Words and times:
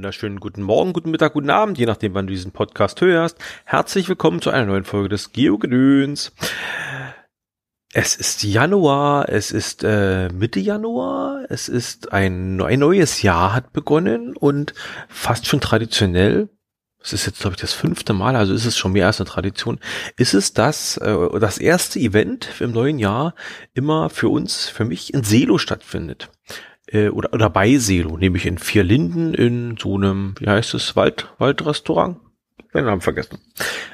wunderschönen 0.00 0.40
guten 0.40 0.62
Morgen, 0.62 0.94
guten 0.94 1.10
Mittag, 1.10 1.34
guten 1.34 1.50
Abend, 1.50 1.76
je 1.76 1.84
nachdem, 1.84 2.14
wann 2.14 2.26
du 2.26 2.32
diesen 2.32 2.52
Podcast 2.52 3.02
hörst. 3.02 3.36
Herzlich 3.66 4.08
willkommen 4.08 4.40
zu 4.40 4.48
einer 4.48 4.64
neuen 4.64 4.84
Folge 4.84 5.10
des 5.10 5.32
Geogedöns. 5.32 6.32
Es 7.92 8.16
ist 8.16 8.42
Januar, 8.42 9.28
es 9.28 9.50
ist 9.50 9.84
äh, 9.84 10.30
Mitte 10.30 10.58
Januar, 10.58 11.44
es 11.50 11.68
ist 11.68 12.14
ein, 12.14 12.62
ein 12.62 12.78
neues 12.78 13.20
Jahr 13.20 13.52
hat 13.52 13.74
begonnen 13.74 14.34
und 14.34 14.72
fast 15.10 15.46
schon 15.46 15.60
traditionell, 15.60 16.48
es 16.98 17.12
ist 17.12 17.26
jetzt 17.26 17.40
glaube 17.40 17.56
ich 17.56 17.60
das 17.60 17.74
fünfte 17.74 18.14
Mal, 18.14 18.36
also 18.36 18.54
ist 18.54 18.64
es 18.64 18.78
schon 18.78 18.92
mehr 18.92 19.06
als 19.06 19.20
eine 19.20 19.28
Tradition, 19.28 19.80
ist 20.16 20.32
es 20.32 20.54
das, 20.54 20.96
äh, 20.96 21.38
das 21.38 21.58
erste 21.58 22.00
Event 22.00 22.48
im 22.60 22.72
neuen 22.72 22.98
Jahr 22.98 23.34
immer 23.74 24.08
für 24.08 24.30
uns, 24.30 24.66
für 24.66 24.86
mich 24.86 25.12
in 25.12 25.24
Selo 25.24 25.58
stattfindet 25.58 26.30
äh, 26.92 27.08
oder, 27.08 27.32
oder 27.32 27.50
bei 27.50 27.76
Selo, 27.78 28.16
nämlich 28.16 28.46
in 28.46 28.58
Vier 28.58 28.84
Linden 28.84 29.34
in 29.34 29.76
so 29.78 29.96
einem, 29.96 30.34
wie 30.38 30.48
heißt 30.48 30.74
es, 30.74 30.96
Wald, 30.96 31.28
Waldrestaurant? 31.38 32.18
Den 32.74 32.84
Namen 32.84 33.00
vergessen. 33.00 33.38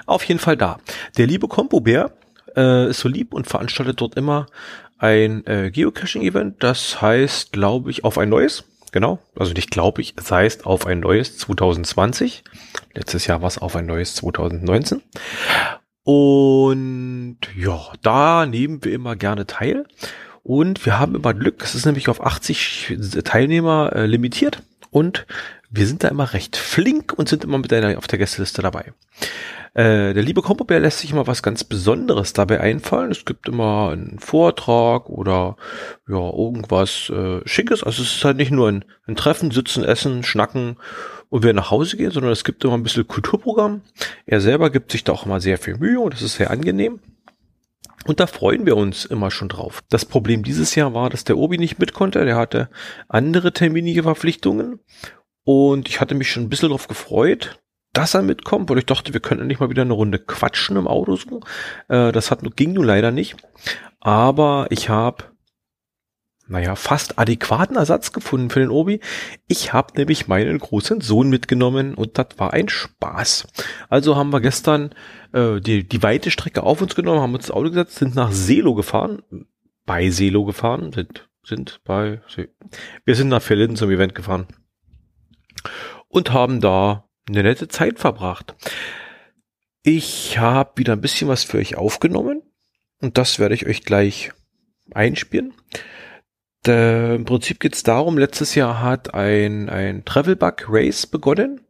Auf 0.05 0.25
jeden 0.25 0.41
Fall 0.41 0.57
da. 0.57 0.79
Der 1.17 1.27
liebe 1.27 1.49
Kompobär 1.49 2.13
äh, 2.57 2.91
ist 2.91 3.01
so 3.01 3.09
lieb 3.09 3.33
und 3.33 3.47
veranstaltet 3.47 4.01
dort 4.01 4.17
immer 4.17 4.47
ein 4.99 5.47
äh, 5.47 5.71
Geocaching-Event. 5.71 6.63
Das 6.63 7.01
heißt, 7.01 7.53
glaube 7.53 7.91
ich, 7.91 8.05
auf 8.05 8.19
ein 8.19 8.29
neues. 8.29 8.65
Genau, 8.93 9.19
also 9.37 9.53
nicht 9.53 9.71
glaube 9.71 10.01
ich, 10.01 10.15
es 10.17 10.31
heißt 10.31 10.65
auf 10.65 10.87
ein 10.87 11.01
neues 11.01 11.37
2020. 11.39 12.45
Letztes 12.95 13.27
Jahr 13.27 13.43
war 13.43 13.49
es 13.49 13.59
auf 13.59 13.77
ein 13.77 13.85
neues 13.85 14.15
2019. 14.15 15.03
Und 16.03 17.39
ja, 17.57 17.81
da 18.03 18.47
nehmen 18.47 18.85
wir 18.85 18.93
immer 18.93 19.17
gerne 19.17 19.47
teil. 19.47 19.87
Und 20.47 20.87
wir 20.87 20.97
haben 21.01 21.17
immer 21.17 21.35
Glück, 21.35 21.61
es 21.65 21.75
ist 21.75 21.87
nämlich 21.87 22.09
auf 22.09 22.25
80 22.25 22.99
Teilnehmer 23.25 23.91
äh, 23.93 24.07
limitiert 24.07 24.63
und 24.93 25.27
wir 25.71 25.89
sind 25.89 26.05
da 26.05 26.09
immer 26.09 26.33
recht 26.35 26.57
flink 26.57 27.13
und 27.17 27.29
sind 27.29 27.43
immer 27.43 27.59
mit 27.59 27.73
einer 27.73 27.99
auf 27.99 28.07
der 28.07 28.21
Gästeliste 28.21 28.63
dabei. 28.63 28.93
Äh, 29.75 30.15
der 30.15 30.23
liebe 30.23 30.43
Kompobär 30.43 30.79
lässt 30.79 31.01
sich 31.01 31.11
immer 31.11 31.27
was 31.27 31.43
ganz 31.43 31.65
Besonderes 31.65 32.33
dabei 32.33 32.61
einfallen. 32.61 33.11
Es 33.11 33.25
gibt 33.25 33.49
immer 33.49 33.91
einen 33.91 34.21
Vortrag 34.21 35.09
oder 35.09 35.57
ja 36.09 36.31
irgendwas 36.31 37.11
äh, 37.11 37.41
Schickes. 37.45 37.83
Also 37.83 38.03
es 38.03 38.15
ist 38.15 38.25
halt 38.25 38.37
nicht 38.37 38.53
nur 38.53 38.69
ein, 38.69 38.85
ein 39.09 39.17
Treffen, 39.17 39.51
Sitzen, 39.51 39.83
Essen, 39.83 40.23
Schnacken 40.23 40.77
und 41.29 41.43
wir 41.43 41.55
nach 41.55 41.73
Hause 41.73 41.97
gehen, 41.97 42.13
sondern 42.13 42.31
es 42.31 42.45
gibt 42.45 42.63
immer 42.63 42.75
ein 42.75 42.85
bisschen 42.85 43.09
Kulturprogramm. 43.09 43.81
Er 44.27 44.41
selber 44.41 44.71
gibt 44.71 44.93
sich 44.93 45.03
da 45.03 45.13
auch 45.13 45.27
immer 45.27 45.41
sehr 45.41 45.59
viel 45.59 45.77
Mühe 45.77 45.99
und 45.99 46.15
das 46.15 46.23
ist 46.23 46.37
sehr 46.37 46.53
angenehm. 46.53 47.01
Und 48.07 48.21
da 48.21 48.27
freuen 48.27 48.67
wir 48.67 48.77
uns 48.77 49.05
immer 49.05 49.31
schon 49.31 49.49
drauf. 49.49 49.83
Das 49.91 50.05
Problem 50.05 50.43
dieses 50.43 50.75
Jahr 50.75 50.95
war, 50.95 51.11
dass 51.11 51.25
der 51.25 51.39
Obi 51.39 51.59
nicht 51.59 51.79
mit 51.79 51.93
konnte. 51.93 52.25
Der 52.25 52.37
hatte 52.37 52.71
andere 53.09 53.53
terminige 53.53 54.05
Verpflichtungen. 54.05 54.81
Und 55.45 55.89
ich 55.89 56.01
hatte 56.01 56.15
mich 56.15 56.31
schon 56.31 56.45
ein 56.45 56.49
bisschen 56.49 56.69
darauf 56.69 56.89
gefreut, 56.89 57.61
dass 57.93 58.15
er 58.15 58.23
mitkommt, 58.23 58.69
weil 58.69 58.79
ich 58.79 58.87
dachte, 58.87 59.13
wir 59.13 59.21
könnten 59.21 59.47
nicht 59.47 59.61
mal 59.61 59.71
wieder 59.71 59.83
eine 59.83 59.93
Runde 59.93 60.19
quatschen 60.19 60.77
im 60.77 60.87
Auto 60.87 61.17
so. 61.17 61.41
Äh, 61.89 62.13
das 62.13 62.31
hat, 62.31 62.41
ging 62.57 62.73
nun 62.73 62.85
leider 62.85 63.11
nicht. 63.11 63.37
Aber 64.01 64.67
ich 64.71 64.89
habe 64.89 65.25
naja, 66.49 66.77
fast 66.77 67.19
adäquaten 67.19 67.77
Ersatz 67.77 68.13
gefunden 68.13 68.51
für 68.51 68.61
den 68.61 68.71
Obi. 68.71 69.01
Ich 69.49 69.73
habe 69.73 69.97
nämlich 69.97 70.29
meinen 70.29 70.59
großen 70.59 71.01
Sohn 71.01 71.29
mitgenommen 71.29 71.95
und 71.95 72.19
das 72.19 72.29
war 72.37 72.53
ein 72.53 72.69
Spaß. 72.69 73.49
Also 73.89 74.17
haben 74.17 74.33
wir 74.33 74.41
gestern 74.41 74.95
äh, 75.33 75.61
die, 75.61 75.87
die 75.87 76.03
weite 76.03 76.31
Strecke 76.31 76.63
auf 76.63 76.81
uns 76.81 76.95
genommen, 76.95 77.21
haben 77.21 77.35
uns 77.35 77.47
ins 77.47 77.51
Auto 77.51 77.71
gesetzt, 77.71 77.97
sind 77.97 78.15
nach 78.15 78.33
Selo 78.33 78.75
gefahren, 78.75 79.23
bei 79.85 80.11
Selo 80.11 80.45
gefahren, 80.45 80.93
sind, 80.93 81.29
sind 81.45 81.81
bei, 81.85 82.21
wir 83.05 83.15
sind 83.15 83.29
nach 83.29 83.43
Verlinden 83.43 83.77
zum 83.77 83.91
Event 83.91 84.15
gefahren 84.15 84.47
und 86.09 86.33
haben 86.33 86.61
da 86.61 87.09
eine 87.29 87.43
nette 87.43 87.67
Zeit 87.69 87.99
verbracht. 87.99 88.55
Ich 89.83 90.39
habe 90.39 90.73
wieder 90.77 90.93
ein 90.93 91.01
bisschen 91.01 91.29
was 91.29 91.45
für 91.45 91.59
euch 91.59 91.77
aufgenommen 91.77 92.43
und 93.01 93.19
das 93.19 93.39
werde 93.39 93.55
ich 93.55 93.67
euch 93.67 93.83
gleich 93.83 94.33
einspielen. 94.93 95.53
Äh, 96.69 97.15
Im 97.15 97.25
Prinzip 97.25 97.61
geht 97.61 97.75
es 97.75 97.83
darum, 97.83 98.19
letztes 98.19 98.55
Jahr 98.55 98.83
hat 98.83 99.15
ein, 99.15 99.69
ein 99.69 100.05
Travel-Bug 100.05 100.67
Race 100.69 101.07
begonnen. 101.07 101.61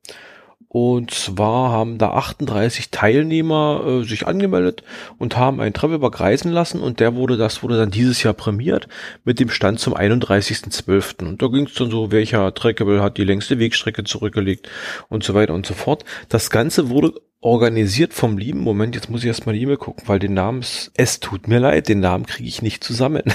Und 0.69 1.11
zwar 1.11 1.71
haben 1.71 1.97
da 1.97 2.11
38 2.11 2.91
Teilnehmer 2.91 3.83
äh, 3.87 4.05
sich 4.05 4.27
angemeldet 4.27 4.83
und 5.17 5.37
haben 5.37 5.59
einen 5.59 5.73
Travelbug 5.73 6.21
reisen 6.21 6.53
lassen 6.53 6.83
und 6.83 7.01
der 7.01 7.15
wurde, 7.15 7.39
das 7.39 7.63
wurde 7.63 7.79
dann 7.79 7.91
dieses 7.91 8.23
Jahr 8.23 8.35
prämiert 8.35 8.87
mit 9.25 9.41
dem 9.41 9.49
Stand 9.49 9.81
zum 9.81 9.95
31.12. 9.95 11.25
Und 11.27 11.41
da 11.41 11.47
ging 11.47 11.65
es 11.65 11.73
dann 11.73 11.91
so, 11.91 12.13
welcher 12.13 12.53
Trackable 12.53 13.01
hat 13.01 13.17
die 13.17 13.25
längste 13.25 13.59
Wegstrecke 13.59 14.05
zurückgelegt 14.05 14.69
und 15.09 15.25
so 15.25 15.33
weiter 15.33 15.55
und 15.55 15.65
so 15.65 15.73
fort. 15.73 16.05
Das 16.29 16.51
Ganze 16.51 16.91
wurde 16.91 17.15
organisiert 17.47 18.13
vom 18.13 18.37
lieben 18.39 18.59
Moment, 18.59 18.97
jetzt 18.97 19.09
muss 19.09 19.21
ich 19.21 19.29
erstmal 19.29 19.55
die 19.55 19.63
E-Mail 19.63 19.77
gucken, 19.77 20.03
weil 20.09 20.19
den 20.19 20.35
Namen, 20.35 20.65
es 20.97 21.21
tut 21.21 21.47
mir 21.47 21.61
leid, 21.61 21.89
den 21.89 22.01
Namen 22.01 22.27
kriege 22.27 22.49
ich 22.49 22.61
nicht 22.61 22.83
zusammen. 22.83 23.23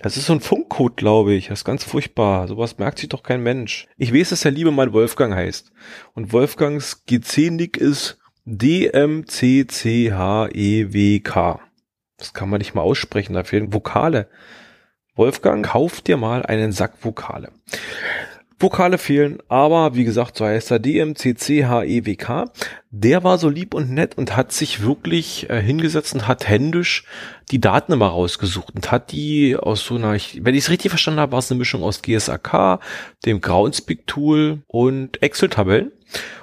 Das 0.00 0.16
ist 0.16 0.26
so 0.26 0.32
ein 0.34 0.40
Funkcode, 0.40 0.96
glaube 0.96 1.32
ich. 1.34 1.48
Das 1.48 1.60
ist 1.60 1.64
ganz 1.64 1.82
furchtbar. 1.82 2.46
Sowas 2.46 2.78
merkt 2.78 2.98
sich 3.00 3.08
doch 3.08 3.24
kein 3.24 3.42
Mensch. 3.42 3.88
Ich 3.96 4.14
weiß, 4.14 4.28
dass 4.28 4.42
der 4.42 4.52
liebe 4.52 4.70
Mann 4.70 4.92
Wolfgang 4.92 5.34
heißt. 5.34 5.72
Und 6.14 6.32
Wolfgangs 6.32 7.04
GC-Nick 7.06 7.78
ist 7.78 8.18
D-M-C-C-H-E-W-K. 8.44 9.60
Das 12.18 12.34
kann 12.34 12.50
man 12.50 12.58
nicht 12.58 12.74
mal 12.74 12.82
aussprechen, 12.82 13.32
da 13.32 13.42
fehlen 13.44 13.72
Vokale. 13.72 14.28
Wolfgang, 15.16 15.66
kauf 15.66 16.00
dir 16.00 16.16
mal 16.16 16.46
einen 16.46 16.70
Sack 16.70 17.04
Vokale. 17.04 17.50
Vokale 18.60 18.98
fehlen, 18.98 19.38
aber 19.46 19.94
wie 19.94 20.02
gesagt, 20.02 20.36
so 20.36 20.44
heißt 20.44 20.72
er 20.72 20.80
DMCCHEWK. 20.80 22.46
Der 22.90 23.22
war 23.22 23.38
so 23.38 23.48
lieb 23.48 23.72
und 23.72 23.90
nett 23.90 24.18
und 24.18 24.36
hat 24.36 24.50
sich 24.50 24.82
wirklich 24.82 25.48
äh, 25.48 25.62
hingesetzt 25.62 26.14
und 26.14 26.26
hat 26.26 26.48
händisch 26.48 27.04
die 27.52 27.60
Daten 27.60 27.92
immer 27.92 28.08
rausgesucht 28.08 28.74
und 28.74 28.90
hat 28.90 29.12
die 29.12 29.56
aus 29.56 29.84
so 29.84 29.94
einer, 29.94 30.14
ich, 30.14 30.40
wenn 30.44 30.56
ich 30.56 30.64
es 30.64 30.70
richtig 30.70 30.90
verstanden 30.90 31.20
habe, 31.20 31.32
war 31.32 31.38
es 31.38 31.50
eine 31.50 31.58
Mischung 31.58 31.84
aus 31.84 32.02
GSAK, 32.02 32.80
dem 33.24 33.40
Groundspeak 33.40 34.08
Tool 34.08 34.62
und 34.66 35.22
Excel-Tabellen 35.22 35.92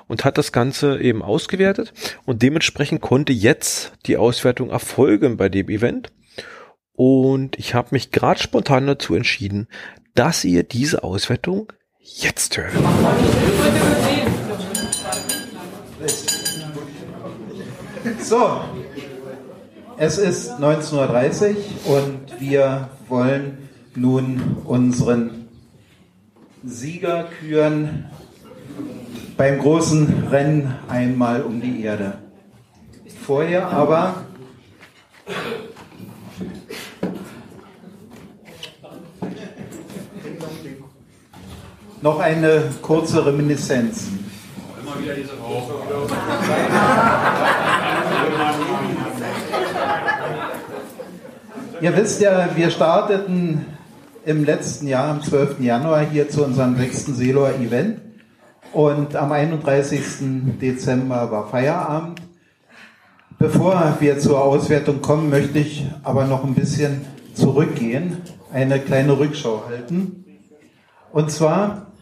und 0.08 0.24
hat 0.24 0.38
das 0.38 0.54
Ganze 0.54 1.02
eben 1.02 1.22
ausgewertet 1.22 1.94
und 2.26 2.42
dementsprechend 2.42 3.02
konnte 3.02 3.34
jetzt 3.34 3.92
die 4.06 4.16
Auswertung 4.16 4.70
erfolgen 4.70 5.36
bei 5.36 5.50
dem 5.50 5.68
Event. 5.68 6.14
Und 6.94 7.60
ich 7.60 7.74
habe 7.74 7.90
mich 7.92 8.12
gerade 8.12 8.42
spontan 8.42 8.88
dazu 8.88 9.16
entschieden, 9.16 9.68
dass 10.14 10.46
ihr 10.46 10.64
diese 10.64 11.04
Auswertung 11.04 11.74
jetzt 12.06 12.58
hören. 12.58 12.72
So, 18.22 18.62
es 19.98 20.18
ist 20.18 20.52
19.30 20.54 21.56
Uhr 21.86 21.98
und 21.98 22.40
wir 22.40 22.90
wollen 23.08 23.70
nun 23.96 24.58
unseren 24.66 25.48
Sieger 26.64 27.26
küren 27.40 28.06
beim 29.38 29.60
großen 29.60 30.28
Rennen 30.30 30.76
einmal 30.88 31.42
um 31.42 31.60
die 31.62 31.84
Erde. 31.84 32.20
Vorher 33.26 33.68
aber 33.68 34.26
Noch 42.06 42.20
eine 42.20 42.62
kurze 42.84 43.26
Reminiszenz. 43.26 44.10
Immer 44.80 45.02
wieder 45.02 45.16
diese 45.16 45.32
Ihr 51.82 51.98
wisst 51.98 52.22
ja, 52.22 52.50
wir 52.56 52.70
starteten 52.70 53.66
im 54.24 54.46
letzten 54.46 54.88
Jahr, 54.88 55.10
am 55.10 55.24
12. 55.24 55.62
Januar, 55.62 56.02
hier 56.02 56.30
zu 56.30 56.46
unserem 56.46 56.78
sechsten 56.78 57.16
Seeloer 57.16 57.56
Event. 57.56 58.02
Und 58.72 59.16
am 59.16 59.32
31. 59.32 60.04
Dezember 60.62 61.32
war 61.32 61.48
Feierabend. 61.48 62.22
Bevor 63.40 63.98
wir 64.00 64.20
zur 64.20 64.44
Auswertung 64.44 65.02
kommen, 65.02 65.32
möchte 65.32 65.58
ich 65.58 65.88
aber 66.04 66.26
noch 66.26 66.44
ein 66.44 66.54
bisschen 66.54 67.04
zurückgehen, 67.34 68.18
eine 68.54 68.80
kleine 68.80 69.18
Rückschau 69.18 69.64
halten. 69.68 70.24
Und 71.12 71.32
zwar 71.32 71.95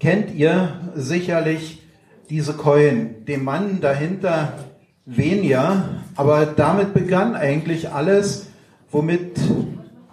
kennt 0.00 0.34
ihr 0.34 0.80
sicherlich 0.94 1.82
diese 2.30 2.54
Coin, 2.54 3.24
den 3.26 3.44
Mann 3.44 3.80
dahinter 3.80 4.54
weniger, 5.04 6.00
aber 6.16 6.46
damit 6.46 6.92
begann 6.92 7.34
eigentlich 7.34 7.90
alles, 7.90 8.48
womit 8.90 9.38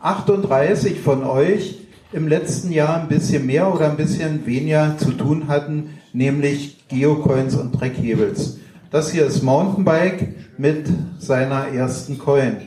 38 0.01 0.99
von 0.99 1.23
euch 1.23 1.79
im 2.11 2.27
letzten 2.27 2.71
Jahr 2.71 3.01
ein 3.01 3.07
bisschen 3.07 3.45
mehr 3.45 3.73
oder 3.73 3.89
ein 3.89 3.97
bisschen 3.97 4.45
weniger 4.45 4.97
zu 4.97 5.11
tun 5.11 5.47
hatten, 5.47 5.97
nämlich 6.13 6.87
Geocoins 6.87 7.55
und 7.55 7.71
Dreckhebels. 7.71 8.59
Das 8.91 9.11
hier 9.11 9.25
ist 9.25 9.41
Mountainbike 9.41 10.59
mit 10.59 10.85
seiner 11.17 11.69
ersten 11.69 12.19
Coin. 12.19 12.57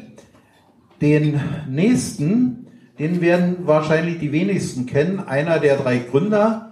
Den 1.01 1.41
nächsten, 1.69 2.67
den 2.99 3.21
werden 3.21 3.59
wahrscheinlich 3.67 4.19
die 4.19 4.33
wenigsten 4.33 4.87
kennen, 4.87 5.21
einer 5.21 5.61
der 5.61 5.77
drei 5.77 5.99
Gründer, 5.99 6.66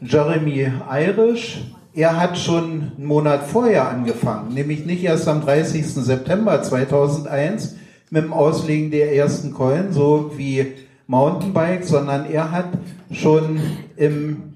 Jeremy 0.00 0.72
Irish, 0.90 1.62
er 1.94 2.20
hat 2.20 2.36
schon 2.38 2.92
einen 2.96 3.06
Monat 3.06 3.44
vorher 3.44 3.88
angefangen, 3.88 4.52
nämlich 4.52 4.84
nicht 4.84 5.04
erst 5.04 5.28
am 5.28 5.40
30. 5.40 5.86
September 5.86 6.62
2001 6.62 7.76
mit 8.10 8.24
dem 8.24 8.32
Auslegen 8.32 8.90
der 8.90 9.14
ersten 9.14 9.52
Coin, 9.52 9.92
so 9.92 10.32
wie 10.36 10.72
Mountainbike, 11.06 11.84
sondern 11.84 12.26
er 12.30 12.50
hat 12.50 12.70
schon 13.12 13.60
im 13.96 14.54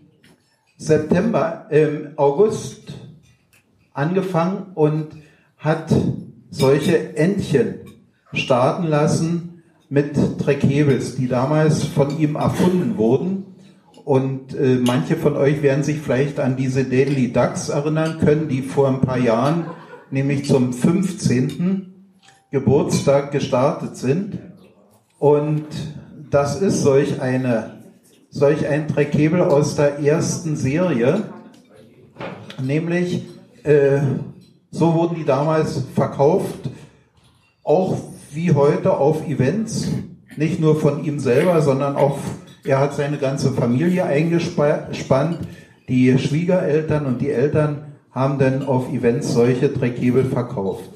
September, 0.76 1.66
im 1.70 2.08
August 2.16 2.94
angefangen 3.92 4.72
und 4.74 5.08
hat 5.58 5.94
solche 6.50 7.16
Entchen 7.16 7.80
starten 8.32 8.86
lassen 8.86 9.62
mit 9.88 10.16
Treckhebels, 10.38 11.16
die 11.16 11.28
damals 11.28 11.84
von 11.84 12.18
ihm 12.18 12.36
erfunden 12.36 12.96
wurden. 12.96 13.37
Und 14.08 14.54
äh, 14.54 14.76
manche 14.76 15.16
von 15.16 15.36
euch 15.36 15.60
werden 15.60 15.84
sich 15.84 15.98
vielleicht 15.98 16.40
an 16.40 16.56
diese 16.56 16.84
Deadly 16.84 17.30
Ducks 17.30 17.68
erinnern 17.68 18.18
können, 18.18 18.48
die 18.48 18.62
vor 18.62 18.88
ein 18.88 19.02
paar 19.02 19.18
Jahren, 19.18 19.66
nämlich 20.10 20.46
zum 20.46 20.72
15. 20.72 21.92
Geburtstag 22.50 23.32
gestartet 23.32 23.98
sind. 23.98 24.38
Und 25.18 25.66
das 26.30 26.62
ist 26.62 26.80
solch 26.80 27.20
eine, 27.20 27.82
solch 28.30 28.66
ein 28.66 28.88
Treckhebel 28.88 29.42
aus 29.42 29.76
der 29.76 29.98
ersten 29.98 30.56
Serie, 30.56 31.24
nämlich 32.62 33.26
äh, 33.62 34.00
so 34.70 34.94
wurden 34.94 35.16
die 35.16 35.26
damals 35.26 35.82
verkauft, 35.94 36.70
auch 37.62 37.98
wie 38.32 38.54
heute 38.54 38.96
auf 38.96 39.28
Events, 39.28 39.88
nicht 40.38 40.60
nur 40.60 40.80
von 40.80 41.04
ihm 41.04 41.18
selber, 41.18 41.60
sondern 41.60 41.94
auch, 41.96 42.16
er 42.68 42.80
hat 42.80 42.94
seine 42.94 43.16
ganze 43.16 43.52
Familie 43.52 44.04
eingespannt, 44.04 45.38
die 45.88 46.18
Schwiegereltern 46.18 47.06
und 47.06 47.22
die 47.22 47.30
Eltern 47.30 47.94
haben 48.10 48.38
dann 48.38 48.62
auf 48.62 48.92
Events 48.92 49.32
solche 49.32 49.70
Dreckhebel 49.70 50.26
verkauft. 50.26 50.90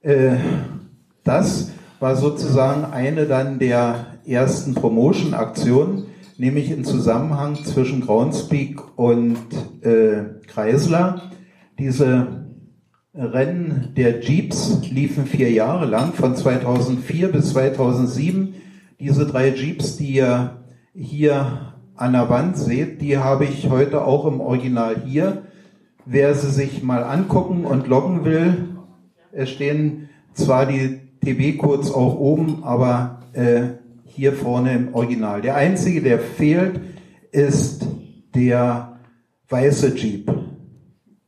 Äh, 0.00 0.36
das 1.24 1.70
war 2.00 2.16
sozusagen 2.16 2.84
eine 2.84 3.24
dann 3.24 3.58
der 3.58 4.18
ersten 4.26 4.74
Promotion-Aktionen, 4.74 6.06
nämlich 6.36 6.70
im 6.70 6.84
Zusammenhang 6.84 7.56
zwischen 7.64 8.02
Groundspeak 8.02 8.98
und 8.98 9.38
äh, 9.80 10.24
Kreisler. 10.46 11.22
Diese 11.78 12.44
Rennen 13.14 13.94
der 13.96 14.20
Jeeps 14.20 14.82
liefen 14.90 15.24
vier 15.26 15.50
Jahre 15.50 15.86
lang, 15.86 16.12
von 16.12 16.36
2004 16.36 17.32
bis 17.32 17.50
2007. 17.50 18.54
Diese 19.00 19.26
drei 19.26 19.54
Jeeps, 19.54 19.96
die 19.96 20.16
ihr 20.16 20.57
hier 20.98 21.74
an 21.96 22.12
der 22.12 22.28
Wand 22.28 22.56
seht, 22.56 23.00
die 23.00 23.18
habe 23.18 23.44
ich 23.44 23.68
heute 23.70 24.04
auch 24.04 24.26
im 24.26 24.40
Original 24.40 24.96
hier. 25.04 25.42
Wer 26.04 26.34
sie 26.34 26.50
sich 26.50 26.82
mal 26.82 27.04
angucken 27.04 27.64
und 27.64 27.86
loggen 27.86 28.24
will, 28.24 28.68
es 29.32 29.50
stehen 29.50 30.08
zwar 30.32 30.66
die 30.66 31.00
TB-Codes 31.24 31.92
auch 31.92 32.18
oben, 32.18 32.64
aber 32.64 33.20
äh, 33.32 33.62
hier 34.06 34.32
vorne 34.32 34.74
im 34.74 34.94
Original. 34.94 35.42
Der 35.42 35.56
einzige, 35.56 36.02
der 36.02 36.18
fehlt, 36.18 36.80
ist 37.30 37.86
der 38.34 38.98
weiße 39.48 39.94
Jeep 39.94 40.32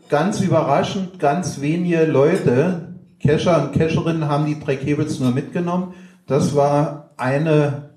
ganz 0.08 0.40
überraschend, 0.40 1.18
ganz 1.20 1.60
wenige 1.60 2.04
Leute, 2.04 2.88
Kescher 3.20 3.62
und 3.62 3.72
Kescherinnen 3.72 4.28
haben 4.28 4.46
die 4.46 4.58
Dreckhebels 4.58 5.20
nur 5.20 5.30
mitgenommen. 5.30 5.94
Das 6.26 6.56
war 6.56 7.10
eine 7.16 7.90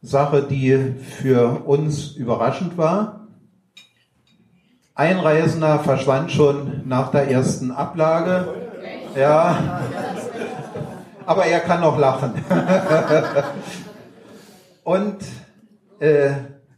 Sache, 0.00 0.42
die 0.42 0.94
für 1.20 1.66
uns 1.66 2.12
überraschend 2.12 2.78
war. 2.78 3.26
Ein 4.94 5.18
Reisender 5.18 5.80
verschwand 5.80 6.32
schon 6.32 6.82
nach 6.86 7.10
der 7.10 7.30
ersten 7.30 7.70
Ablage. 7.70 8.48
Ja, 9.16 9.80
aber 11.26 11.46
er 11.46 11.60
kann 11.60 11.80
noch 11.80 11.98
lachen. 11.98 12.32
Und 14.88 15.18
äh, 16.00 16.30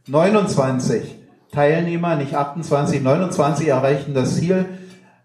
29 0.05 1.15
Teilnehmer, 1.49 2.17
nicht 2.17 2.35
28, 2.35 3.01
29 3.01 3.69
erreichten 3.69 4.13
das 4.13 4.35
Ziel. 4.35 4.65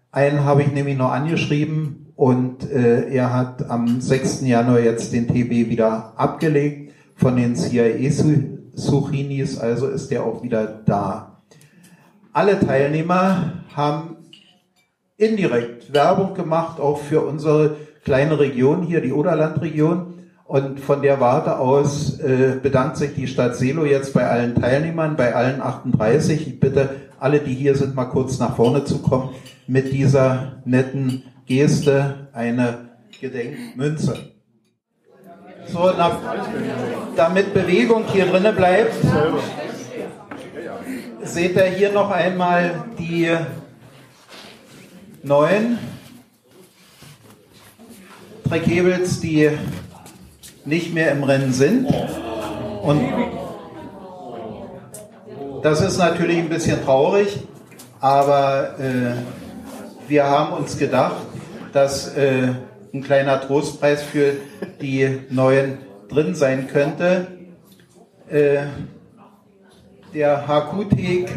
Einen 0.09 0.45
habe 0.45 0.61
ich 0.61 0.71
nämlich 0.71 0.97
noch 0.97 1.11
angeschrieben, 1.11 2.13
und 2.15 2.71
äh, 2.71 3.09
er 3.09 3.33
hat 3.33 3.69
am 3.69 3.99
6. 3.99 4.47
Januar 4.47 4.79
jetzt 4.79 5.11
den 5.11 5.27
TB 5.27 5.69
wieder 5.69 6.13
abgelegt 6.15 6.93
von 7.17 7.35
den 7.35 7.57
CIA-Suchinis, 7.57 9.59
also 9.59 9.87
ist 9.87 10.09
er 10.13 10.23
auch 10.23 10.41
wieder 10.41 10.65
da. 10.65 11.41
Alle 12.31 12.57
Teilnehmer 12.57 13.65
haben 13.75 14.15
indirekt 15.17 15.93
Werbung 15.93 16.35
gemacht, 16.35 16.79
auch 16.79 16.99
für 16.99 17.19
unsere 17.19 17.75
kleine 18.05 18.39
Region 18.39 18.83
hier, 18.83 19.01
die 19.01 19.11
Oderlandregion. 19.11 20.16
Und 20.47 20.79
von 20.79 21.01
der 21.01 21.19
Warte 21.19 21.59
aus 21.59 22.19
äh, 22.19 22.55
bedankt 22.61 22.95
sich 22.95 23.13
die 23.13 23.27
Stadt 23.27 23.57
Selo 23.57 23.83
jetzt 23.83 24.13
bei 24.13 24.25
allen 24.25 24.55
Teilnehmern, 24.55 25.17
bei 25.17 25.35
allen 25.35 25.61
38. 25.61 26.47
Ich 26.47 26.59
bitte 26.59 26.89
alle, 27.19 27.39
die 27.39 27.53
hier 27.53 27.75
sind, 27.75 27.95
mal 27.95 28.05
kurz 28.05 28.39
nach 28.39 28.55
vorne 28.55 28.85
zu 28.85 28.99
kommen 28.99 29.31
mit 29.67 29.91
dieser 29.91 30.61
netten 30.63 31.23
Geste 31.45 32.29
eine 32.31 32.91
Gedenkmünze. 33.19 34.17
So, 35.65 35.91
na, 35.97 36.17
damit 37.17 37.53
Bewegung 37.53 38.05
hier 38.13 38.27
drinnen 38.27 38.55
bleibt, 38.55 38.93
seht 41.23 41.57
ihr 41.57 41.65
hier 41.65 41.91
noch 41.91 42.09
einmal 42.09 42.85
die 42.97 43.35
neuen 45.23 45.77
Dreckhebels, 48.45 49.19
die 49.19 49.49
nicht 50.67 50.93
mehr 50.93 51.11
im 51.11 51.23
Rennen 51.23 51.53
sind. 51.53 51.87
Und 52.83 53.01
Das 55.63 55.81
ist 55.81 55.97
natürlich 55.97 56.37
ein 56.37 56.49
bisschen 56.49 56.83
traurig, 56.85 57.39
aber 57.99 58.75
äh, 58.79 59.15
wir 60.07 60.23
haben 60.25 60.53
uns 60.53 60.77
gedacht, 60.77 61.15
dass 61.73 62.15
äh, 62.15 62.49
ein 62.93 63.03
kleiner 63.03 63.41
Trostpreis 63.41 64.03
für 64.03 64.33
die 64.79 65.21
Neuen 65.29 65.79
drin 66.09 66.35
sein 66.35 66.67
könnte. 66.67 67.27
Äh, 68.29 68.67
der 70.13 70.47
Hakutek 70.47 71.29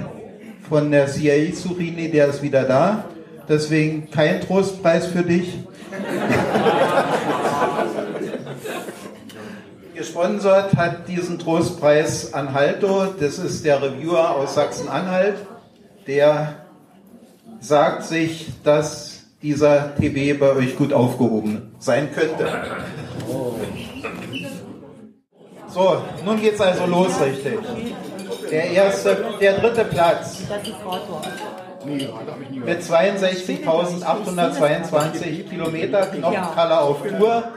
von 0.68 0.90
der 0.90 1.06
CIA 1.06 1.52
Surini, 1.54 2.10
der 2.10 2.28
ist 2.28 2.42
wieder 2.42 2.64
da. 2.64 3.06
Deswegen 3.48 4.10
kein 4.10 4.42
Trostpreis 4.42 5.06
für 5.06 5.22
dich. 5.22 5.58
Gesponsert 10.00 10.74
hat 10.76 11.06
diesen 11.08 11.38
Trostpreis 11.38 12.32
Anhalto. 12.32 13.04
Das 13.20 13.38
ist 13.38 13.66
der 13.66 13.82
Reviewer 13.82 14.30
aus 14.30 14.54
Sachsen-Anhalt. 14.54 15.36
Der 16.06 16.54
sagt 17.60 18.04
sich, 18.04 18.46
dass 18.64 19.24
dieser 19.42 19.94
TB 19.96 20.40
bei 20.40 20.52
euch 20.52 20.78
gut 20.78 20.94
aufgehoben 20.94 21.74
sein 21.78 22.08
könnte. 22.14 22.48
So, 25.68 26.00
nun 26.24 26.40
geht's 26.40 26.62
also 26.62 26.86
los, 26.86 27.20
richtig. 27.20 27.58
Der 28.50 28.70
erste, 28.70 29.22
der 29.38 29.58
dritte 29.58 29.84
Platz. 29.84 30.44
Mit 31.84 32.80
62.822 32.82 35.46
Kilometer 35.46 36.06
Knochenkalle 36.06 36.80
auf 36.80 37.02
Tour. 37.02 37.52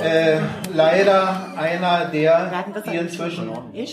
Äh, 0.00 0.38
leider 0.74 1.54
einer 1.56 2.06
der, 2.06 2.64
die 2.86 2.96
inzwischen 2.96 3.50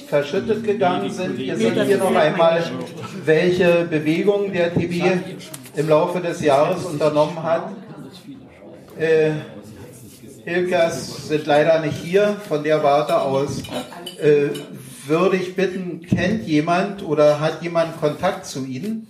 verschüttet 0.08 0.64
gegangen 0.64 1.10
sind. 1.10 1.40
Ihr 1.40 1.56
seht 1.58 1.82
hier 1.84 1.98
noch 1.98 2.16
einmal, 2.16 2.64
welche 3.26 3.86
Bewegungen 3.86 4.54
der 4.54 4.74
TB 4.74 5.04
im 5.76 5.90
Laufe 5.90 6.20
des 6.20 6.42
Jahres 6.42 6.86
unternommen 6.86 7.42
hat. 7.42 7.72
Äh, 9.00 9.32
Hilkers 10.44 11.28
sind 11.28 11.46
leider 11.46 11.80
nicht 11.82 11.98
hier, 11.98 12.36
von 12.48 12.64
der 12.64 12.84
Warte 12.84 13.22
aus 13.22 13.62
äh, 14.20 14.50
würde 15.06 15.38
ich 15.38 15.56
bitten, 15.56 16.02
kennt 16.02 16.48
jemand 16.48 17.04
oder 17.04 17.40
hat 17.40 17.62
jemand 17.62 18.00
Kontakt 18.00 18.46
zu 18.46 18.66
Ihnen? 18.66 19.08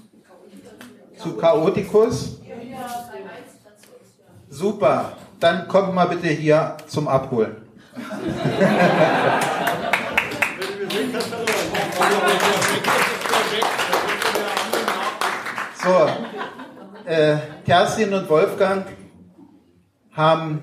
Zu 1.18 1.38
Chaoticus? 1.38 2.40
Super, 4.50 5.18
dann 5.42 5.68
kommt 5.68 5.94
mal 5.94 6.06
bitte 6.06 6.28
hier 6.28 6.78
zum 6.88 7.10
Abholen. 7.10 7.56
so, 15.84 16.10
äh, 17.10 17.38
Kerstin 17.66 18.14
und 18.14 18.30
Wolfgang 18.30 18.86
haben 20.14 20.62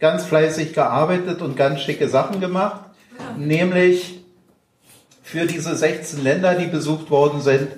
ganz 0.00 0.24
fleißig 0.24 0.72
gearbeitet 0.72 1.42
und 1.42 1.56
ganz 1.56 1.82
schicke 1.82 2.08
Sachen 2.08 2.40
gemacht, 2.40 2.80
nämlich 3.36 4.24
für 5.22 5.46
diese 5.46 5.76
16 5.76 6.22
Länder, 6.22 6.54
die 6.54 6.66
besucht 6.66 7.10
worden 7.10 7.40
sind, 7.40 7.68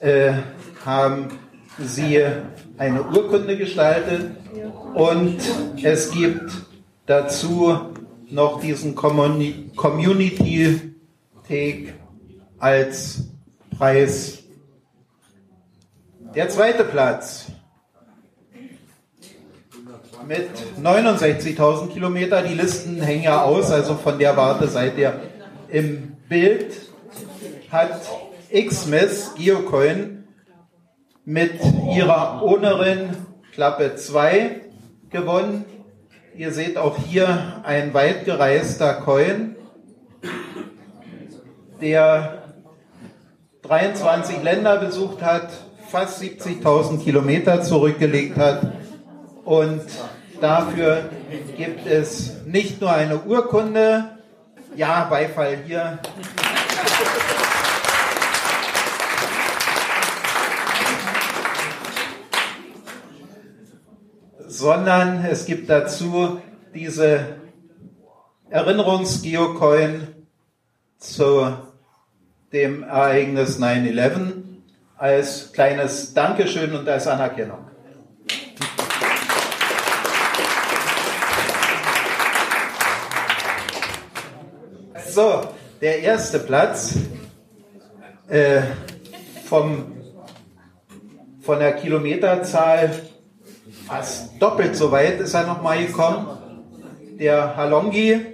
äh, 0.00 0.34
haben 0.84 1.38
sie 1.78 2.22
eine 2.76 3.02
Urkunde 3.02 3.56
gestaltet 3.56 4.32
und 4.94 5.38
es 5.82 6.10
gibt 6.10 6.50
dazu 7.06 7.78
noch 8.30 8.60
diesen 8.60 8.94
Community 8.94 10.80
Take 11.46 11.94
als 12.58 13.28
Preis. 13.76 14.38
Der 16.34 16.48
zweite 16.48 16.84
Platz 16.84 17.46
mit 20.26 20.48
69.000 20.82 21.88
Kilometer. 21.88 22.42
Die 22.42 22.54
Listen 22.54 23.00
hängen 23.00 23.24
ja 23.24 23.42
aus, 23.42 23.70
also 23.70 23.94
von 23.94 24.18
der 24.18 24.36
Warte 24.36 24.68
seid 24.68 24.96
ihr 24.98 25.20
im 25.68 26.16
Bild 26.28 26.74
hat 27.70 28.00
Xmas 28.50 29.34
Geocoin 29.36 30.23
mit 31.24 31.52
ihrer 31.94 32.42
Ownerin 32.42 33.10
Klappe 33.52 33.96
2 33.96 34.60
gewonnen. 35.10 35.64
Ihr 36.36 36.52
seht 36.52 36.76
auch 36.76 36.98
hier 36.98 37.62
ein 37.62 37.94
weit 37.94 38.24
gereister 38.24 38.94
Coin, 38.94 39.56
der 41.80 42.42
23 43.62 44.42
Länder 44.42 44.78
besucht 44.78 45.22
hat, 45.22 45.48
fast 45.88 46.20
70.000 46.20 47.02
Kilometer 47.02 47.62
zurückgelegt 47.62 48.36
hat 48.36 48.72
und 49.44 49.82
dafür 50.40 51.08
gibt 51.56 51.86
es 51.86 52.44
nicht 52.44 52.80
nur 52.80 52.92
eine 52.92 53.20
Urkunde, 53.20 54.10
ja, 54.76 55.04
Beifall 55.04 55.58
hier. 55.64 55.98
Sondern 64.56 65.24
es 65.24 65.46
gibt 65.46 65.68
dazu 65.68 66.40
diese 66.72 67.38
Erinnerungsgeocoin 68.50 70.06
zu 70.96 71.56
dem 72.52 72.84
Ereignis 72.84 73.58
9-11 73.58 74.44
als 74.96 75.52
kleines 75.52 76.14
Dankeschön 76.14 76.72
und 76.72 76.88
als 76.88 77.08
Anerkennung. 77.08 77.66
So, 85.08 85.48
der 85.80 85.98
erste 85.98 86.38
Platz 86.38 86.94
äh, 88.28 88.62
vom, 89.46 89.96
von 91.40 91.58
der 91.58 91.72
Kilometerzahl 91.72 92.92
fast 93.86 94.40
doppelt 94.40 94.76
so 94.76 94.90
weit 94.90 95.20
ist 95.20 95.34
er 95.34 95.46
nochmal 95.46 95.84
gekommen. 95.86 96.26
Der 97.18 97.56
Halongi. 97.56 98.26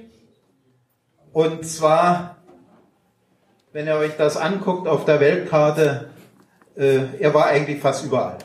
Und 1.33 1.65
zwar, 1.67 2.37
wenn 3.73 3.87
ihr 3.87 3.97
euch 3.97 4.17
das 4.17 4.37
anguckt 4.37 4.89
auf 4.89 5.05
der 5.05 5.21
Weltkarte, 5.21 6.11
äh, 6.77 7.21
er 7.21 7.35
war 7.35 7.47
eigentlich 7.47 7.81
fast 7.81 8.05
überall. 8.05 8.39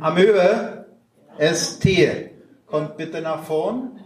Amöbe 0.00 0.86
ST. 1.38 1.86
Kommt 2.66 2.96
bitte 2.96 3.20
nach 3.20 3.42
vorn. 3.42 4.00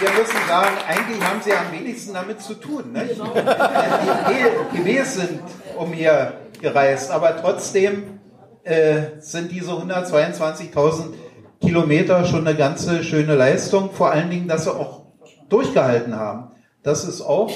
Wir 0.00 0.10
müssen 0.10 0.48
sagen, 0.48 0.76
eigentlich 0.88 1.22
haben 1.22 1.40
sie 1.42 1.52
am 1.52 1.72
wenigsten 1.72 2.14
damit 2.14 2.40
zu 2.40 2.54
tun. 2.54 2.92
Nicht? 2.92 3.10
Genau. 3.10 3.32
Die 3.34 4.78
GWs 4.78 5.14
sind 5.14 5.40
umhergereist, 5.76 7.10
aber 7.10 7.36
trotzdem 7.40 8.20
äh, 8.64 9.02
sind 9.20 9.52
diese 9.52 9.72
122.000 9.72 11.12
Kilometer 11.60 12.24
schon 12.24 12.46
eine 12.46 12.56
ganze 12.56 13.04
schöne 13.04 13.34
Leistung. 13.34 13.90
Vor 13.92 14.10
allen 14.10 14.30
Dingen, 14.30 14.48
dass 14.48 14.64
sie 14.64 14.74
auch 14.74 15.02
durchgehalten 15.48 16.16
haben. 16.16 16.52
Das 16.82 17.04
ist 17.04 17.20
auch 17.20 17.50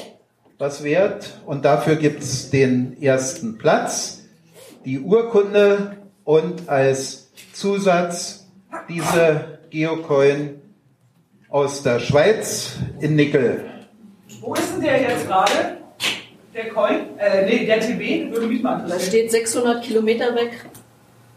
was 0.59 0.85
wert 0.85 1.41
und 1.47 1.65
dafür 1.65 1.97
gibt 1.97 2.23
es 2.23 2.51
den 2.51 3.01
ersten 3.03 3.59
Platz, 3.59 4.23
die 4.85 5.01
Urkunde 5.01 5.97
und 6.25 6.69
als 6.69 7.33
Zusatz 7.53 8.47
diese 8.89 9.59
Geocoin 9.71 10.61
aus 11.55 11.83
der 11.85 12.01
Schweiz 12.01 12.73
in 12.99 13.15
Nickel. 13.15 13.65
Wo 14.41 14.55
ist 14.55 14.75
denn 14.75 14.81
der 14.81 15.03
jetzt 15.03 15.29
gerade? 15.29 15.77
Der 16.53 16.69
Coin? 16.71 17.17
Äh, 17.17 17.47
nee, 17.47 17.65
der 17.65 17.79
TB? 17.79 18.33
Würde 18.33 18.49
mich 18.49 18.61
mal 18.61 18.85
Da 18.89 18.99
steht 18.99 19.31
600 19.31 19.81
Kilometer 19.85 20.35
weg. 20.35 20.65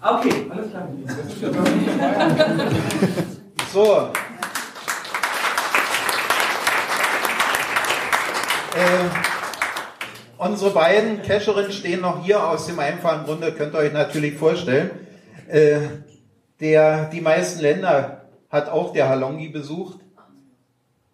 Ah, 0.02 0.18
okay, 0.18 0.34
alles 0.50 0.72
klar. 0.72 0.90
so. 3.72 4.10
Äh, 8.74 9.06
unsere 10.40 10.72
beiden 10.72 11.22
Cacherinnen 11.22 11.72
stehen 11.72 12.02
noch 12.02 12.26
hier 12.26 12.44
aus 12.44 12.66
dem 12.66 12.80
einfachen 12.80 13.26
Grunde, 13.26 13.52
könnt 13.52 13.76
ihr 13.76 13.82
euch 13.82 13.94
natürlich 13.94 14.34
vorstellen. 14.34 14.90
Äh, 15.48 15.78
der, 16.60 17.06
die 17.12 17.22
meisten 17.22 17.62
Länder 17.62 18.24
hat 18.50 18.70
auch 18.70 18.94
der 18.94 19.10
Halongi 19.10 19.50
besucht. 19.50 20.00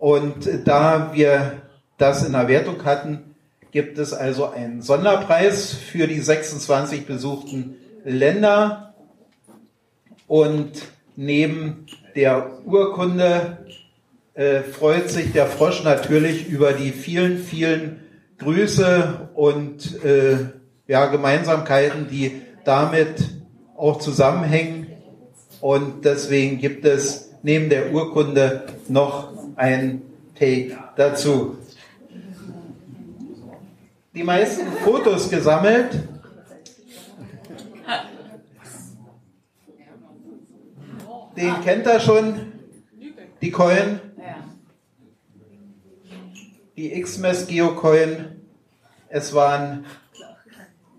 Und 0.04 0.50
da 0.66 1.12
wir 1.14 1.62
das 1.98 2.26
in 2.26 2.34
der 2.34 2.50
Wertung 2.50 2.84
hatten, 2.84 3.36
gibt 3.72 3.98
es 3.98 4.12
also 4.12 4.50
einen 4.50 4.82
Sonderpreis 4.82 5.72
für 5.72 6.08
die 6.08 6.20
26 6.20 7.06
besuchten 7.06 7.76
Länder. 8.04 8.96
Und 10.28 10.72
neben 11.16 11.86
der 12.18 12.50
Urkunde 12.66 13.60
äh, 14.34 14.60
freut 14.60 15.10
sich 15.10 15.32
der 15.32 15.46
Frosch 15.46 15.86
natürlich 15.86 16.50
über 16.50 16.74
die 16.74 16.92
vielen, 16.92 17.38
vielen 17.38 18.02
Grüße 18.40 19.30
und 19.36 20.04
äh, 20.04 20.36
ja, 20.86 21.06
Gemeinsamkeiten, 21.06 22.10
die 22.10 22.42
damit 22.66 23.24
auch 23.78 24.00
zusammenhängen. 24.00 24.88
Und 25.62 26.04
deswegen 26.04 26.58
gibt 26.58 26.84
es 26.84 27.32
neben 27.42 27.70
der 27.70 27.94
Urkunde 27.94 28.66
noch 28.90 29.43
ein 29.56 30.02
Take 30.36 30.78
dazu. 30.96 31.58
Die 34.14 34.24
meisten 34.24 34.72
Fotos 34.84 35.30
gesammelt. 35.30 36.08
Den 41.36 41.62
kennt 41.64 41.88
er 41.88 42.00
schon, 42.00 42.54
die 43.42 43.52
Coin. 43.52 44.00
Die 46.76 47.02
XMS 47.02 47.48
Geocoin. 47.48 48.42
Es 49.10 49.34
waren 49.34 49.86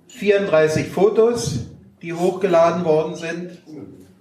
34 0.09 0.89
Fotos, 0.89 1.67
die 2.03 2.13
hochgeladen 2.13 2.85
worden 2.85 3.15
sind. 3.15 3.63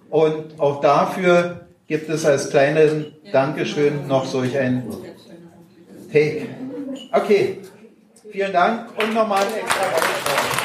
Und 0.09 0.59
auch 0.59 0.81
dafür 0.81 1.62
gibt 1.87 2.09
es 2.09 2.25
als 2.25 2.49
kleinen 2.49 3.13
Dankeschön 3.31 4.07
noch 4.07 4.25
solch 4.25 4.57
ein 4.57 4.83
Take. 6.11 6.47
Okay, 7.11 7.59
vielen 8.31 8.53
Dank 8.53 8.97
und 8.97 9.13
nochmal 9.13 9.43
extra 9.43 9.83
Dankeschön. 9.83 10.63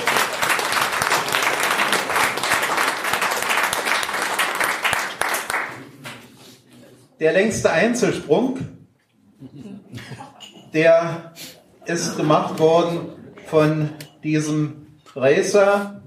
Der 7.21 7.33
längste 7.33 7.71
Einzelsprung, 7.73 8.59
der 10.73 11.33
ist 11.87 12.17
gemacht 12.17 12.61
worden 12.61 13.09
von 13.47 13.91
diesem 14.23 14.87
Racer, 15.17 16.01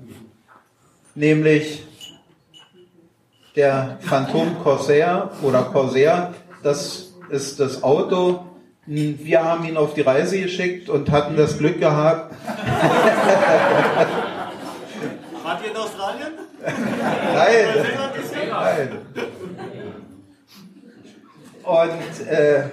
nämlich 1.14 1.84
der 3.56 3.98
Phantom 4.02 4.58
Corsair 4.64 5.32
oder 5.42 5.64
Corsair. 5.64 6.34
Das 6.64 7.14
ist 7.30 7.60
das 7.60 7.84
Auto. 7.84 8.46
Wir 8.86 9.44
haben 9.44 9.66
ihn 9.66 9.78
auf 9.78 9.94
die 9.94 10.02
Reise 10.02 10.40
geschickt 10.42 10.90
und 10.90 11.12
hatten 11.12 11.38
das 11.38 11.58
Glück 11.58 11.80
gehabt. 11.80 12.34
Wart 15.44 15.62
ihr 15.64 15.72
in 15.72 15.78
Australien? 15.78 16.34
Nein. 17.34 17.68
Nein. 18.50 18.98
Und 21.64 22.28
äh, 22.28 22.64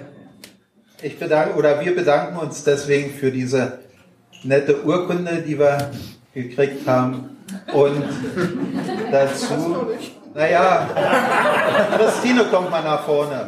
ich 1.01 1.17
bedanke 1.17 1.55
oder 1.55 1.79
wir 1.79 1.95
bedanken 1.95 2.37
uns 2.37 2.63
deswegen 2.63 3.11
für 3.11 3.31
diese 3.31 3.79
nette 4.43 4.83
Urkunde, 4.83 5.43
die 5.45 5.57
wir 5.57 5.91
gekriegt 6.33 6.87
haben. 6.87 7.37
Und 7.73 8.03
dazu, 9.11 9.87
naja, 10.39 10.87
Christine 11.97 12.45
kommt 12.45 12.71
mal 12.71 12.81
nach 12.81 13.03
vorne. 13.03 13.45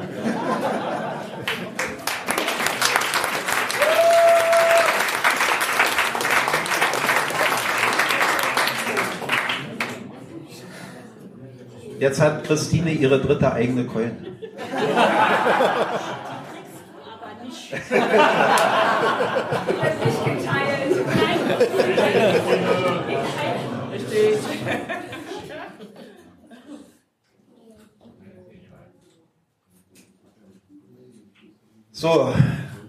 Jetzt 11.97 12.19
hat 12.19 12.43
Christine 12.43 12.91
ihre 12.91 13.21
dritte 13.21 13.53
eigene 13.53 13.85
Coin. 13.85 14.17
Aber 17.05 17.31
nicht. 17.45 17.71
nicht 20.03 20.25
geteilt. 20.25 21.05
Nein. 21.15 22.50
So, 32.01 32.33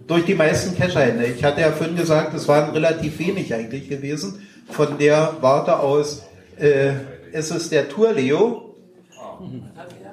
durch 0.06 0.24
die 0.24 0.34
meisten 0.34 0.74
Kescherhände. 0.74 1.26
Ich 1.26 1.44
hatte 1.44 1.60
ja 1.60 1.70
vorhin 1.70 1.96
gesagt, 1.96 2.32
es 2.32 2.48
waren 2.48 2.70
relativ 2.70 3.18
wenig 3.18 3.52
eigentlich 3.52 3.90
gewesen. 3.90 4.40
Von 4.70 4.96
der 4.96 5.36
Warte 5.42 5.80
aus 5.80 6.22
äh, 6.58 6.92
ist 7.30 7.50
es 7.50 7.68
der 7.68 7.90
Tour 7.90 8.14
Leo, 8.14 8.74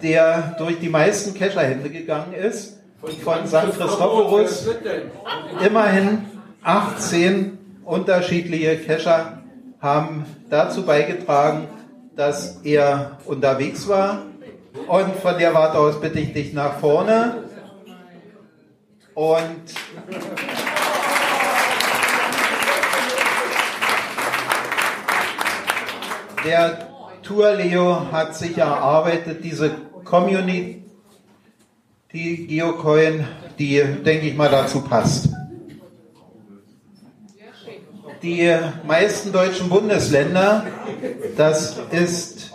der 0.04 0.54
durch 0.58 0.80
die 0.80 0.90
meisten 0.90 1.34
Kescherhände 1.34 1.90
gegangen 1.90 2.34
ist. 2.34 2.78
Von 3.24 3.48
St. 3.48 3.78
Christophorus 3.78 4.68
immerhin 5.66 6.26
18 6.64 7.58
unterschiedliche 7.86 8.80
Kescher 8.80 9.44
haben 9.80 10.26
dazu 10.50 10.84
beigetragen, 10.84 11.70
dass 12.18 12.60
er 12.66 13.18
unterwegs 13.24 13.88
war. 13.88 14.24
Und 14.90 15.16
von 15.22 15.38
der 15.40 15.54
Warte 15.54 15.78
aus 15.78 16.02
bitte 16.02 16.20
ich 16.20 16.34
dich 16.34 16.52
nach 16.52 16.80
vorne. 16.80 17.49
Und 19.20 19.66
der 26.46 26.88
Tour 27.22 27.52
Leo 27.56 28.14
hat 28.14 28.34
sich 28.38 28.58
erarbeitet, 28.58 29.44
diese 29.44 29.72
Community 30.06 30.86
Geocoin, 32.48 33.28
die, 33.60 33.84
denke 34.06 34.28
ich 34.28 34.38
mal, 34.38 34.50
dazu 34.50 34.84
passt. 34.84 35.28
Die 38.24 38.56
meisten 38.88 39.34
deutschen 39.34 39.68
Bundesländer, 39.68 40.66
das 41.36 41.78
ist 41.92 42.54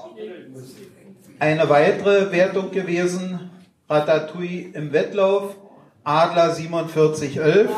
eine 1.38 1.68
weitere 1.68 2.32
Wertung 2.32 2.70
gewesen, 2.70 3.50
Ratatouille 3.86 4.70
im 4.72 4.94
Wettlauf, 4.94 5.56
Adler 6.04 6.54
4711 6.54 7.70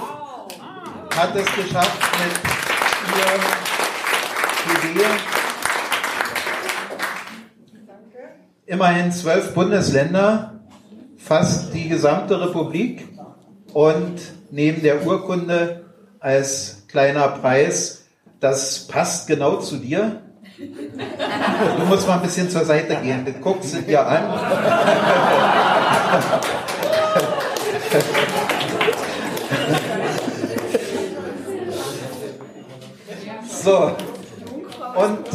hat 1.17 1.37
es 1.37 1.47
geschafft 1.55 2.03
mit 2.19 2.33
ihr 4.85 4.91
Idee. 4.91 5.07
Immerhin 8.67 9.13
zwölf 9.13 9.55
Bundesländer, 9.55 10.55
fast 11.17 11.73
die 11.73 11.89
gesamte 11.89 12.41
Republik 12.41 13.07
und 13.73 14.21
neben 14.51 14.83
der 14.83 15.07
Urkunde 15.07 15.85
als 16.19 16.83
kleiner 16.89 17.29
Preis, 17.29 18.07
das 18.41 18.89
passt 18.89 19.29
genau 19.29 19.59
zu 19.59 19.77
dir. 19.77 20.23
Du 20.59 21.85
musst 21.85 22.09
mal 22.09 22.15
ein 22.15 22.23
bisschen 22.23 22.51
zur 22.51 22.65
Seite 22.65 22.97
gehen, 22.97 23.25
du 23.25 23.33
guckst 23.35 23.73
es 23.73 23.87
dir 23.87 24.05
an. 24.05 24.25
So, 33.67 33.97
und 34.95 35.27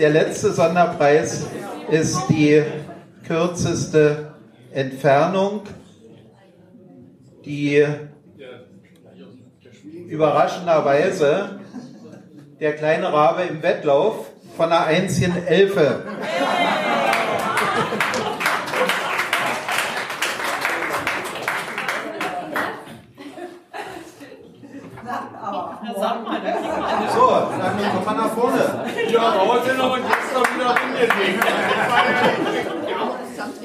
der 0.00 0.08
letzte 0.08 0.50
Sonderpreis 0.50 1.46
ist 1.90 2.18
die 2.30 2.62
kürzeste 3.26 4.32
Entfernung, 4.72 5.60
die 7.44 7.86
überraschenderweise 10.08 11.60
der 12.60 12.76
kleine 12.76 13.12
Rabe 13.12 13.42
im 13.42 13.62
Wettlauf 13.62 14.30
von 14.56 14.72
einer 14.72 14.86
einzigen 14.86 15.46
Elfe. 15.46 16.02
Sag 25.98 26.24
mal, 26.24 26.40
da 26.40 26.50
kriegt 26.52 26.78
man 26.78 27.08
So, 27.14 27.30
dann 27.58 27.92
kommt 27.92 28.06
man 28.06 28.16
nach 28.16 28.30
vorne. 28.30 28.84
Ja, 29.08 29.30
dauert 29.32 29.66
ja 29.66 29.74
noch 29.74 29.92
und 29.94 30.02
jetzt 30.02 30.34
noch 30.34 30.54
wieder 30.54 30.74
rumgelegt. 30.76 31.44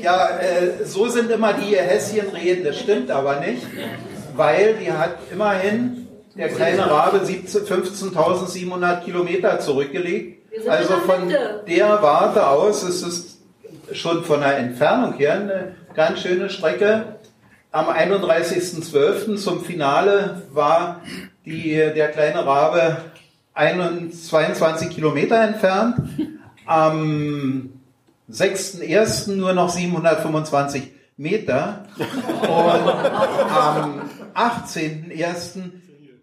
Ja, 0.02 0.28
äh, 0.62 0.86
so 0.86 1.08
sind 1.08 1.32
immer 1.32 1.54
die 1.54 1.76
Häschenreden, 1.76 2.64
das 2.64 2.80
stimmt 2.80 3.12
aber 3.12 3.40
nicht, 3.40 3.62
weil 4.36 4.76
die 4.76 4.92
hat 4.92 5.18
immerhin 5.32 6.08
der 6.36 6.50
kleine 6.50 6.90
Rabe 6.90 7.26
17 7.26 7.62
15.700 7.62 9.04
Kilometer 9.04 9.60
zurückgelegt. 9.60 10.42
Also 10.68 10.96
von 10.96 11.30
der 11.68 12.02
Warte 12.02 12.48
aus 12.48 12.84
ist 12.84 13.02
es 13.04 13.38
schon 13.94 14.24
von 14.24 14.42
der 14.42 14.58
Entfernung 14.58 15.14
her 15.14 15.34
eine 15.34 15.76
ganz 15.94 16.22
schöne 16.22 16.50
Strecke. 16.50 17.18
Am 17.72 17.88
31.12. 17.88 19.38
zum 19.38 19.64
Finale 19.64 20.42
war 20.52 21.02
die, 21.46 21.74
der 21.74 22.10
kleine 22.10 22.46
Rabe 22.46 22.98
21, 23.54 24.30
22 24.30 24.90
Kilometer 24.90 25.42
entfernt. 25.42 25.96
Am 26.66 27.81
6.1. 28.32 29.36
nur 29.36 29.54
noch 29.54 29.70
725 29.70 30.92
Meter. 31.18 31.86
Und 31.98 32.88
am 33.52 34.10
18.01. 34.34 35.72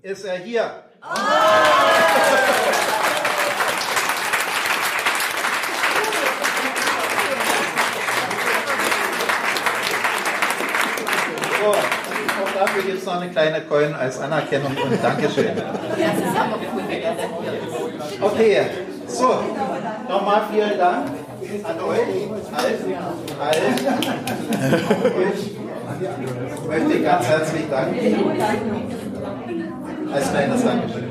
ist 0.03 0.25
er 0.25 0.39
hier. 0.39 0.71
So, 11.61 11.71
auch 11.71 12.53
dafür 12.59 12.83
gibt 12.83 12.99
es 12.99 13.05
noch 13.05 13.21
eine 13.21 13.31
kleine 13.31 13.61
Coin 13.63 13.95
als 13.95 14.19
Anerkennung 14.19 14.77
und 14.77 15.05
Dankeschön. 15.05 15.53
Okay, 18.21 18.67
so, 19.07 19.41
nochmal 20.09 20.43
vielen 20.51 20.79
Dank 20.79 21.18
an 21.65 21.81
euch, 21.81 21.99
allen, 22.53 22.95
allen. 23.41 23.75
Ich 25.35 26.67
möchte 26.69 27.03
ganz 27.03 27.27
herzlich 27.27 27.65
danken. 27.71 28.33
Als 30.13 30.31
kleines 30.31 30.65
Dankeschön. 30.65 31.05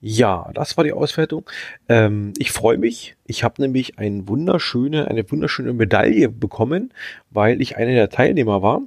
Ja, 0.00 0.50
das 0.54 0.76
war 0.76 0.84
die 0.84 0.92
Auswertung. 0.92 1.50
Ähm, 1.88 2.32
ich 2.38 2.52
freue 2.52 2.78
mich. 2.78 3.16
Ich 3.24 3.42
habe 3.42 3.60
nämlich 3.60 3.98
ein 3.98 4.28
wunderschöne, 4.28 5.08
eine 5.08 5.28
wunderschöne 5.30 5.72
Medaille 5.72 6.28
bekommen, 6.28 6.92
weil 7.30 7.60
ich 7.60 7.76
einer 7.76 7.92
der 7.92 8.08
Teilnehmer 8.08 8.62
war. 8.62 8.82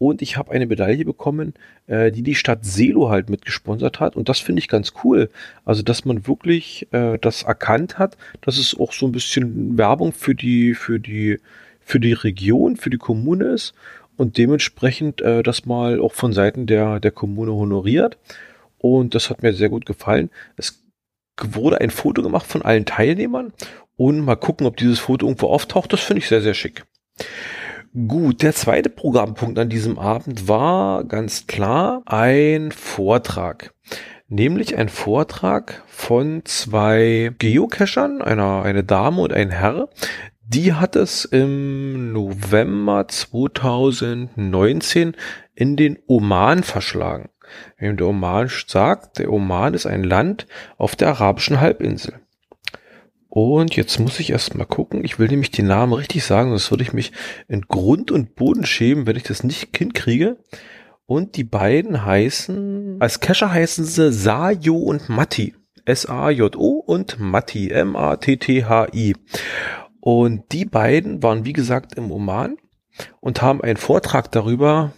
Und 0.00 0.22
ich 0.22 0.38
habe 0.38 0.52
eine 0.52 0.64
Medaille 0.64 1.04
bekommen, 1.04 1.52
äh, 1.86 2.10
die 2.10 2.22
die 2.22 2.34
Stadt 2.34 2.64
Selo 2.64 3.10
halt 3.10 3.28
mitgesponsert 3.28 4.00
hat. 4.00 4.16
Und 4.16 4.30
das 4.30 4.38
finde 4.38 4.60
ich 4.60 4.68
ganz 4.68 4.94
cool. 5.04 5.28
Also, 5.66 5.82
dass 5.82 6.06
man 6.06 6.26
wirklich 6.26 6.88
äh, 6.90 7.18
das 7.18 7.42
erkannt 7.42 7.98
hat, 7.98 8.16
dass 8.40 8.56
es 8.56 8.74
auch 8.80 8.94
so 8.94 9.04
ein 9.04 9.12
bisschen 9.12 9.76
Werbung 9.76 10.14
für 10.14 10.34
die, 10.34 10.72
für 10.72 10.98
die, 10.98 11.38
für 11.80 12.00
die 12.00 12.14
Region, 12.14 12.76
für 12.76 12.88
die 12.88 12.96
Kommune 12.96 13.44
ist. 13.48 13.74
Und 14.16 14.38
dementsprechend 14.38 15.20
äh, 15.20 15.42
das 15.42 15.66
mal 15.66 16.00
auch 16.00 16.14
von 16.14 16.32
Seiten 16.32 16.66
der, 16.66 16.98
der 16.98 17.10
Kommune 17.10 17.52
honoriert. 17.52 18.16
Und 18.78 19.14
das 19.14 19.28
hat 19.28 19.42
mir 19.42 19.52
sehr 19.52 19.68
gut 19.68 19.84
gefallen. 19.84 20.30
Es 20.56 20.82
wurde 21.42 21.82
ein 21.82 21.90
Foto 21.90 22.22
gemacht 22.22 22.46
von 22.46 22.62
allen 22.62 22.86
Teilnehmern 22.86 23.52
und 23.98 24.20
mal 24.20 24.36
gucken, 24.36 24.66
ob 24.66 24.78
dieses 24.78 24.98
Foto 24.98 25.26
irgendwo 25.26 25.48
auftaucht. 25.48 25.92
Das 25.92 26.00
finde 26.00 26.20
ich 26.20 26.28
sehr, 26.28 26.40
sehr 26.40 26.54
schick. 26.54 26.86
Gut, 27.92 28.42
der 28.42 28.52
zweite 28.52 28.88
Programmpunkt 28.88 29.58
an 29.58 29.68
diesem 29.68 29.98
Abend 29.98 30.46
war 30.46 31.02
ganz 31.02 31.48
klar 31.48 32.02
ein 32.06 32.70
Vortrag. 32.70 33.74
Nämlich 34.28 34.76
ein 34.76 34.88
Vortrag 34.88 35.82
von 35.88 36.42
zwei 36.44 37.32
Geocachern, 37.40 38.22
einer, 38.22 38.62
eine 38.62 38.84
Dame 38.84 39.22
und 39.22 39.32
ein 39.32 39.50
Herr. 39.50 39.88
Die 40.40 40.74
hat 40.74 40.94
es 40.94 41.24
im 41.24 42.12
November 42.12 43.08
2019 43.08 45.16
in 45.56 45.76
den 45.76 45.98
Oman 46.06 46.62
verschlagen. 46.62 47.28
Wem 47.76 47.96
der 47.96 48.06
Oman 48.06 48.48
sagt, 48.68 49.18
der 49.18 49.32
Oman 49.32 49.74
ist 49.74 49.86
ein 49.86 50.04
Land 50.04 50.46
auf 50.78 50.94
der 50.94 51.08
arabischen 51.08 51.60
Halbinsel. 51.60 52.19
Und 53.30 53.76
jetzt 53.76 54.00
muss 54.00 54.18
ich 54.18 54.30
erst 54.30 54.56
mal 54.56 54.64
gucken. 54.64 55.04
Ich 55.04 55.20
will 55.20 55.28
nämlich 55.28 55.52
die 55.52 55.62
Namen 55.62 55.92
richtig 55.92 56.24
sagen, 56.24 56.50
sonst 56.50 56.70
würde 56.72 56.82
ich 56.82 56.92
mich 56.92 57.12
in 57.46 57.62
Grund 57.62 58.10
und 58.10 58.34
Boden 58.34 58.66
schämen, 58.66 59.06
wenn 59.06 59.16
ich 59.16 59.22
das 59.22 59.44
nicht 59.44 59.76
hinkriege. 59.76 60.36
Und 61.06 61.36
die 61.36 61.44
beiden 61.44 62.04
heißen, 62.04 62.96
als 62.98 63.20
Cacher 63.20 63.52
heißen 63.52 63.84
sie 63.84 64.12
Sajo 64.12 64.76
und 64.76 65.08
Matti. 65.08 65.54
S-A-J-O 65.84 66.82
und 66.84 67.20
Matti. 67.20 67.70
M-A-T-T-H-I. 67.70 69.14
Und 70.00 70.52
die 70.52 70.64
beiden 70.64 71.22
waren, 71.22 71.44
wie 71.44 71.52
gesagt, 71.52 71.94
im 71.94 72.10
Oman 72.10 72.56
und 73.20 73.42
haben 73.42 73.62
einen 73.62 73.76
Vortrag 73.76 74.32
darüber 74.32 74.92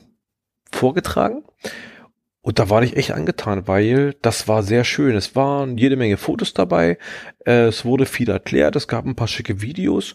vorgetragen. 0.70 1.44
Und 2.42 2.58
da 2.58 2.68
war 2.68 2.82
ich 2.82 2.96
echt 2.96 3.12
angetan, 3.12 3.68
weil 3.68 4.14
das 4.20 4.48
war 4.48 4.64
sehr 4.64 4.82
schön. 4.82 5.14
Es 5.14 5.36
waren 5.36 5.78
jede 5.78 5.96
Menge 5.96 6.16
Fotos 6.16 6.52
dabei. 6.52 6.98
Es 7.44 7.84
wurde 7.84 8.04
viel 8.04 8.28
erklärt. 8.28 8.74
Es 8.74 8.88
gab 8.88 9.06
ein 9.06 9.14
paar 9.14 9.28
schicke 9.28 9.62
Videos. 9.62 10.14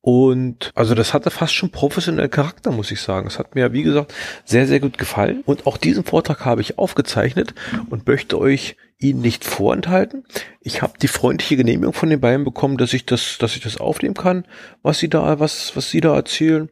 Und 0.00 0.72
also 0.74 0.94
das 0.94 1.14
hatte 1.14 1.30
fast 1.30 1.54
schon 1.54 1.70
professionellen 1.70 2.30
Charakter, 2.30 2.72
muss 2.72 2.90
ich 2.90 3.00
sagen. 3.00 3.28
Es 3.28 3.38
hat 3.38 3.54
mir, 3.54 3.72
wie 3.72 3.82
gesagt, 3.82 4.12
sehr, 4.44 4.66
sehr 4.66 4.80
gut 4.80 4.98
gefallen. 4.98 5.42
Und 5.44 5.66
auch 5.66 5.76
diesen 5.76 6.04
Vortrag 6.04 6.44
habe 6.44 6.60
ich 6.60 6.78
aufgezeichnet 6.78 7.54
und 7.90 8.06
möchte 8.06 8.38
euch 8.38 8.76
ihn 8.98 9.20
nicht 9.20 9.44
vorenthalten. 9.44 10.24
Ich 10.60 10.82
habe 10.82 10.98
die 11.00 11.08
freundliche 11.08 11.56
Genehmigung 11.56 11.92
von 11.92 12.10
den 12.10 12.20
beiden 12.20 12.44
bekommen, 12.44 12.76
dass 12.76 12.92
ich 12.92 13.06
das, 13.06 13.38
dass 13.38 13.54
ich 13.54 13.62
das 13.62 13.78
aufnehmen 13.78 14.14
kann, 14.14 14.46
was 14.82 14.98
sie 14.98 15.08
da, 15.08 15.38
was, 15.38 15.76
was 15.76 15.90
sie 15.90 16.00
da 16.00 16.14
erzählen. 16.14 16.68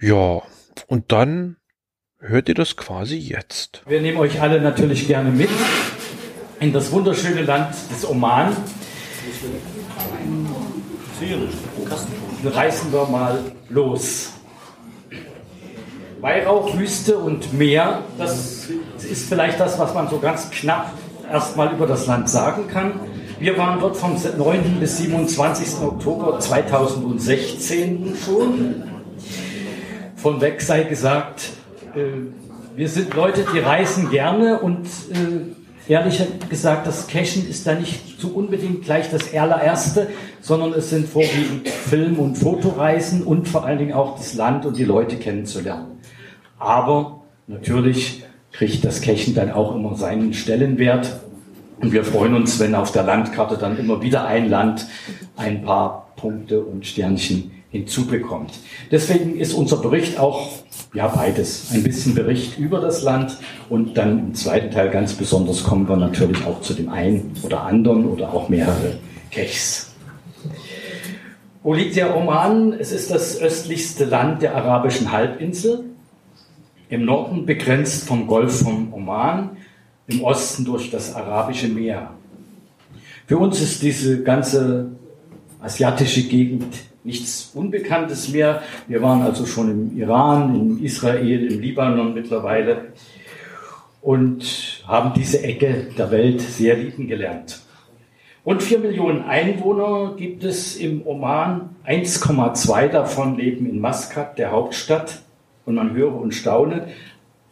Ja. 0.00 0.42
Und 0.86 1.12
dann 1.12 1.56
hört 2.22 2.48
ihr 2.48 2.54
das 2.54 2.76
quasi 2.76 3.16
jetzt. 3.16 3.82
Wir 3.86 4.00
nehmen 4.00 4.18
euch 4.18 4.40
alle 4.40 4.60
natürlich 4.60 5.06
gerne 5.06 5.30
mit 5.30 5.50
in 6.60 6.72
das 6.72 6.92
wunderschöne 6.92 7.42
Land 7.42 7.74
des 7.90 8.08
Oman. 8.08 8.56
Reißen 12.44 12.92
wir 12.92 13.06
mal 13.06 13.40
los. 13.68 14.30
Weihrauch, 16.20 16.76
Wüste 16.78 17.18
und 17.18 17.52
Meer, 17.52 18.02
das 18.16 18.68
ist 19.10 19.28
vielleicht 19.28 19.58
das, 19.58 19.78
was 19.80 19.92
man 19.92 20.08
so 20.08 20.20
ganz 20.20 20.50
knapp 20.50 20.92
erstmal 21.30 21.72
über 21.72 21.86
das 21.86 22.06
Land 22.06 22.28
sagen 22.28 22.68
kann. 22.68 23.00
Wir 23.40 23.58
waren 23.58 23.80
dort 23.80 23.96
vom 23.96 24.14
9. 24.14 24.78
bis 24.78 24.98
27. 24.98 25.82
Oktober 25.82 26.38
2016 26.38 28.16
schon. 28.24 28.84
Von 30.14 30.40
weg 30.40 30.60
sei 30.60 30.84
gesagt, 30.84 31.50
wir 32.74 32.88
sind 32.88 33.14
Leute, 33.14 33.44
die 33.52 33.58
reisen 33.58 34.10
gerne 34.10 34.58
und 34.60 34.86
äh, 34.86 35.90
ehrlich 35.92 36.22
gesagt, 36.48 36.86
das 36.86 37.06
Cashen 37.06 37.48
ist 37.48 37.66
da 37.66 37.74
nicht 37.74 38.20
so 38.20 38.28
unbedingt 38.28 38.84
gleich 38.84 39.10
das 39.10 39.34
allererste, 39.34 40.08
sondern 40.40 40.72
es 40.72 40.90
sind 40.90 41.08
vorwiegend 41.08 41.68
Film- 41.68 42.18
und 42.18 42.36
Fotoreisen 42.36 43.22
und 43.22 43.48
vor 43.48 43.64
allen 43.64 43.78
Dingen 43.78 43.92
auch 43.92 44.16
das 44.16 44.34
Land 44.34 44.64
und 44.64 44.76
die 44.76 44.84
Leute 44.84 45.16
kennenzulernen. 45.16 45.98
Aber 46.58 47.22
natürlich 47.46 48.24
kriegt 48.52 48.84
das 48.84 49.00
Cashen 49.00 49.34
dann 49.34 49.50
auch 49.50 49.74
immer 49.74 49.96
seinen 49.96 50.34
Stellenwert. 50.34 51.20
Und 51.80 51.92
wir 51.92 52.04
freuen 52.04 52.34
uns, 52.34 52.60
wenn 52.60 52.74
auf 52.74 52.92
der 52.92 53.02
Landkarte 53.02 53.58
dann 53.58 53.76
immer 53.76 54.02
wieder 54.02 54.26
ein 54.26 54.48
Land 54.48 54.86
ein 55.36 55.62
paar 55.62 56.12
Punkte 56.16 56.60
und 56.60 56.86
Sternchen 56.86 57.50
hinzubekommt. 57.70 58.52
Deswegen 58.90 59.36
ist 59.36 59.54
unser 59.54 59.78
Bericht 59.78 60.20
auch 60.20 60.61
ja 60.94 61.08
beides. 61.08 61.70
Ein 61.72 61.82
bisschen 61.82 62.14
Bericht 62.14 62.58
über 62.58 62.80
das 62.80 63.02
Land 63.02 63.38
und 63.68 63.96
dann 63.96 64.18
im 64.18 64.34
zweiten 64.34 64.70
Teil 64.70 64.90
ganz 64.90 65.14
besonders 65.14 65.64
kommen 65.64 65.88
wir 65.88 65.96
natürlich 65.96 66.44
auch 66.44 66.60
zu 66.60 66.74
dem 66.74 66.88
einen 66.88 67.32
oder 67.42 67.62
anderen 67.62 68.06
oder 68.06 68.32
auch 68.32 68.48
mehrere 68.48 68.98
Kechs. 69.30 69.94
Wo 71.62 71.74
liegt 71.74 71.96
der 71.96 72.16
Oman? 72.16 72.72
Es 72.72 72.92
ist 72.92 73.10
das 73.10 73.40
östlichste 73.40 74.04
Land 74.04 74.42
der 74.42 74.56
arabischen 74.56 75.12
Halbinsel. 75.12 75.84
Im 76.88 77.04
Norden 77.04 77.46
begrenzt 77.46 78.06
vom 78.06 78.26
Golf 78.26 78.62
von 78.62 78.92
Oman, 78.92 79.56
im 80.08 80.22
Osten 80.22 80.64
durch 80.64 80.90
das 80.90 81.14
Arabische 81.14 81.68
Meer. 81.68 82.10
Für 83.26 83.38
uns 83.38 83.62
ist 83.62 83.80
diese 83.82 84.22
ganze 84.22 84.90
asiatische 85.60 86.24
Gegend 86.24 86.66
nichts 87.04 87.50
Unbekanntes 87.54 88.28
mehr. 88.28 88.62
Wir 88.88 89.02
waren 89.02 89.22
also 89.22 89.46
schon 89.46 89.70
im 89.70 89.98
Iran, 89.98 90.54
in 90.54 90.84
Israel, 90.84 91.52
im 91.52 91.60
Libanon 91.60 92.14
mittlerweile 92.14 92.92
und 94.00 94.82
haben 94.86 95.12
diese 95.14 95.42
Ecke 95.42 95.88
der 95.96 96.10
Welt 96.10 96.40
sehr 96.40 96.76
lieben 96.76 97.06
gelernt. 97.06 97.60
Rund 98.44 98.62
vier 98.62 98.80
Millionen 98.80 99.22
Einwohner 99.22 100.14
gibt 100.16 100.42
es 100.42 100.76
im 100.76 101.06
Oman. 101.06 101.76
1,2 101.86 102.88
davon 102.88 103.36
leben 103.36 103.66
in 103.66 103.78
Maskat, 103.78 104.36
der 104.36 104.50
Hauptstadt. 104.50 105.22
Und 105.64 105.76
man 105.76 105.92
höre 105.92 106.16
und 106.16 106.34
staune, 106.34 106.88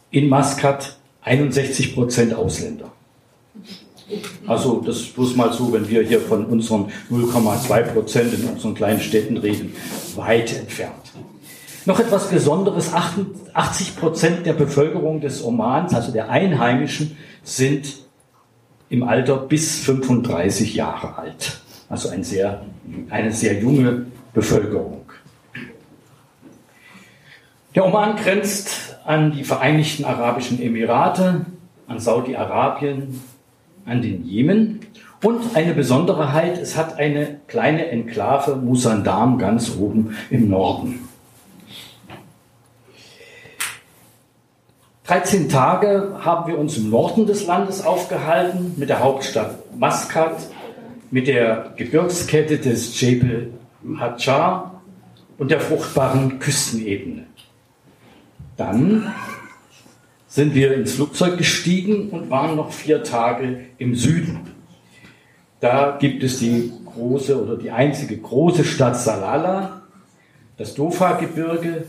in 0.09 0.27
Maskat 0.27 0.97
61 1.21 1.95
Prozent 1.95 2.33
Ausländer. 2.33 2.91
Also 4.47 4.81
das 4.85 4.97
ist 4.97 5.15
bloß 5.15 5.35
mal 5.35 5.53
so, 5.53 5.71
wenn 5.73 5.87
wir 5.87 6.03
hier 6.03 6.19
von 6.21 6.45
unseren 6.45 6.91
0,2 7.11 7.81
Prozent 7.83 8.33
in 8.33 8.45
unseren 8.47 8.73
kleinen 8.73 8.99
Städten 8.99 9.37
reden, 9.37 9.73
weit 10.15 10.57
entfernt. 10.57 11.11
Noch 11.85 11.99
etwas 11.99 12.29
Besonderes, 12.29 12.91
80 12.93 13.97
Prozent 13.97 14.45
der 14.45 14.53
Bevölkerung 14.53 15.19
des 15.19 15.43
Omans, 15.43 15.93
also 15.93 16.11
der 16.11 16.29
Einheimischen, 16.29 17.17
sind 17.43 17.97
im 18.89 19.03
Alter 19.03 19.37
bis 19.37 19.79
35 19.79 20.75
Jahre 20.75 21.17
alt. 21.17 21.61
Also 21.89 22.09
ein 22.09 22.23
sehr, 22.23 22.65
eine 23.09 23.31
sehr 23.31 23.59
junge 23.59 24.05
Bevölkerung. 24.33 25.01
Der 27.73 27.85
Oman 27.85 28.15
grenzt 28.17 28.97
an 29.05 29.31
die 29.31 29.43
Vereinigten 29.43 30.05
Arabischen 30.05 30.61
Emirate, 30.61 31.45
an 31.87 31.99
Saudi-Arabien, 31.99 33.21
an 33.91 34.01
den 34.01 34.25
Jemen. 34.25 34.79
Und 35.21 35.55
eine 35.55 35.73
Besonderheit, 35.73 36.57
es 36.57 36.75
hat 36.75 36.97
eine 36.97 37.41
kleine 37.47 37.89
Enklave 37.89 38.55
Musandam 38.55 39.37
ganz 39.37 39.75
oben 39.77 40.15
im 40.31 40.49
Norden. 40.49 41.07
13 45.05 45.49
Tage 45.49 46.15
haben 46.21 46.49
wir 46.49 46.57
uns 46.57 46.77
im 46.77 46.89
Norden 46.89 47.27
des 47.27 47.45
Landes 47.45 47.85
aufgehalten, 47.85 48.75
mit 48.77 48.89
der 48.89 49.01
Hauptstadt 49.01 49.55
Maskat, 49.77 50.47
mit 51.11 51.27
der 51.27 51.73
Gebirgskette 51.75 52.57
des 52.57 52.99
Jebel 52.99 53.53
Hadjar 53.99 54.81
und 55.37 55.51
der 55.51 55.59
fruchtbaren 55.59 56.39
Küstenebene. 56.39 57.25
Dann 58.55 59.11
sind 60.31 60.55
wir 60.55 60.73
ins 60.73 60.93
Flugzeug 60.93 61.37
gestiegen 61.37 62.09
und 62.09 62.29
waren 62.29 62.55
noch 62.55 62.71
vier 62.71 63.03
Tage 63.03 63.65
im 63.77 63.95
Süden. 63.95 64.39
Da 65.59 65.97
gibt 65.99 66.23
es 66.23 66.39
die 66.39 66.71
große 66.85 67.43
oder 67.43 67.57
die 67.57 67.69
einzige 67.69 68.17
große 68.17 68.63
Stadt 68.63 68.97
Salala, 68.97 69.81
das 70.57 70.73
Dofa-Gebirge 70.73 71.83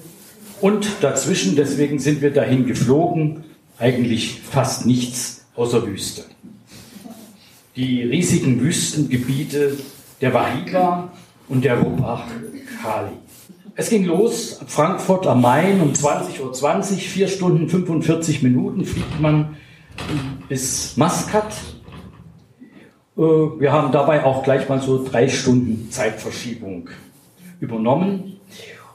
und 0.60 0.88
dazwischen, 1.02 1.54
deswegen 1.54 2.00
sind 2.00 2.20
wir 2.20 2.32
dahin 2.32 2.66
geflogen, 2.66 3.44
eigentlich 3.78 4.40
fast 4.40 4.86
nichts 4.86 5.46
außer 5.54 5.86
Wüste. 5.86 6.24
Die 7.76 8.02
riesigen 8.02 8.60
Wüstengebiete 8.60 9.76
der 10.20 10.34
Wahiba 10.34 11.12
und 11.48 11.64
der 11.64 11.78
Rubach 11.78 12.26
Kali. 12.82 13.21
Es 13.74 13.88
ging 13.88 14.04
los 14.04 14.60
Frankfurt 14.66 15.26
am 15.26 15.40
Main 15.40 15.80
um 15.80 15.92
20.20 15.92 16.40
Uhr, 16.42 16.52
20, 16.52 17.08
4 17.08 17.28
Stunden 17.28 17.68
45 17.68 18.42
Minuten 18.42 18.84
fliegt 18.84 19.18
man 19.18 19.56
bis 20.48 20.96
Maskat. 20.98 21.54
Äh, 23.16 23.20
Wir 23.20 23.72
haben 23.72 23.90
dabei 23.90 24.24
auch 24.24 24.42
gleich 24.42 24.68
mal 24.68 24.80
so 24.80 25.02
drei 25.02 25.28
Stunden 25.28 25.90
Zeitverschiebung 25.90 26.90
übernommen. 27.60 28.40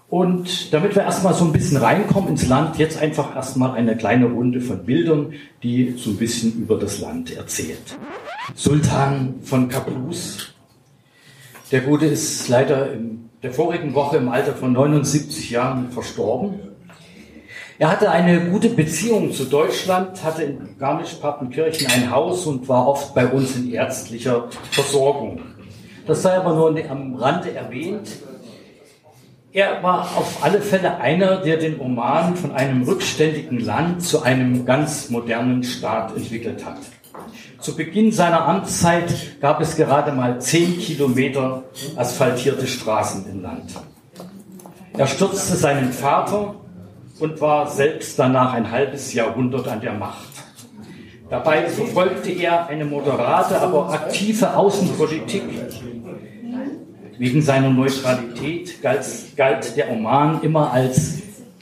Und 0.10 0.72
damit 0.74 0.96
wir 0.96 1.04
erstmal 1.04 1.34
so 1.34 1.44
ein 1.44 1.52
bisschen 1.52 1.78
reinkommen 1.78 2.30
ins 2.30 2.48
Land, 2.48 2.78
jetzt 2.78 3.00
einfach 3.02 3.36
erstmal 3.36 3.72
eine 3.72 3.98
kleine 3.98 4.28
Runde 4.28 4.62
von 4.62 4.86
Bildern, 4.86 5.34
die 5.64 5.96
so 5.98 6.12
ein 6.12 6.18
bisschen 6.18 6.54
über 6.54 6.78
das 6.78 7.00
Land 7.00 7.36
erzählt. 7.36 7.98
Sultan 8.56 9.36
von 9.42 9.68
Kabus. 9.68 10.54
Der 11.70 11.82
Gute 11.82 12.06
ist 12.06 12.48
leider 12.48 12.94
in 12.94 13.30
der 13.44 13.52
vorigen 13.52 13.94
Woche 13.94 14.16
im 14.18 14.30
Alter 14.30 14.54
von 14.54 14.72
79 14.72 15.50
Jahren 15.50 15.92
verstorben. 15.92 16.60
Er 17.78 17.92
hatte 17.92 18.10
eine 18.10 18.50
gute 18.50 18.70
Beziehung 18.70 19.34
zu 19.34 19.44
Deutschland, 19.44 20.24
hatte 20.24 20.44
in 20.44 20.78
Garmisch-Partenkirchen 20.80 21.88
ein 21.92 22.10
Haus 22.10 22.46
und 22.46 22.70
war 22.70 22.88
oft 22.88 23.14
bei 23.14 23.28
uns 23.28 23.58
in 23.58 23.74
ärztlicher 23.74 24.48
Versorgung. 24.72 25.42
Das 26.06 26.22
sei 26.22 26.38
aber 26.38 26.56
nur 26.56 26.90
am 26.90 27.16
Rande 27.16 27.54
erwähnt. 27.54 28.08
Er 29.52 29.84
war 29.84 30.04
auf 30.16 30.42
alle 30.42 30.62
Fälle 30.62 30.98
einer, 31.02 31.42
der 31.42 31.58
den 31.58 31.82
Oman 31.82 32.38
von 32.38 32.54
einem 32.54 32.84
rückständigen 32.84 33.60
Land 33.60 34.04
zu 34.04 34.22
einem 34.22 34.66
ganz 34.66 35.10
modernen 35.10 35.64
Staat 35.64 36.16
entwickelt 36.16 36.66
hat. 36.66 36.78
Zu 37.60 37.76
Beginn 37.76 38.12
seiner 38.12 38.48
Amtszeit 38.48 39.40
gab 39.42 39.62
es 39.62 39.76
gerade 39.76 40.12
mal 40.12 40.40
zehn 40.42 40.78
Kilometer 40.78 41.64
asphaltierte 41.96 42.68
Straßen 42.68 43.30
im 43.30 43.42
Land. 43.42 43.74
Er 44.94 45.08
stürzte 45.08 45.56
seinen 45.56 45.92
Vater 45.92 46.56
und 47.20 47.42
war 47.42 47.70
selbst 47.70 48.18
danach 48.18 48.54
ein 48.54 48.72
halbes 48.72 49.14
Jahrhundert 49.14 49.68
an 49.68 49.82
der 49.82 49.94
Macht. 49.94 50.28
Dabei 51.30 51.68
verfolgte 51.68 52.32
er 52.32 52.68
eine 52.68 52.86
moderate, 52.86 53.60
aber 53.60 53.90
aktive 53.92 54.56
Außenpolitik. 54.56 55.44
Wegen 57.18 57.42
seiner 57.42 57.70
Neutralität 57.70 58.82
galt, 58.82 59.06
galt 59.36 59.76
der 59.76 59.92
Oman 59.92 60.42
immer 60.42 60.72
als 60.72 61.18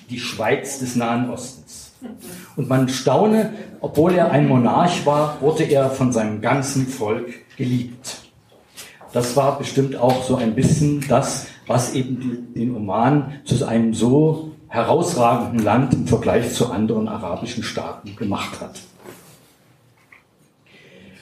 die 0.09 0.19
Schweiz 0.19 0.79
des 0.79 0.95
Nahen 0.95 1.29
Ostens. 1.29 1.93
Und 2.55 2.69
man 2.69 2.87
staune, 2.87 3.53
obwohl 3.81 4.13
er 4.13 4.31
ein 4.31 4.47
Monarch 4.47 5.05
war, 5.05 5.41
wurde 5.41 5.63
er 5.63 5.89
von 5.89 6.11
seinem 6.11 6.41
ganzen 6.41 6.87
Volk 6.87 7.55
geliebt. 7.57 8.21
Das 9.11 9.35
war 9.35 9.57
bestimmt 9.57 9.95
auch 9.95 10.23
so 10.23 10.35
ein 10.35 10.55
bisschen 10.55 11.05
das, 11.07 11.47
was 11.67 11.93
eben 11.93 12.53
den 12.53 12.75
Oman 12.75 13.39
zu 13.45 13.65
einem 13.65 13.93
so 13.93 14.51
herausragenden 14.67 15.63
Land 15.63 15.93
im 15.93 16.07
Vergleich 16.07 16.53
zu 16.53 16.71
anderen 16.71 17.07
arabischen 17.07 17.63
Staaten 17.63 18.15
gemacht 18.15 18.59
hat. 18.59 18.81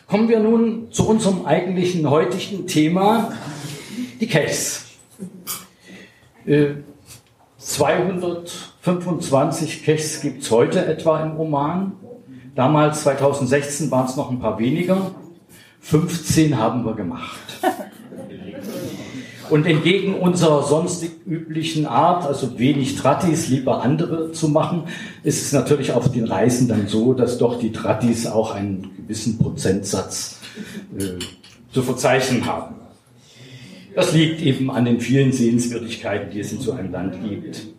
Kommen 0.07 0.27
wir 0.27 0.39
nun 0.39 0.91
zu 0.91 1.07
unserem 1.07 1.45
eigentlichen 1.45 2.09
heutigen 2.09 2.67
Thema, 2.67 3.31
die 4.19 4.27
Kelchs. 4.27 4.85
Äh, 6.45 6.75
200 7.57 8.72
25 8.83 9.85
Caches 9.85 10.19
gibt 10.19 10.43
es 10.43 10.51
heute 10.51 10.85
etwa 10.85 11.23
im 11.23 11.39
Oman. 11.39 11.93
Damals, 12.53 13.03
2016, 13.03 13.89
waren 13.91 14.07
es 14.07 14.17
noch 14.17 14.29
ein 14.29 14.39
paar 14.39 14.59
weniger. 14.59 15.15
15 15.79 16.57
haben 16.57 16.83
wir 16.83 16.93
gemacht. 16.93 17.39
Und 19.49 19.65
entgegen 19.65 20.15
unserer 20.15 20.63
sonst 20.63 21.05
üblichen 21.25 21.85
Art, 21.85 22.25
also 22.25 22.59
wenig 22.59 22.97
Trattis, 22.97 23.47
lieber 23.47 23.81
andere 23.81 24.33
zu 24.33 24.49
machen, 24.49 24.83
ist 25.23 25.41
es 25.41 25.53
natürlich 25.53 25.93
auf 25.93 26.11
den 26.11 26.25
Reisen 26.25 26.67
dann 26.67 26.87
so, 26.87 27.13
dass 27.13 27.37
doch 27.37 27.59
die 27.59 27.71
Trattis 27.71 28.27
auch 28.27 28.53
einen 28.53 28.91
gewissen 28.97 29.37
Prozentsatz 29.37 30.41
äh, 30.97 31.19
zu 31.71 31.83
verzeichnen 31.83 32.45
haben. 32.45 32.75
Das 33.95 34.11
liegt 34.11 34.41
eben 34.41 34.69
an 34.69 34.83
den 34.83 34.99
vielen 34.99 35.31
Sehenswürdigkeiten, 35.31 36.31
die 36.31 36.41
es 36.41 36.51
in 36.51 36.59
so 36.59 36.73
einem 36.73 36.91
Land 36.91 37.23
gibt. 37.23 37.73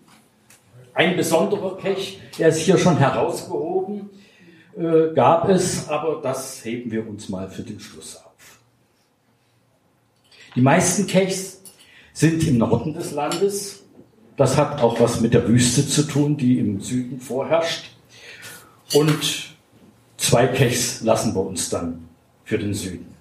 Ein 0.94 1.16
besonderer 1.16 1.76
Kech, 1.76 2.20
der 2.38 2.48
ist 2.48 2.58
hier 2.58 2.78
schon 2.78 2.96
herausgehoben, 2.98 4.10
äh, 4.76 5.12
gab 5.14 5.48
es, 5.48 5.88
aber 5.88 6.20
das 6.22 6.64
heben 6.64 6.90
wir 6.92 7.06
uns 7.08 7.28
mal 7.28 7.48
für 7.48 7.62
den 7.62 7.80
Schluss 7.80 8.16
auf. 8.16 8.60
Die 10.54 10.60
meisten 10.60 11.08
Kechs 11.08 11.60
sind 12.12 12.46
im 12.46 12.58
Norden 12.58 12.94
des 12.94 13.10
Landes. 13.10 13.82
Das 14.36 14.56
hat 14.56 14.80
auch 14.80 15.00
was 15.00 15.20
mit 15.20 15.34
der 15.34 15.48
Wüste 15.48 15.86
zu 15.86 16.04
tun, 16.04 16.36
die 16.36 16.60
im 16.60 16.80
Süden 16.80 17.20
vorherrscht. 17.20 17.90
Und 18.94 19.56
zwei 20.16 20.46
Kechs 20.46 21.02
lassen 21.02 21.34
wir 21.34 21.40
uns 21.40 21.70
dann 21.70 22.08
für 22.44 22.58
den 22.58 22.72
Süden. 22.72 23.14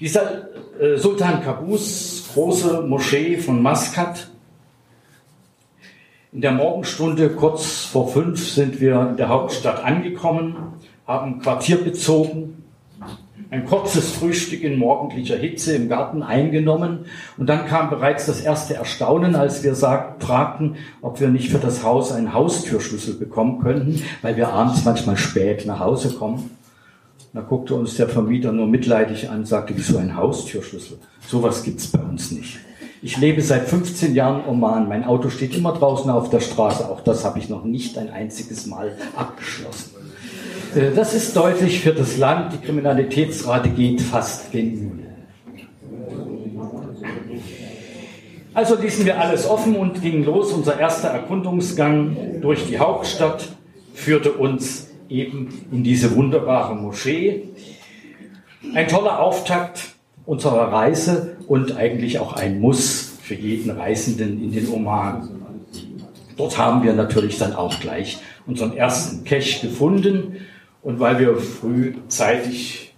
Dieser 0.00 0.48
äh, 0.80 0.96
Sultan 0.96 1.42
Kabus 1.44 2.30
große 2.32 2.82
Moschee 2.82 3.36
von 3.36 3.60
Maskat. 3.60 4.31
In 6.34 6.40
der 6.40 6.52
Morgenstunde 6.52 7.28
kurz 7.28 7.84
vor 7.84 8.08
fünf 8.08 8.48
sind 8.48 8.80
wir 8.80 9.06
in 9.10 9.18
der 9.18 9.28
Hauptstadt 9.28 9.84
angekommen, 9.84 10.56
haben 11.06 11.40
Quartier 11.40 11.76
bezogen, 11.76 12.64
ein 13.50 13.66
kurzes 13.66 14.12
Frühstück 14.12 14.62
in 14.62 14.78
morgendlicher 14.78 15.36
Hitze 15.36 15.76
im 15.76 15.90
Garten 15.90 16.22
eingenommen 16.22 17.00
und 17.36 17.50
dann 17.50 17.66
kam 17.66 17.90
bereits 17.90 18.24
das 18.24 18.40
erste 18.40 18.72
Erstaunen, 18.72 19.34
als 19.36 19.62
wir 19.62 19.74
sagt, 19.74 20.24
fragten, 20.24 20.76
ob 21.02 21.20
wir 21.20 21.28
nicht 21.28 21.50
für 21.50 21.58
das 21.58 21.84
Haus 21.84 22.12
einen 22.12 22.32
Haustürschlüssel 22.32 23.12
bekommen 23.12 23.60
könnten, 23.60 24.02
weil 24.22 24.38
wir 24.38 24.48
abends 24.48 24.86
manchmal 24.86 25.18
spät 25.18 25.66
nach 25.66 25.80
Hause 25.80 26.14
kommen. 26.14 26.48
Da 27.34 27.42
guckte 27.42 27.74
uns 27.74 27.96
der 27.96 28.08
Vermieter 28.08 28.52
nur 28.52 28.68
mitleidig 28.68 29.28
an, 29.28 29.44
sagte, 29.44 29.74
wieso 29.76 29.98
ein 29.98 30.16
Haustürschlüssel? 30.16 30.96
Sowas 31.26 31.62
gibt's 31.62 31.88
bei 31.88 32.00
uns 32.00 32.30
nicht. 32.30 32.58
Ich 33.04 33.16
lebe 33.16 33.42
seit 33.42 33.68
15 33.68 34.14
Jahren 34.14 34.46
Oman. 34.46 34.88
Mein 34.88 35.02
Auto 35.02 35.28
steht 35.28 35.56
immer 35.56 35.72
draußen 35.72 36.08
auf 36.08 36.30
der 36.30 36.38
Straße. 36.38 36.88
Auch 36.88 37.00
das 37.00 37.24
habe 37.24 37.40
ich 37.40 37.48
noch 37.48 37.64
nicht 37.64 37.98
ein 37.98 38.10
einziges 38.10 38.66
Mal 38.66 38.96
abgeschlossen. 39.16 39.90
Äh, 40.76 40.92
Das 40.94 41.12
ist 41.12 41.34
deutlich 41.34 41.80
für 41.80 41.92
das 41.92 42.16
Land. 42.16 42.52
Die 42.52 42.58
Kriminalitätsrate 42.58 43.70
geht 43.70 44.00
fast 44.00 44.52
gen 44.52 44.88
Null. 44.88 44.98
Also 48.54 48.76
ließen 48.76 49.04
wir 49.04 49.18
alles 49.18 49.48
offen 49.48 49.74
und 49.74 50.00
gingen 50.00 50.24
los. 50.24 50.52
Unser 50.52 50.78
erster 50.78 51.08
Erkundungsgang 51.08 52.40
durch 52.40 52.68
die 52.68 52.78
Hauptstadt 52.78 53.48
führte 53.94 54.32
uns 54.32 54.90
eben 55.08 55.66
in 55.72 55.82
diese 55.82 56.14
wunderbare 56.14 56.76
Moschee. 56.76 57.48
Ein 58.74 58.86
toller 58.86 59.18
Auftakt 59.18 59.92
unserer 60.26 60.72
Reise 60.72 61.36
und 61.46 61.76
eigentlich 61.76 62.18
auch 62.18 62.34
ein 62.34 62.60
Muss 62.60 63.12
für 63.22 63.34
jeden 63.34 63.70
Reisenden 63.70 64.42
in 64.42 64.52
den 64.52 64.68
Oman. 64.68 65.28
Dort 66.36 66.58
haben 66.58 66.82
wir 66.82 66.92
natürlich 66.92 67.38
dann 67.38 67.54
auch 67.54 67.78
gleich 67.80 68.18
unseren 68.46 68.76
ersten 68.76 69.24
Cache 69.24 69.66
gefunden 69.66 70.38
und 70.82 70.98
weil 70.98 71.18
wir 71.18 71.36
frühzeitig 71.36 72.94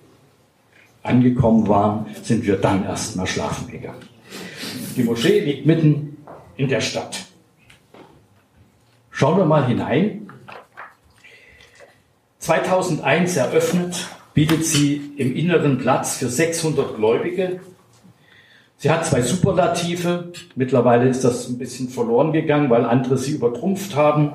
angekommen 1.03 1.69
waren, 1.69 2.07
sind 2.23 2.47
wir 2.47 2.57
dann 2.57 2.85
erstmal 2.85 3.27
schlafen 3.27 3.71
gegangen. 3.71 4.09
Die 4.97 5.03
Moschee 5.03 5.41
liegt 5.41 5.67
mitten 5.67 6.17
in 6.57 6.69
der 6.69 6.81
Stadt. 6.81 7.25
Schauen 9.11 9.37
wir 9.37 9.45
mal 9.45 9.67
hinein. 9.67 10.29
2001 12.39 13.37
eröffnet, 13.37 14.09
bietet 14.35 14.67
sie 14.67 15.13
im 15.17 15.35
Inneren 15.35 15.79
Platz 15.79 16.17
für 16.19 16.29
600 16.29 16.97
Gläubige. 16.97 17.61
Sie 18.77 18.91
hat 18.91 19.07
zwei 19.07 19.23
Superlative. 19.23 20.33
Mittlerweile 20.57 21.09
ist 21.09 21.23
das 21.23 21.49
ein 21.49 21.57
bisschen 21.57 21.89
verloren 21.89 22.33
gegangen, 22.33 22.69
weil 22.69 22.85
andere 22.85 23.17
sie 23.17 23.33
übertrumpft 23.33 23.95
haben. 23.95 24.33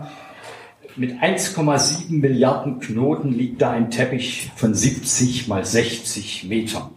Mit 0.96 1.22
1,7 1.22 2.12
Milliarden 2.20 2.80
Knoten 2.80 3.32
liegt 3.34 3.62
da 3.62 3.72
ein 3.72 3.92
Teppich 3.92 4.50
von 4.56 4.74
70 4.74 5.48
mal 5.48 5.66
60 5.66 6.46
Metern. 6.46 6.90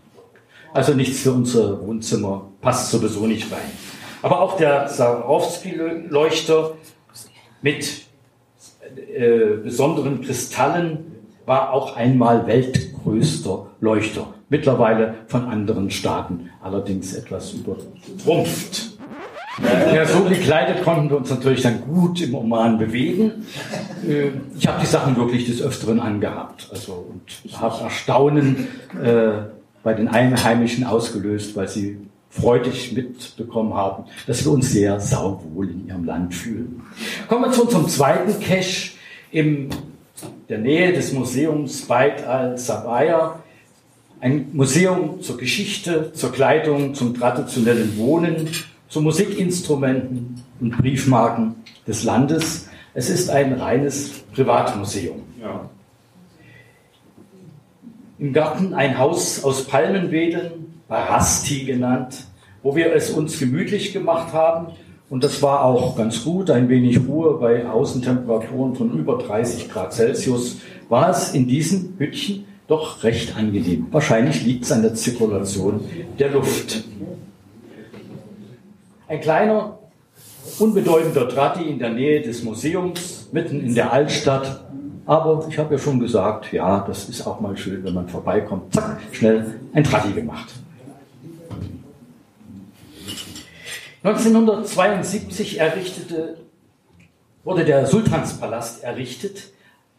Also 0.72 0.94
nichts 0.94 1.20
für 1.20 1.32
unser 1.32 1.84
Wohnzimmer, 1.86 2.48
passt 2.62 2.90
sowieso 2.90 3.26
nicht 3.26 3.52
rein. 3.52 3.60
Aber 4.22 4.40
auch 4.40 4.56
der 4.56 4.88
Swarovski-Leuchter 4.88 6.76
mit 7.60 8.02
äh, 9.14 9.56
besonderen 9.62 10.22
Kristallen 10.22 11.11
war 11.46 11.72
auch 11.72 11.96
einmal 11.96 12.46
weltgrößter 12.46 13.66
Leuchter. 13.80 14.34
Mittlerweile 14.48 15.14
von 15.26 15.44
anderen 15.46 15.90
Staaten 15.90 16.50
allerdings 16.62 17.14
etwas 17.14 17.52
übertrumpft. 17.52 18.92
Ja, 19.94 20.06
so 20.06 20.24
gekleidet 20.24 20.82
konnten 20.82 21.10
wir 21.10 21.18
uns 21.18 21.28
natürlich 21.28 21.62
dann 21.62 21.82
gut 21.82 22.22
im 22.22 22.34
Oman 22.34 22.78
bewegen. 22.78 23.44
Äh, 24.06 24.30
ich 24.58 24.66
habe 24.66 24.80
die 24.80 24.86
Sachen 24.86 25.16
wirklich 25.16 25.46
des 25.46 25.60
Öfteren 25.60 26.00
angehabt. 26.00 26.68
Also 26.70 27.06
und 27.10 27.60
habe 27.60 27.84
Erstaunen 27.84 28.68
äh, 29.02 29.32
bei 29.82 29.92
den 29.94 30.08
Einheimischen 30.08 30.84
ausgelöst, 30.84 31.54
weil 31.54 31.68
sie 31.68 31.98
freudig 32.30 32.94
mitbekommen 32.94 33.74
haben, 33.74 34.04
dass 34.26 34.44
wir 34.44 34.52
uns 34.52 34.70
sehr 34.70 34.98
sauwohl 34.98 35.68
in 35.68 35.86
ihrem 35.86 36.04
Land 36.04 36.34
fühlen. 36.34 36.82
Kommen 37.28 37.44
wir 37.44 37.52
zu 37.52 37.64
unserem 37.64 37.88
zweiten 37.88 38.40
Cache 38.40 38.92
in 39.30 39.68
der 40.48 40.58
Nähe 40.58 40.92
des 40.92 41.12
Museums 41.12 41.82
Beit 41.82 42.24
al-Sabaya. 42.26 43.42
Ein 44.20 44.50
Museum 44.52 45.20
zur 45.22 45.36
Geschichte, 45.36 46.12
zur 46.12 46.32
Kleidung, 46.32 46.94
zum 46.94 47.14
traditionellen 47.14 47.96
Wohnen, 47.98 48.48
zu 48.88 49.00
Musikinstrumenten 49.00 50.42
und 50.60 50.76
Briefmarken 50.78 51.56
des 51.86 52.04
Landes. 52.04 52.68
Es 52.94 53.08
ist 53.10 53.30
ein 53.30 53.54
reines 53.54 54.10
Privatmuseum. 54.34 55.22
Ja. 55.40 55.68
Im 58.18 58.32
Garten 58.32 58.74
ein 58.74 58.98
Haus 58.98 59.42
aus 59.42 59.64
Palmenwedeln, 59.64 60.80
Barasti 60.86 61.64
genannt, 61.64 62.26
wo 62.62 62.76
wir 62.76 62.92
es 62.94 63.10
uns 63.10 63.38
gemütlich 63.40 63.92
gemacht 63.92 64.32
haben. 64.32 64.68
Und 65.12 65.22
das 65.22 65.42
war 65.42 65.62
auch 65.66 65.94
ganz 65.94 66.24
gut, 66.24 66.48
ein 66.48 66.70
wenig 66.70 66.98
Ruhe 67.06 67.34
bei 67.34 67.68
Außentemperaturen 67.68 68.74
von 68.74 68.98
über 68.98 69.18
30 69.18 69.68
Grad 69.68 69.92
Celsius. 69.92 70.56
War 70.88 71.10
es 71.10 71.34
in 71.34 71.46
diesen 71.46 71.96
Hütchen 71.98 72.46
doch 72.66 73.04
recht 73.04 73.36
angenehm. 73.36 73.88
Wahrscheinlich 73.90 74.42
liegt 74.42 74.64
es 74.64 74.72
an 74.72 74.80
der 74.80 74.94
Zirkulation 74.94 75.80
der 76.18 76.30
Luft. 76.30 76.84
Ein 79.06 79.20
kleiner, 79.20 79.80
unbedeutender 80.58 81.28
Tratti 81.28 81.64
in 81.64 81.78
der 81.78 81.90
Nähe 81.90 82.22
des 82.22 82.42
Museums, 82.42 83.28
mitten 83.32 83.60
in 83.60 83.74
der 83.74 83.92
Altstadt. 83.92 84.64
Aber 85.04 85.46
ich 85.46 85.58
habe 85.58 85.74
ja 85.74 85.78
schon 85.78 86.00
gesagt, 86.00 86.54
ja, 86.54 86.86
das 86.86 87.10
ist 87.10 87.26
auch 87.26 87.38
mal 87.38 87.54
schön, 87.58 87.84
wenn 87.84 87.92
man 87.92 88.08
vorbeikommt. 88.08 88.72
Zack, 88.72 89.02
schnell 89.12 89.60
ein 89.74 89.84
Tratti 89.84 90.12
gemacht. 90.12 90.54
1972 94.04 95.60
errichtete, 95.60 96.36
wurde 97.44 97.64
der 97.64 97.86
Sultanspalast 97.86 98.82
errichtet. 98.82 99.52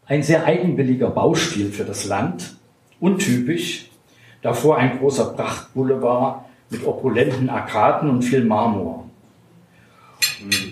Ein 0.05 0.23
sehr 0.23 0.45
eigenwilliger 0.45 1.09
Baustil 1.09 1.71
für 1.71 1.85
das 1.85 2.05
Land, 2.05 2.57
untypisch. 2.99 3.89
Davor 4.41 4.77
ein 4.77 4.99
großer 4.99 5.33
Prachtboulevard 5.33 6.43
mit 6.69 6.85
opulenten 6.85 7.49
Arkaden 7.49 8.09
und 8.09 8.23
viel 8.23 8.43
Marmor. 8.43 9.09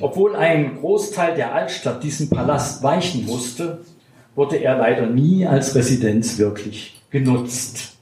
Obwohl 0.01 0.35
ein 0.35 0.77
Großteil 0.79 1.35
der 1.35 1.53
Altstadt 1.53 2.03
diesen 2.03 2.29
Palast 2.29 2.83
weichen 2.83 3.25
musste, 3.25 3.85
wurde 4.35 4.57
er 4.57 4.77
leider 4.77 5.05
nie 5.05 5.45
als 5.47 5.73
Residenz 5.73 6.37
wirklich 6.37 7.01
genutzt. 7.09 7.97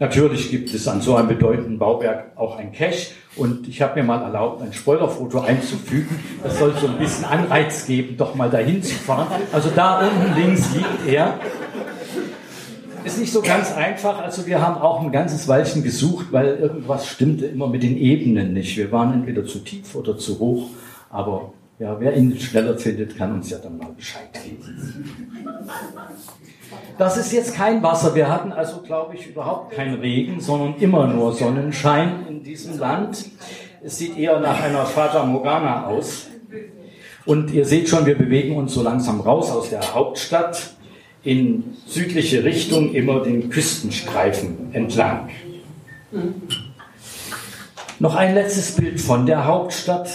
Natürlich 0.00 0.50
gibt 0.50 0.72
es 0.72 0.86
an 0.86 1.00
so 1.00 1.16
einem 1.16 1.28
bedeutenden 1.28 1.78
Bauwerk 1.78 2.32
auch 2.36 2.56
ein 2.56 2.72
Cache 2.72 3.08
und 3.34 3.66
ich 3.66 3.82
habe 3.82 4.00
mir 4.00 4.06
mal 4.06 4.22
erlaubt, 4.22 4.62
ein 4.62 4.72
Spoilerfoto 4.72 5.40
einzufügen. 5.40 6.20
Das 6.42 6.58
soll 6.58 6.72
so 6.76 6.86
ein 6.86 6.98
bisschen 6.98 7.24
Anreiz 7.24 7.84
geben, 7.86 8.16
doch 8.16 8.36
mal 8.36 8.48
dahin 8.48 8.80
zu 8.82 8.94
fahren. 8.94 9.26
Also 9.52 9.70
da 9.74 10.00
unten 10.00 10.40
links 10.40 10.72
liegt 10.72 11.06
er 11.08 11.34
ist 13.04 13.18
nicht 13.18 13.32
so 13.32 13.42
ganz 13.42 13.72
einfach. 13.72 14.20
Also 14.20 14.46
wir 14.46 14.60
haben 14.60 14.80
auch 14.80 15.02
ein 15.02 15.10
ganzes 15.10 15.48
Weilchen 15.48 15.82
gesucht, 15.82 16.26
weil 16.30 16.56
irgendwas 16.56 17.06
stimmte 17.06 17.46
immer 17.46 17.66
mit 17.66 17.82
den 17.82 17.96
Ebenen 17.96 18.52
nicht. 18.52 18.76
Wir 18.76 18.92
waren 18.92 19.12
entweder 19.14 19.44
zu 19.46 19.60
tief 19.60 19.94
oder 19.94 20.16
zu 20.18 20.38
hoch. 20.38 20.68
Aber 21.10 21.52
ja, 21.78 21.98
wer 22.00 22.16
ihn 22.16 22.38
schneller 22.38 22.76
findet, 22.76 23.16
kann 23.16 23.34
uns 23.34 23.50
ja 23.50 23.58
dann 23.58 23.78
mal 23.78 23.92
Bescheid 23.96 24.28
geben. 24.44 25.04
Das 26.98 27.16
ist 27.16 27.32
jetzt 27.32 27.54
kein 27.54 27.82
Wasser. 27.82 28.14
Wir 28.16 28.28
hatten 28.28 28.52
also, 28.52 28.80
glaube 28.82 29.14
ich, 29.14 29.28
überhaupt 29.28 29.72
keinen 29.74 30.00
Regen, 30.00 30.40
sondern 30.40 30.74
immer 30.80 31.06
nur 31.06 31.32
Sonnenschein 31.32 32.26
in 32.28 32.42
diesem 32.42 32.78
Land. 32.78 33.26
Es 33.82 33.98
sieht 33.98 34.18
eher 34.18 34.40
nach 34.40 34.60
einer 34.60 34.84
Fata 34.84 35.24
Morgana 35.24 35.86
aus. 35.86 36.26
Und 37.24 37.52
ihr 37.52 37.64
seht 37.64 37.88
schon, 37.88 38.06
wir 38.06 38.18
bewegen 38.18 38.56
uns 38.56 38.74
so 38.74 38.82
langsam 38.82 39.20
raus 39.20 39.50
aus 39.50 39.70
der 39.70 39.94
Hauptstadt 39.94 40.74
in 41.22 41.76
südliche 41.86 42.42
Richtung 42.42 42.92
immer 42.94 43.22
den 43.22 43.50
Küstenstreifen 43.50 44.74
entlang. 44.74 45.28
Noch 48.00 48.16
ein 48.16 48.34
letztes 48.34 48.72
Bild 48.72 49.00
von 49.00 49.26
der 49.26 49.44
Hauptstadt 49.44 50.08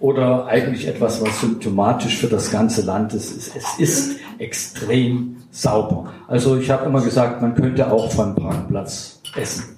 oder 0.00 0.46
eigentlich 0.46 0.86
etwas, 0.86 1.22
was 1.22 1.40
symptomatisch 1.40 2.18
für 2.18 2.26
das 2.26 2.50
ganze 2.50 2.82
Land 2.82 3.14
ist. 3.14 3.54
Es 3.56 3.78
ist 3.78 4.16
extrem 4.38 5.36
sauber. 5.50 6.12
Also 6.28 6.56
ich 6.58 6.70
habe 6.70 6.86
immer 6.86 7.00
gesagt, 7.00 7.40
man 7.42 7.54
könnte 7.54 7.90
auch 7.90 8.10
vom 8.12 8.34
Parkplatz 8.34 9.20
essen. 9.36 9.76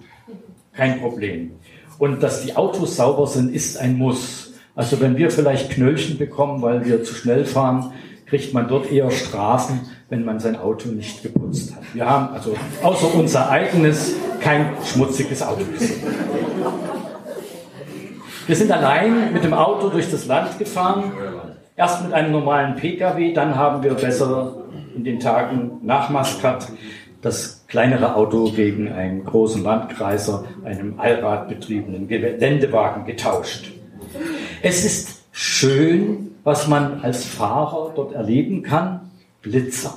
Kein 0.73 1.01
Problem. 1.01 1.53
Und 1.99 2.23
dass 2.23 2.43
die 2.43 2.57
Autos 2.57 2.97
sauber 2.97 3.27
sind, 3.27 3.55
ist 3.55 3.79
ein 3.79 3.97
Muss. 3.97 4.53
Also 4.75 5.01
wenn 5.01 5.17
wir 5.17 5.31
vielleicht 5.31 5.71
Knöllchen 5.71 6.19
bekommen, 6.19 6.61
weil 6.63 6.85
wir 6.85 7.03
zu 7.03 7.15
schnell 7.15 7.45
fahren, 7.45 7.93
kriegt 8.27 8.53
man 8.53 8.69
dort 8.69 8.91
eher 8.91 9.11
Strafen, 9.11 9.81
wenn 10.09 10.25
man 10.25 10.41
sein 10.41 10.57
Auto 10.57 10.89
nicht 10.89 11.23
geputzt 11.23 11.75
hat. 11.75 11.83
Wir 11.95 12.09
haben 12.09 12.35
also 12.35 12.55
außer 12.83 13.15
unser 13.15 13.49
eigenes 13.49 14.15
kein 14.41 14.71
schmutziges 14.85 15.43
Auto 15.43 15.65
gesehen. 15.73 16.01
Wir 18.47 18.55
sind 18.55 18.71
allein 18.71 19.33
mit 19.33 19.43
dem 19.43 19.55
Auto 19.55 19.89
durch 19.89 20.09
das 20.11 20.27
Land 20.27 20.59
gefahren. 20.59 21.13
Erst 21.75 22.05
mit 22.05 22.13
einem 22.13 22.31
normalen 22.31 22.77
Pkw, 22.77 23.33
dann 23.33 23.57
haben 23.57 23.83
wir 23.83 23.95
besser 23.95 24.59
in 24.95 25.03
den 25.03 25.19
Tagen 25.19 25.79
nach 25.83 26.11
Maskat 26.11 26.69
das 27.23 27.65
kleinere 27.67 28.15
Auto 28.15 28.53
gegen 28.53 28.93
einen 28.93 29.25
großen 29.25 29.65
Landkreiser, 29.65 30.45
einem 30.65 31.01
allradbetriebenen 31.01 32.07
Geländewagen 32.07 33.05
getauscht. 33.05 33.73
Es 34.63 34.85
ist 34.85 35.25
schön, 35.33 36.37
was 36.45 36.69
man 36.69 37.01
als 37.03 37.25
Fahrer 37.25 37.93
dort 37.97 38.13
erleben 38.13 38.63
kann, 38.63 39.11
Blitzer. 39.43 39.95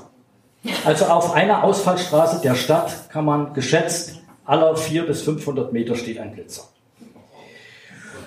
Also 0.86 1.06
auf 1.06 1.36
einer 1.36 1.64
Ausfallstraße 1.64 2.42
der 2.42 2.56
Stadt 2.56 3.10
kann 3.12 3.26
man 3.26 3.54
geschätzt 3.54 4.22
aller 4.44 4.76
vier 4.76 5.06
bis 5.06 5.22
500 5.22 5.72
Meter 5.72 5.96
steht 5.96 6.18
ein 6.18 6.34
Blitzer. 6.34 6.64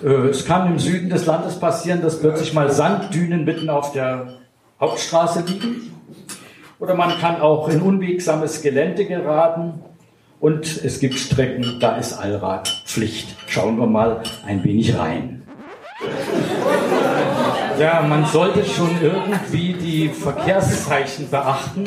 Äh, 0.03 0.29
es 0.29 0.45
kann 0.45 0.67
im 0.67 0.79
Süden 0.79 1.09
des 1.09 1.25
Landes 1.25 1.59
passieren, 1.59 2.01
dass 2.01 2.19
plötzlich 2.19 2.53
mal 2.53 2.71
Sanddünen 2.71 3.45
mitten 3.45 3.69
auf 3.69 3.93
der 3.93 4.39
Hauptstraße 4.79 5.43
liegen. 5.47 5.93
Oder 6.79 6.95
man 6.95 7.17
kann 7.19 7.39
auch 7.39 7.69
in 7.69 7.81
unwegsames 7.81 8.61
Gelände 8.61 9.05
geraten. 9.05 9.81
Und 10.39 10.83
es 10.83 10.99
gibt 10.99 11.15
Strecken, 11.15 11.77
da 11.79 11.95
ist 11.95 12.13
Allradpflicht. 12.13 13.35
Schauen 13.47 13.77
wir 13.79 13.87
mal 13.87 14.21
ein 14.45 14.61
wenig 14.65 14.97
rein. 14.97 15.43
Ja, 17.79 18.01
man 18.01 18.25
sollte 18.25 18.65
schon 18.65 18.89
irgendwie 19.01 19.73
die 19.73 20.09
Verkehrszeichen 20.09 21.29
beachten. 21.29 21.85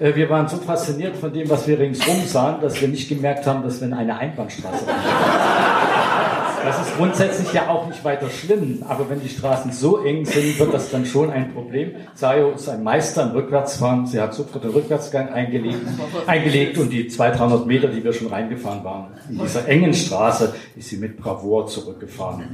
Äh, 0.00 0.14
wir 0.14 0.30
waren 0.30 0.48
so 0.48 0.56
fasziniert 0.56 1.16
von 1.16 1.32
dem, 1.32 1.48
was 1.50 1.68
wir 1.68 1.78
ringsrum 1.78 2.22
sahen, 2.26 2.60
dass 2.62 2.80
wir 2.80 2.88
nicht 2.88 3.08
gemerkt 3.08 3.46
haben, 3.46 3.62
dass 3.62 3.80
wir 3.80 3.88
in 3.88 3.94
eine 3.94 4.16
Einbahnstraße 4.16 4.86
waren. 4.86 6.29
Das 6.64 6.86
ist 6.86 6.96
grundsätzlich 6.96 7.52
ja 7.52 7.68
auch 7.68 7.86
nicht 7.86 8.04
weiter 8.04 8.28
schlimm, 8.28 8.84
aber 8.88 9.08
wenn 9.08 9.20
die 9.20 9.28
Straßen 9.28 9.72
so 9.72 10.04
eng 10.04 10.24
sind, 10.24 10.58
wird 10.58 10.74
das 10.74 10.90
dann 10.90 11.06
schon 11.06 11.30
ein 11.30 11.52
Problem. 11.52 11.92
Sayo 12.14 12.52
ist 12.52 12.68
ein 12.68 12.82
Meister 12.82 13.22
im 13.22 13.30
Rückwärtsfahren. 13.30 14.06
Sie 14.06 14.20
hat 14.20 14.34
sofort 14.34 14.64
den 14.64 14.70
Rückwärtsgang 14.70 15.30
eingelegt, 15.30 15.80
eingelegt 16.26 16.78
und 16.78 16.90
die 16.90 17.08
200, 17.08 17.40
300 17.40 17.66
Meter, 17.66 17.88
die 17.88 18.04
wir 18.04 18.12
schon 18.12 18.28
reingefahren 18.28 18.84
waren, 18.84 19.08
in 19.28 19.38
dieser 19.38 19.66
engen 19.66 19.94
Straße, 19.94 20.54
ist 20.76 20.88
sie 20.88 20.96
mit 20.98 21.16
Bravour 21.16 21.66
zurückgefahren. 21.66 22.44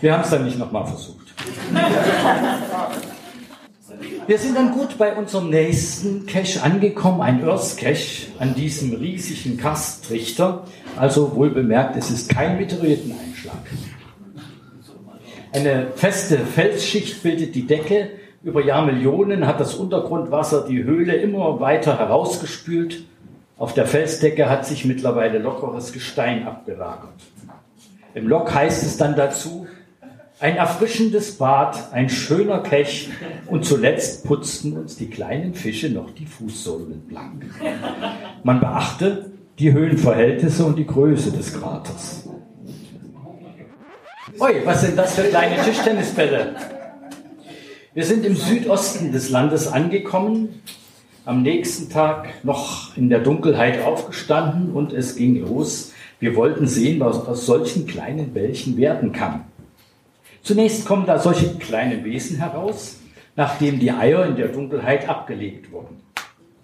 Wir 0.00 0.12
haben 0.12 0.22
es 0.22 0.30
dann 0.30 0.44
nicht 0.44 0.58
nochmal 0.58 0.86
versucht. 0.86 1.34
Wir 4.26 4.38
sind 4.38 4.56
dann 4.56 4.72
gut 4.72 4.96
bei 4.98 5.14
unserem 5.16 5.50
nächsten 5.50 6.26
Cache 6.26 6.62
angekommen, 6.62 7.20
ein 7.20 7.42
Earth 7.44 7.76
Cache 7.76 8.28
an 8.38 8.54
diesem 8.54 8.94
riesigen 8.94 9.56
Karstrichter. 9.56 10.64
Also 10.96 11.34
wohl 11.34 11.50
bemerkt, 11.50 11.96
es 11.96 12.10
ist 12.10 12.28
kein 12.28 12.56
Meteoriteneinschlag. 12.56 13.29
Eine 15.52 15.88
feste 15.96 16.38
Felsschicht 16.38 17.22
bildet 17.22 17.54
die 17.54 17.66
Decke. 17.66 18.10
Über 18.42 18.64
Jahrmillionen 18.64 19.46
hat 19.46 19.60
das 19.60 19.74
Untergrundwasser 19.74 20.66
die 20.66 20.84
Höhle 20.84 21.14
immer 21.16 21.60
weiter 21.60 21.98
herausgespült. 21.98 23.04
Auf 23.58 23.74
der 23.74 23.86
Felsdecke 23.86 24.48
hat 24.48 24.64
sich 24.64 24.84
mittlerweile 24.84 25.38
lockeres 25.38 25.92
Gestein 25.92 26.46
abgelagert. 26.46 27.12
Im 28.14 28.26
Log 28.26 28.54
heißt 28.54 28.82
es 28.84 28.96
dann 28.96 29.16
dazu, 29.16 29.66
ein 30.40 30.56
erfrischendes 30.56 31.36
Bad, 31.36 31.92
ein 31.92 32.08
schöner 32.08 32.62
Kech 32.62 33.10
und 33.48 33.66
zuletzt 33.66 34.24
putzten 34.24 34.78
uns 34.78 34.96
die 34.96 35.10
kleinen 35.10 35.52
Fische 35.52 35.90
noch 35.90 36.10
die 36.12 36.24
Fußsohlen 36.24 37.02
blank. 37.02 37.44
Man 38.42 38.58
beachte 38.58 39.32
die 39.58 39.72
Höhenverhältnisse 39.72 40.64
und 40.64 40.78
die 40.78 40.86
Größe 40.86 41.30
des 41.30 41.52
Kraters. 41.52 42.29
Ui, 44.40 44.64
was 44.64 44.80
sind 44.80 44.96
das 44.96 45.16
für 45.16 45.24
kleine 45.24 45.62
Tischtennisbälle? 45.62 46.54
Wir 47.92 48.04
sind 48.06 48.24
im 48.24 48.34
Südosten 48.34 49.12
des 49.12 49.28
Landes 49.28 49.70
angekommen, 49.70 50.62
am 51.26 51.42
nächsten 51.42 51.90
Tag 51.90 52.42
noch 52.42 52.96
in 52.96 53.10
der 53.10 53.18
Dunkelheit 53.18 53.84
aufgestanden 53.84 54.72
und 54.72 54.94
es 54.94 55.16
ging 55.16 55.46
los. 55.46 55.92
Wir 56.20 56.36
wollten 56.36 56.66
sehen, 56.66 57.00
was 57.00 57.26
aus 57.26 57.44
solchen 57.44 57.86
kleinen 57.86 58.32
Bällchen 58.32 58.78
werden 58.78 59.12
kann. 59.12 59.44
Zunächst 60.42 60.86
kommen 60.86 61.04
da 61.04 61.18
solche 61.18 61.56
kleinen 61.56 62.02
Wesen 62.04 62.38
heraus, 62.38 62.96
nachdem 63.36 63.78
die 63.78 63.92
Eier 63.92 64.24
in 64.24 64.36
der 64.36 64.48
Dunkelheit 64.48 65.06
abgelegt 65.06 65.70
wurden. 65.70 66.00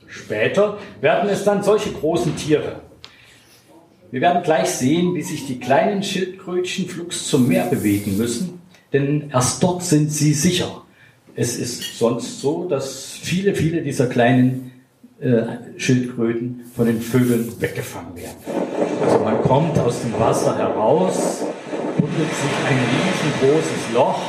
Später 0.07 0.79
werden 1.03 1.29
es 1.29 1.45
dann 1.45 1.62
solche 1.62 1.93
großen 1.93 2.37
Tiere. 2.37 2.81
Wir 4.13 4.21
werden 4.21 4.43
gleich 4.43 4.71
sehen, 4.71 5.15
wie 5.17 5.23
sich 5.23 5.47
die 5.47 5.59
kleinen 5.59 6.03
Schildkrötchen 6.03 6.89
flugs 6.89 7.27
zum 7.27 7.49
Meer 7.49 7.65
bewegen 7.65 8.17
müssen, 8.17 8.61
denn 8.93 9.31
erst 9.33 9.63
dort 9.63 9.83
sind 9.83 10.13
sie 10.13 10.33
sicher. 10.33 10.83
Es 11.35 11.57
ist 11.57 11.99
sonst 11.99 12.41
so, 12.41 12.69
dass 12.69 13.19
viele, 13.21 13.55
viele 13.55 13.83
dieser 13.83 14.07
kleinen 14.07 14.71
äh, 15.21 15.43
Schildkröten 15.77 16.63
von 16.75 16.87
den 16.87 17.01
Vögeln 17.01 17.53
weggefangen 17.61 18.15
werden. 18.17 18.37
Also 19.03 19.19
man 19.19 19.43
kommt 19.43 19.79
aus 19.79 20.01
dem 20.03 20.19
Wasser 20.21 20.57
heraus, 20.57 21.43
buddelt 21.97 22.31
sich 22.31 22.57
ein 22.69 22.79
riesengroßes 22.79 23.93
Loch. 23.95 24.21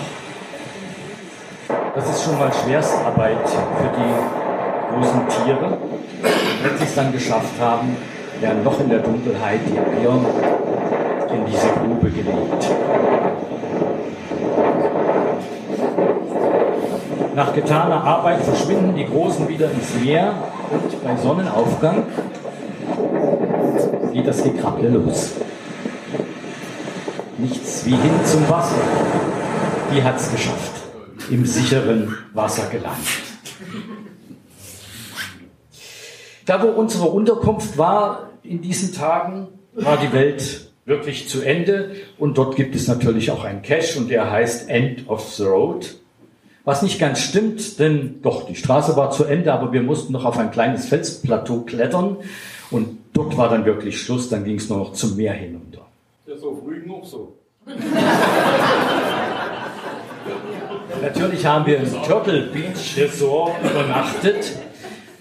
Das 1.93 2.09
ist 2.09 2.23
schon 2.23 2.37
mal 2.39 2.51
Schwerstarbeit 2.51 3.47
für 3.47 3.91
die 3.95 4.95
großen 4.95 5.45
Tiere. 5.45 5.77
Wenn 6.63 6.77
sie 6.77 6.83
es 6.83 6.95
dann 6.95 7.11
geschafft 7.11 7.59
haben, 7.59 7.95
werden 8.41 8.63
noch 8.63 8.79
in 8.79 8.89
der 8.89 8.99
Dunkelheit 8.99 9.59
die 9.67 9.79
Eier 9.79 10.19
in 11.33 11.45
diese 11.45 11.67
Grube 11.67 12.09
gelegt. 12.09 12.71
Nach 17.35 17.53
getaner 17.53 18.03
Arbeit 18.03 18.41
verschwinden 18.41 18.95
die 18.95 19.05
Großen 19.05 19.47
wieder 19.47 19.69
ins 19.71 20.03
Meer 20.03 20.33
und 20.71 21.03
bei 21.03 21.15
Sonnenaufgang 21.15 22.03
geht 24.13 24.27
das 24.27 24.43
Gekrabble 24.43 24.89
los. 24.89 25.33
Nichts 27.37 27.85
wie 27.85 27.91
hin 27.91 28.19
zum 28.25 28.49
Wasser. 28.49 28.81
Die 29.93 30.03
hat 30.03 30.19
es 30.19 30.31
geschafft. 30.31 30.71
Im 31.29 31.45
sicheren 31.45 32.17
Wasser 32.33 32.67
gelandet. 32.71 32.97
Da, 36.47 36.63
wo 36.63 36.67
unsere 36.67 37.07
Unterkunft 37.07 37.77
war 37.77 38.29
in 38.41 38.61
diesen 38.61 38.93
Tagen, 38.93 39.49
war 39.73 39.97
die 39.97 40.13
Welt 40.13 40.71
wirklich 40.85 41.27
zu 41.27 41.41
Ende. 41.41 41.91
Und 42.17 42.37
dort 42.37 42.55
gibt 42.55 42.73
es 42.73 42.87
natürlich 42.87 43.31
auch 43.31 43.43
einen 43.43 43.61
Cache 43.61 43.99
und 43.99 44.09
der 44.09 44.31
heißt 44.31 44.69
End 44.69 45.09
of 45.09 45.29
the 45.33 45.43
Road. 45.43 45.95
Was 46.63 46.81
nicht 46.81 46.99
ganz 46.99 47.19
stimmt, 47.19 47.79
denn 47.79 48.21
doch, 48.21 48.45
die 48.47 48.55
Straße 48.55 48.95
war 48.95 49.11
zu 49.11 49.25
Ende, 49.25 49.53
aber 49.53 49.73
wir 49.73 49.83
mussten 49.83 50.13
noch 50.13 50.23
auf 50.23 50.37
ein 50.37 50.49
kleines 50.51 50.87
Felsplateau 50.87 51.61
klettern 51.61 52.17
und 52.71 52.97
dort 53.11 53.37
war 53.37 53.49
dann 53.49 53.65
wirklich 53.65 54.01
Schluss, 54.01 54.29
dann 54.29 54.45
ging 54.45 54.55
es 54.55 54.69
nur 54.69 54.79
noch 54.79 54.93
zum 54.93 55.17
Meer 55.17 55.33
hinunter. 55.33 55.85
Ja, 56.25 56.37
so 56.37 56.61
früh 56.63 56.85
noch 56.85 57.03
so. 57.05 57.33
Natürlich 61.01 61.45
haben 61.45 61.65
wir 61.65 61.77
im 61.79 62.03
Turtle 62.03 62.43
Beach 62.53 62.97
Resort 62.97 63.51
übernachtet. 63.63 64.57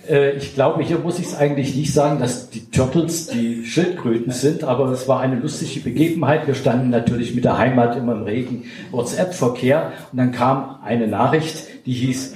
Äh, 0.08 0.36
Ich 0.36 0.54
glaube, 0.54 0.82
hier 0.82 0.98
muss 0.98 1.18
ich 1.18 1.26
es 1.26 1.34
eigentlich 1.36 1.74
nicht 1.74 1.92
sagen, 1.92 2.18
dass 2.20 2.50
die 2.50 2.70
Turtles 2.70 3.28
die 3.28 3.64
Schildkröten 3.64 4.32
sind, 4.32 4.64
aber 4.64 4.90
es 4.90 5.08
war 5.08 5.20
eine 5.20 5.36
lustige 5.36 5.80
Begebenheit. 5.80 6.46
Wir 6.46 6.54
standen 6.54 6.90
natürlich 6.90 7.34
mit 7.34 7.44
der 7.44 7.58
Heimat 7.58 7.96
immer 7.96 8.12
im 8.12 8.22
regen 8.22 8.64
WhatsApp-Verkehr 8.90 9.92
und 10.12 10.18
dann 10.18 10.32
kam 10.32 10.78
eine 10.84 11.06
Nachricht, 11.08 11.66
die 11.86 11.92
hieß, 11.92 12.34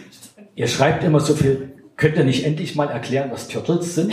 ihr 0.54 0.68
schreibt 0.68 1.04
immer 1.04 1.20
so 1.20 1.34
viel, 1.34 1.72
könnt 1.96 2.16
ihr 2.16 2.24
nicht 2.24 2.44
endlich 2.44 2.76
mal 2.76 2.88
erklären, 2.88 3.30
was 3.32 3.48
Turtles 3.48 3.94
sind? 3.94 4.12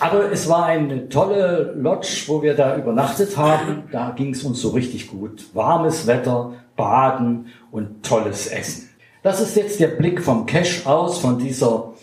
Aber 0.00 0.30
es 0.30 0.48
war 0.48 0.66
eine 0.66 1.08
tolle 1.08 1.72
Lodge, 1.76 2.24
wo 2.26 2.42
wir 2.42 2.54
da 2.54 2.76
übernachtet 2.76 3.36
haben. 3.36 3.84
Da 3.90 4.10
ging 4.10 4.34
es 4.34 4.42
uns 4.42 4.60
so 4.60 4.70
richtig 4.70 5.08
gut. 5.08 5.44
Warmes 5.54 6.06
Wetter, 6.06 6.52
Baden 6.76 7.46
und 7.70 8.04
tolles 8.04 8.48
Essen. 8.48 8.90
Das 9.24 9.40
ist 9.40 9.56
jetzt 9.56 9.80
der 9.80 9.88
Blick 9.88 10.20
vom 10.20 10.44
Cache 10.44 10.86
aus, 10.86 11.18
von 11.18 11.38
dieser 11.38 11.94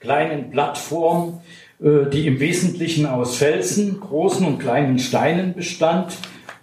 kleinen 0.00 0.50
Plattform, 0.50 1.40
äh, 1.80 2.10
die 2.12 2.26
im 2.26 2.40
Wesentlichen 2.40 3.06
aus 3.06 3.36
Felsen, 3.36 4.00
großen 4.00 4.44
und 4.44 4.58
kleinen 4.58 4.98
Steinen 4.98 5.54
bestand. 5.54 6.16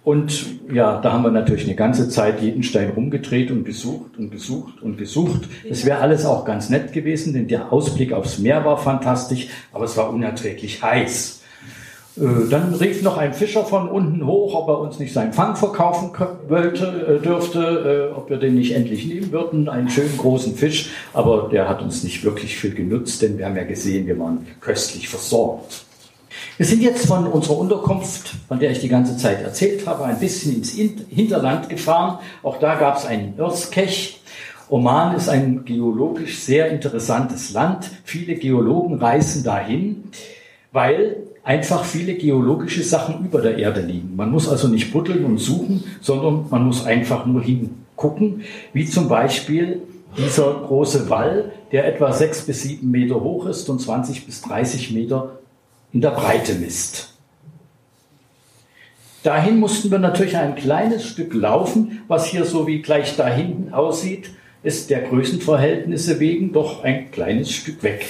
Und 0.04 0.44
ja, 0.70 1.00
da 1.00 1.14
haben 1.14 1.22
wir 1.22 1.30
natürlich 1.30 1.64
eine 1.64 1.76
ganze 1.76 2.10
Zeit 2.10 2.42
jeden 2.42 2.62
Stein 2.62 2.90
rumgedreht 2.90 3.50
und 3.50 3.64
gesucht 3.64 4.18
und 4.18 4.30
gesucht 4.30 4.82
und 4.82 4.98
gesucht. 4.98 5.48
Es 5.66 5.86
wäre 5.86 6.00
alles 6.00 6.26
auch 6.26 6.44
ganz 6.44 6.68
nett 6.68 6.92
gewesen, 6.92 7.32
denn 7.32 7.48
der 7.48 7.72
Ausblick 7.72 8.12
aufs 8.12 8.38
Meer 8.38 8.66
war 8.66 8.76
fantastisch, 8.76 9.48
aber 9.72 9.86
es 9.86 9.96
war 9.96 10.10
unerträglich 10.10 10.82
heiß. 10.82 11.41
Äh, 12.16 12.48
Dann 12.50 12.74
rief 12.74 13.02
noch 13.02 13.16
ein 13.16 13.32
Fischer 13.32 13.64
von 13.64 13.88
unten 13.88 14.26
hoch, 14.26 14.54
ob 14.54 14.68
er 14.68 14.80
uns 14.80 14.98
nicht 14.98 15.12
seinen 15.12 15.32
Fang 15.32 15.56
verkaufen 15.56 16.10
wollte, 16.48 17.18
äh, 17.20 17.24
dürfte, 17.24 18.10
äh, 18.12 18.16
ob 18.16 18.28
wir 18.28 18.36
den 18.36 18.54
nicht 18.54 18.72
endlich 18.72 19.06
nehmen 19.06 19.32
würden, 19.32 19.68
einen 19.68 19.88
schönen 19.88 20.16
großen 20.18 20.54
Fisch. 20.54 20.90
Aber 21.14 21.48
der 21.50 21.68
hat 21.68 21.80
uns 21.82 22.04
nicht 22.04 22.22
wirklich 22.24 22.56
viel 22.56 22.74
genutzt, 22.74 23.22
denn 23.22 23.38
wir 23.38 23.46
haben 23.46 23.56
ja 23.56 23.64
gesehen, 23.64 24.06
wir 24.06 24.18
waren 24.18 24.46
köstlich 24.60 25.08
versorgt. 25.08 25.84
Wir 26.56 26.66
sind 26.66 26.82
jetzt 26.82 27.06
von 27.06 27.26
unserer 27.26 27.58
Unterkunft, 27.58 28.34
von 28.48 28.58
der 28.58 28.70
ich 28.70 28.80
die 28.80 28.88
ganze 28.88 29.16
Zeit 29.16 29.42
erzählt 29.42 29.86
habe, 29.86 30.04
ein 30.04 30.18
bisschen 30.18 30.54
ins 30.56 30.74
In- 30.74 31.04
Hinterland 31.08 31.68
gefahren. 31.68 32.18
Auch 32.42 32.58
da 32.58 32.74
gab 32.74 32.98
es 32.98 33.06
einen 33.06 33.38
Erzkech. 33.38 34.20
Oman 34.68 35.14
ist 35.16 35.28
ein 35.28 35.64
geologisch 35.64 36.40
sehr 36.40 36.70
interessantes 36.70 37.52
Land. 37.52 37.90
Viele 38.04 38.34
Geologen 38.34 38.96
reisen 38.96 39.44
dahin, 39.44 40.04
weil 40.72 41.16
einfach 41.44 41.84
viele 41.84 42.14
geologische 42.14 42.82
Sachen 42.82 43.24
über 43.24 43.40
der 43.40 43.58
Erde 43.58 43.80
liegen. 43.80 44.14
Man 44.16 44.30
muss 44.30 44.48
also 44.48 44.68
nicht 44.68 44.92
buddeln 44.92 45.24
und 45.24 45.38
suchen, 45.38 45.84
sondern 46.00 46.46
man 46.50 46.66
muss 46.66 46.84
einfach 46.84 47.26
nur 47.26 47.42
hingucken, 47.42 48.42
wie 48.72 48.86
zum 48.86 49.08
Beispiel 49.08 49.82
dieser 50.16 50.52
große 50.66 51.08
Wall, 51.10 51.52
der 51.72 51.86
etwa 51.86 52.12
sechs 52.12 52.42
bis 52.42 52.62
sieben 52.62 52.90
Meter 52.90 53.20
hoch 53.20 53.46
ist 53.46 53.68
und 53.68 53.80
20 53.80 54.26
bis 54.26 54.42
30 54.42 54.92
Meter 54.92 55.38
in 55.92 56.00
der 56.00 56.10
Breite 56.10 56.54
misst. 56.54 57.14
Dahin 59.22 59.60
mussten 59.60 59.90
wir 59.90 59.98
natürlich 59.98 60.36
ein 60.36 60.56
kleines 60.56 61.04
Stück 61.04 61.32
laufen, 61.32 62.02
was 62.08 62.26
hier 62.26 62.44
so 62.44 62.66
wie 62.66 62.82
gleich 62.82 63.16
da 63.16 63.28
hinten 63.28 63.72
aussieht, 63.72 64.30
ist 64.64 64.90
der 64.90 65.02
Größenverhältnisse 65.02 66.20
wegen 66.20 66.52
doch 66.52 66.82
ein 66.82 67.10
kleines 67.10 67.50
Stück 67.50 67.82
weg. 67.82 68.06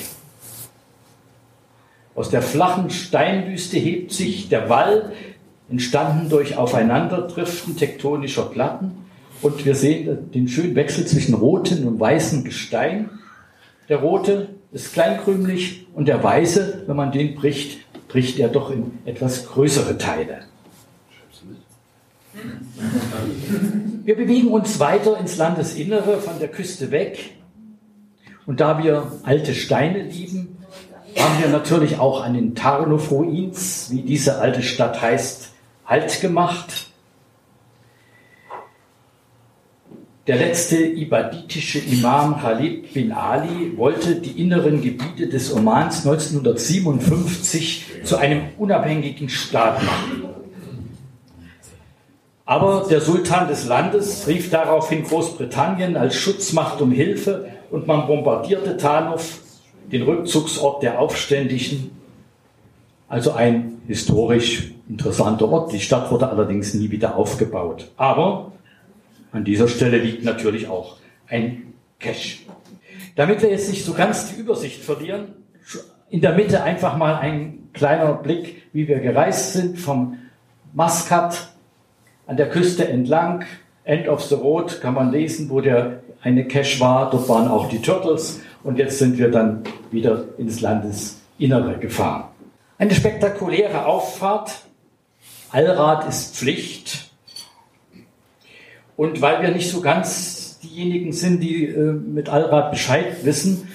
Aus 2.14 2.28
der 2.28 2.42
flachen 2.42 2.90
Steinwüste 2.90 3.78
hebt 3.78 4.12
sich 4.12 4.48
der 4.48 4.68
Wall, 4.68 5.12
entstanden 5.70 6.28
durch 6.28 6.56
Aufeinanderdriften 6.56 7.76
tektonischer 7.76 8.44
Platten. 8.44 8.92
Und 9.40 9.64
wir 9.64 9.74
sehen 9.74 10.30
den 10.32 10.46
schönen 10.46 10.74
Wechsel 10.74 11.06
zwischen 11.06 11.34
rotem 11.34 11.86
und 11.86 11.98
weißem 11.98 12.44
Gestein. 12.44 13.10
Der 13.88 13.98
rote 13.98 14.50
ist 14.72 14.92
kleinkrümelig 14.92 15.86
und 15.94 16.06
der 16.06 16.22
weiße, 16.22 16.84
wenn 16.86 16.96
man 16.96 17.12
den 17.12 17.34
bricht, 17.34 17.80
bricht 18.08 18.38
er 18.38 18.48
doch 18.48 18.70
in 18.70 18.98
etwas 19.04 19.46
größere 19.46 19.96
Teile. 19.98 20.40
Wir 24.04 24.16
bewegen 24.16 24.48
uns 24.48 24.78
weiter 24.80 25.18
ins 25.18 25.36
Landesinnere 25.36 26.18
von 26.18 26.38
der 26.38 26.48
Küste 26.48 26.90
weg. 26.90 27.32
Und 28.46 28.60
da 28.60 28.82
wir 28.82 29.12
alte 29.22 29.54
Steine 29.54 30.02
lieben, 30.02 30.56
haben 31.18 31.42
wir 31.42 31.48
natürlich 31.48 31.98
auch 31.98 32.22
an 32.22 32.34
den 32.34 32.54
Tarnów-Ruins, 32.54 33.88
wie 33.90 34.02
diese 34.02 34.38
alte 34.38 34.62
Stadt 34.62 35.00
heißt, 35.00 35.52
Halt 35.84 36.20
gemacht. 36.20 36.86
Der 40.28 40.36
letzte 40.36 40.76
ibaditische 40.76 41.80
Imam 41.80 42.40
Khalid 42.40 42.94
bin 42.94 43.10
Ali 43.10 43.76
wollte 43.76 44.14
die 44.14 44.40
inneren 44.40 44.80
Gebiete 44.80 45.28
des 45.28 45.52
Omans 45.52 46.06
1957 46.06 48.04
zu 48.04 48.16
einem 48.16 48.42
unabhängigen 48.56 49.28
Staat 49.28 49.82
machen. 49.82 50.22
Aber 52.46 52.86
der 52.88 53.00
Sultan 53.00 53.48
des 53.48 53.66
Landes 53.66 54.26
rief 54.28 54.48
daraufhin 54.50 55.02
Großbritannien 55.04 55.96
als 55.96 56.14
Schutzmacht 56.14 56.80
um 56.80 56.92
Hilfe 56.92 57.50
und 57.70 57.86
man 57.86 58.06
bombardierte 58.06 58.76
Tanuf, 58.76 59.40
den 59.92 60.02
Rückzugsort 60.02 60.82
der 60.82 60.98
Aufständischen, 60.98 61.90
also 63.08 63.32
ein 63.32 63.82
historisch 63.86 64.72
interessanter 64.88 65.48
Ort. 65.50 65.72
Die 65.72 65.80
Stadt 65.80 66.10
wurde 66.10 66.28
allerdings 66.28 66.72
nie 66.74 66.90
wieder 66.90 67.16
aufgebaut. 67.16 67.90
Aber 67.96 68.52
an 69.32 69.44
dieser 69.44 69.68
Stelle 69.68 69.98
liegt 69.98 70.24
natürlich 70.24 70.68
auch 70.68 70.96
ein 71.28 71.74
Cache. 72.00 72.38
Damit 73.14 73.42
wir 73.42 73.50
jetzt 73.50 73.68
nicht 73.68 73.84
so 73.84 73.92
ganz 73.92 74.32
die 74.32 74.40
Übersicht 74.40 74.82
verlieren, 74.82 75.34
in 76.08 76.20
der 76.20 76.34
Mitte 76.34 76.62
einfach 76.62 76.96
mal 76.96 77.16
ein 77.16 77.68
kleiner 77.72 78.14
Blick, 78.14 78.62
wie 78.72 78.88
wir 78.88 79.00
gereist 79.00 79.52
sind 79.52 79.78
vom 79.78 80.18
Maskat 80.72 81.52
an 82.26 82.36
der 82.36 82.48
Küste 82.48 82.88
entlang. 82.88 83.44
End 83.84 84.08
of 84.08 84.22
the 84.22 84.34
Road 84.34 84.80
kann 84.80 84.94
man 84.94 85.10
lesen, 85.10 85.50
wo 85.50 85.60
der 85.60 86.02
eine 86.22 86.46
Cache 86.46 86.80
war. 86.80 87.10
Dort 87.10 87.28
waren 87.28 87.48
auch 87.48 87.68
die 87.68 87.82
Turtles. 87.82 88.40
Und 88.64 88.78
jetzt 88.78 88.98
sind 88.98 89.18
wir 89.18 89.30
dann 89.30 89.62
wieder 89.90 90.24
ins 90.38 90.60
Landesinnere 90.60 91.78
gefahren. 91.78 92.24
Eine 92.78 92.94
spektakuläre 92.94 93.86
Auffahrt. 93.86 94.62
Allrad 95.50 96.08
ist 96.08 96.36
Pflicht. 96.36 97.10
Und 98.96 99.20
weil 99.20 99.42
wir 99.42 99.50
nicht 99.50 99.70
so 99.70 99.80
ganz 99.80 100.58
diejenigen 100.60 101.12
sind, 101.12 101.40
die 101.40 101.66
äh, 101.66 101.92
mit 101.92 102.28
Allrad 102.28 102.70
Bescheid 102.70 103.24
wissen, 103.24 103.68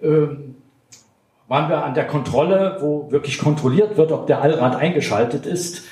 äh, 0.00 0.26
waren 1.48 1.68
wir 1.68 1.84
an 1.84 1.94
der 1.94 2.06
Kontrolle, 2.06 2.78
wo 2.80 3.10
wirklich 3.10 3.38
kontrolliert 3.38 3.96
wird, 3.96 4.12
ob 4.12 4.26
der 4.26 4.40
Allrad 4.42 4.76
eingeschaltet 4.76 5.46
ist. 5.46 5.84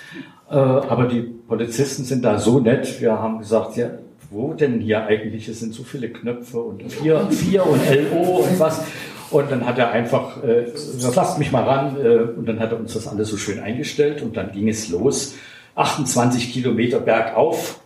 Äh, 0.50 0.54
aber 0.54 1.06
die 1.06 1.20
Polizisten 1.20 2.04
sind 2.04 2.24
da 2.24 2.38
so 2.38 2.58
nett. 2.58 3.00
Wir 3.00 3.12
haben 3.12 3.38
gesagt, 3.38 3.76
ja, 3.76 3.90
wo 4.34 4.52
denn 4.52 4.80
hier 4.80 5.04
eigentlich? 5.06 5.48
Es 5.48 5.60
sind 5.60 5.72
so 5.72 5.84
viele 5.84 6.10
Knöpfe 6.10 6.58
und 6.58 6.92
vier, 6.92 7.26
vier 7.30 7.64
und 7.66 7.80
LO 7.88 8.38
und 8.40 8.58
was. 8.58 8.82
Und 9.30 9.50
dann 9.50 9.64
hat 9.64 9.78
er 9.78 9.90
einfach 9.92 10.42
äh, 10.44 10.64
gesagt, 10.72 11.16
lasst 11.16 11.38
mich 11.38 11.52
mal 11.52 11.62
ran. 11.62 11.96
Äh, 11.96 12.18
und 12.36 12.46
dann 12.46 12.60
hat 12.60 12.72
er 12.72 12.78
uns 12.78 12.92
das 12.92 13.06
alles 13.06 13.28
so 13.30 13.36
schön 13.36 13.60
eingestellt 13.60 14.22
und 14.22 14.36
dann 14.36 14.52
ging 14.52 14.68
es 14.68 14.88
los. 14.88 15.36
28 15.76 16.52
Kilometer 16.52 17.00
bergauf 17.00 17.80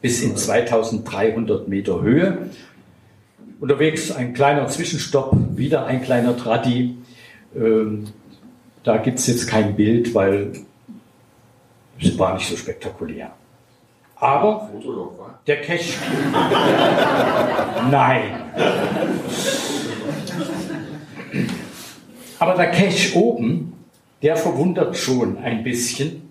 bis 0.00 0.22
in 0.22 0.36
2300 0.36 1.68
Meter 1.68 2.00
Höhe. 2.00 2.50
Unterwegs 3.60 4.10
ein 4.10 4.32
kleiner 4.32 4.66
Zwischenstopp, 4.68 5.36
wieder 5.54 5.84
ein 5.84 6.02
kleiner 6.02 6.36
Tratti. 6.36 6.96
Ähm, 7.54 8.06
da 8.82 8.96
gibt 8.96 9.18
es 9.18 9.26
jetzt 9.26 9.46
kein 9.46 9.76
Bild, 9.76 10.14
weil 10.14 10.52
es 12.00 12.18
war 12.18 12.34
nicht 12.34 12.48
so 12.48 12.56
spektakulär. 12.56 13.32
Aber 14.20 14.70
der 15.46 15.62
Cache. 15.62 15.94
Nein. 17.90 18.22
Aber 22.38 22.54
der 22.54 22.70
Cache 22.70 23.16
oben, 23.16 23.72
der 24.22 24.36
verwundert 24.36 24.96
schon 24.96 25.38
ein 25.38 25.64
bisschen. 25.64 26.28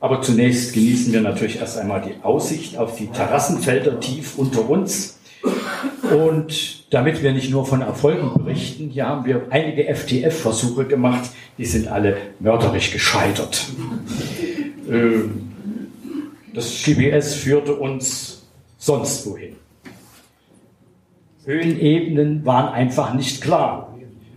Aber 0.00 0.22
zunächst 0.22 0.72
genießen 0.72 1.12
wir 1.12 1.20
natürlich 1.20 1.58
erst 1.60 1.78
einmal 1.78 2.00
die 2.02 2.14
Aussicht 2.22 2.78
auf 2.78 2.96
die 2.96 3.08
Terrassenfelder 3.08 4.00
tief 4.00 4.38
unter 4.38 4.68
uns. 4.68 5.18
Und 6.02 6.92
damit 6.92 7.22
wir 7.22 7.32
nicht 7.32 7.50
nur 7.50 7.66
von 7.66 7.82
Erfolgen 7.82 8.32
berichten, 8.34 8.88
hier 8.88 9.06
haben 9.06 9.26
wir 9.26 9.46
einige 9.50 9.84
FTF-Versuche 9.94 10.86
gemacht, 10.86 11.30
die 11.58 11.64
sind 11.66 11.88
alle 11.88 12.16
mörderisch 12.40 12.90
gescheitert. 12.92 13.66
Ähm, 14.88 15.45
das 16.56 16.82
GPS 16.82 17.34
führte 17.34 17.74
uns 17.74 18.46
sonst 18.78 19.26
wohin. 19.26 19.56
Höhenebenen 21.44 22.46
waren 22.46 22.72
einfach 22.72 23.12
nicht 23.12 23.42
klar. 23.42 23.94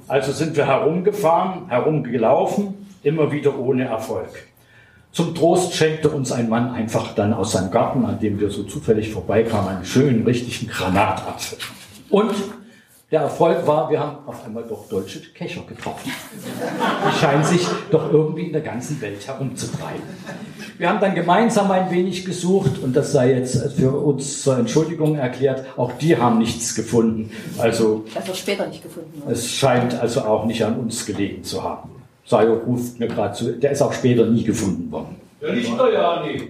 Also 0.10 0.34
sind 0.34 0.58
wir 0.58 0.68
herumgefahren, 0.68 1.70
herumgelaufen, 1.70 2.86
immer 3.04 3.32
wieder 3.32 3.58
ohne 3.58 3.86
Erfolg. 3.86 4.50
Zum 5.14 5.34
Trost 5.34 5.74
schenkte 5.76 6.10
uns 6.10 6.34
ein 6.34 6.50
Mann 6.50 6.72
einfach 6.72 7.16
dann 7.16 7.34
aus 7.34 7.54
seinem 7.54 7.72
Garten, 7.72 8.04
an 8.06 8.20
dem 8.20 8.38
wir 8.42 8.50
so 8.50 8.64
zufällig 8.64 9.12
vorbeikamen, 9.12 9.70
einen 9.70 9.86
schönen, 9.86 10.26
richtigen 10.26 10.70
Granatapfel. 10.70 11.58
Und 12.10 12.34
der 13.12 13.22
Erfolg 13.22 13.66
war, 13.66 13.90
wir 13.90 14.00
haben 14.00 14.18
auf 14.28 14.46
einmal 14.46 14.64
doch 14.64 14.88
deutsche 14.88 15.20
Kescher 15.34 15.62
getroffen. 15.68 16.12
Die 17.08 17.20
scheinen 17.20 17.44
sich 17.44 17.66
doch 17.90 18.12
irgendwie 18.14 18.44
in 18.44 18.54
der 18.54 18.62
ganzen 18.62 19.02
Welt 19.02 19.26
herumzutreiben. 19.26 20.04
Wir 20.78 20.90
haben 20.90 21.00
dann 21.00 21.16
gemeinsam 21.16 21.72
ein 21.72 21.90
wenig 21.90 22.24
gesucht 22.24 22.78
und 22.84 22.96
das 22.96 23.12
sei 23.12 23.34
jetzt 23.34 23.74
für 23.74 23.92
uns 23.92 24.44
zur 24.44 24.60
Entschuldigung 24.60 25.16
erklärt. 25.16 25.66
Auch 25.76 25.92
die 25.94 26.18
haben 26.18 26.38
nichts 26.38 26.76
gefunden. 26.76 27.32
Also 27.58 28.06
Das 28.14 28.28
wird 28.28 28.38
später 28.38 28.68
nicht 28.68 28.84
gefunden. 28.84 29.22
worden. 29.22 29.32
es 29.34 29.50
scheint 29.52 30.00
also 30.00 30.22
auch 30.22 30.46
nicht 30.46 30.64
an 30.64 30.78
uns 30.80 31.06
gelegen 31.06 31.44
zu 31.44 31.64
haben. 31.64 31.90
Sayo 32.26 32.54
ruft 32.66 33.00
mir 33.00 33.08
gerade 33.08 33.34
zu, 33.34 33.54
der 33.54 33.72
ist 33.72 33.82
auch 33.82 33.92
später 33.92 34.28
nie 34.28 34.44
gefunden 34.44 34.92
worden. 34.92 35.16
Ja, 35.42 35.52
nicht 35.52 35.80
der 35.80 35.92
ja, 35.94 36.24
nee. 36.24 36.50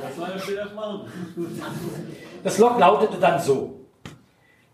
Was 0.00 0.16
soll 0.16 0.28
ich 0.36 0.56
das 0.56 0.74
machen? 0.74 1.00
Das 2.42 2.58
Log 2.58 2.78
lautete 2.80 3.18
dann 3.20 3.38
so. 3.38 3.81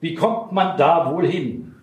Wie 0.01 0.15
kommt 0.15 0.53
man 0.53 0.77
da 0.77 1.13
wohl 1.13 1.27
hin? 1.27 1.75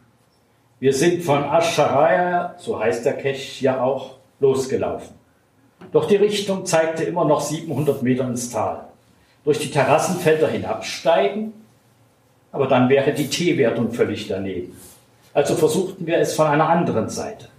Wir 0.80 0.94
sind 0.94 1.24
von 1.24 1.44
Ascharaya, 1.44 2.56
so 2.58 2.80
heißt 2.80 3.06
der 3.06 3.14
Cache 3.14 3.64
ja 3.64 3.82
auch, 3.82 4.18
losgelaufen. 4.40 5.16
Doch 5.92 6.08
die 6.08 6.16
Richtung 6.16 6.66
zeigte 6.66 7.04
immer 7.04 7.26
noch 7.26 7.42
700 7.42 8.04
Meter 8.04 8.26
ins 8.26 8.50
Tal. 8.50 8.86
Durch 9.44 9.60
die 9.60 9.72
Terrassenfelder 9.72 10.48
hinabsteigen, 10.48 11.54
aber 12.52 12.68
dann 12.68 12.90
wäre 12.90 13.14
die 13.14 13.28
T-Wertung 13.28 13.92
völlig 13.92 14.28
daneben. 14.28 14.76
Also 15.34 15.56
versuchten 15.56 16.08
wir 16.08 16.18
es 16.18 16.34
von 16.34 16.48
einer 16.48 16.70
anderen 16.70 17.10
Seite. 17.10 17.50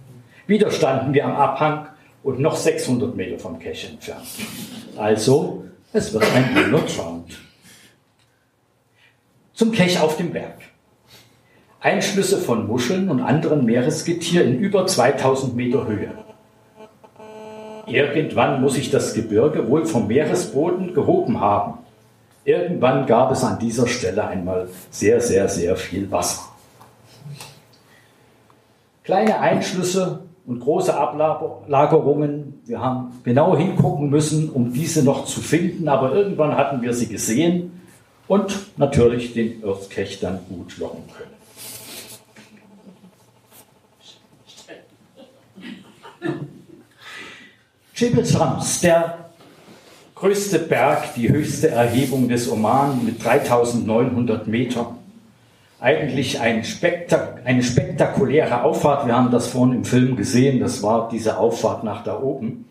Wieder 0.47 0.71
standen 0.71 1.13
wir 1.13 1.25
am 1.25 1.35
Abhang 1.35 1.87
und 2.23 2.39
noch 2.39 2.55
600 2.55 3.15
Meter 3.15 3.37
vom 3.37 3.59
Cache 3.59 3.87
entfernt. 3.87 4.25
Also, 4.97 5.65
es 5.93 6.11
wird 6.13 6.25
ein 6.35 6.73
Round. 6.73 7.46
Zum 9.57 9.71
Cache 9.71 10.03
auf 10.03 10.17
dem 10.17 10.33
Berg. 10.33 10.53
Einschlüsse 11.79 12.37
von 12.37 12.67
Muscheln 12.67 13.09
und 13.09 13.21
anderen 13.21 13.65
Meeresgetier 13.65 14.45
in 14.45 14.59
über 14.59 14.85
2000 14.85 15.55
Meter 15.55 15.87
Höhe. 15.87 16.11
Irgendwann 17.87 18.61
muss 18.61 18.75
sich 18.75 18.91
das 18.91 19.15
Gebirge 19.15 19.67
wohl 19.67 19.87
vom 19.87 20.05
Meeresboden 20.05 20.93
gehoben 20.93 21.41
haben. 21.41 21.79
Irgendwann 22.45 23.07
gab 23.07 23.31
es 23.31 23.43
an 23.43 23.57
dieser 23.57 23.87
Stelle 23.87 24.27
einmal 24.27 24.67
sehr, 24.91 25.21
sehr, 25.21 25.49
sehr 25.49 25.75
viel 25.75 26.11
Wasser. 26.11 26.43
Kleine 29.03 29.39
Einschlüsse 29.39 30.19
und 30.45 30.59
große 30.59 30.95
Ablagerungen. 30.95 32.61
Wir 32.67 32.79
haben 32.79 33.07
genau 33.23 33.57
hingucken 33.57 34.11
müssen, 34.11 34.51
um 34.51 34.71
diese 34.71 35.03
noch 35.03 35.25
zu 35.25 35.41
finden, 35.41 35.87
aber 35.87 36.13
irgendwann 36.13 36.55
hatten 36.55 36.83
wir 36.83 36.93
sie 36.93 37.07
gesehen 37.07 37.76
und 38.27 38.77
natürlich 38.77 39.33
den 39.33 39.63
Earthcache 39.63 40.17
dann 40.21 40.39
gut 40.49 40.77
locken 40.77 41.03
können. 41.15 41.37
Jebel 47.95 48.25
Shams, 48.25 48.81
der 48.81 49.31
größte 50.13 50.59
Berg, 50.59 51.15
die 51.15 51.29
höchste 51.29 51.69
Erhebung 51.69 52.29
des 52.29 52.49
Oman 52.49 53.03
mit 53.03 53.23
3900 53.23 54.47
Metern. 54.47 54.97
Eigentlich 55.79 56.39
ein 56.39 56.63
Spektak 56.63 57.41
eine 57.45 57.63
spektakuläre 57.63 58.63
Auffahrt. 58.63 59.07
Wir 59.07 59.15
haben 59.15 59.31
das 59.31 59.47
vorhin 59.47 59.77
im 59.77 59.85
Film 59.85 60.15
gesehen. 60.15 60.59
Das 60.59 60.83
war 60.83 61.07
diese 61.09 61.37
Auffahrt 61.37 61.83
nach 61.83 62.03
da 62.03 62.19
oben. 62.19 62.65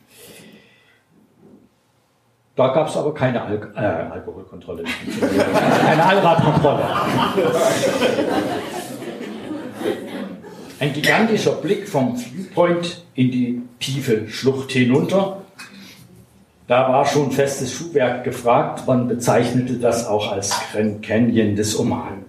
Da 2.57 2.69
gab 2.69 2.89
es 2.89 2.97
aber 2.97 3.13
keine 3.13 3.43
Al 3.43 3.71
äh, 3.77 3.81
Alkoholkontrolle, 3.81 4.85
keine 5.87 6.05
Allradkontrolle. 6.05 6.85
Ein 10.81 10.93
gigantischer 10.95 11.53
Blick 11.53 11.87
vom 11.87 12.17
Viewpoint 12.17 13.05
in 13.15 13.31
die 13.31 13.63
tiefe 13.79 14.29
Schlucht 14.29 14.73
hinunter. 14.73 15.43
Da 16.67 16.89
war 16.89 17.05
schon 17.05 17.31
festes 17.31 17.73
Schuhwerk 17.73 18.25
gefragt. 18.25 18.87
Man 18.87 19.07
bezeichnete 19.07 19.75
das 19.75 20.07
auch 20.07 20.33
als 20.33 20.59
Grand 20.73 21.03
Canyon 21.03 21.57
des 21.57 21.79
Oman. 21.79 22.25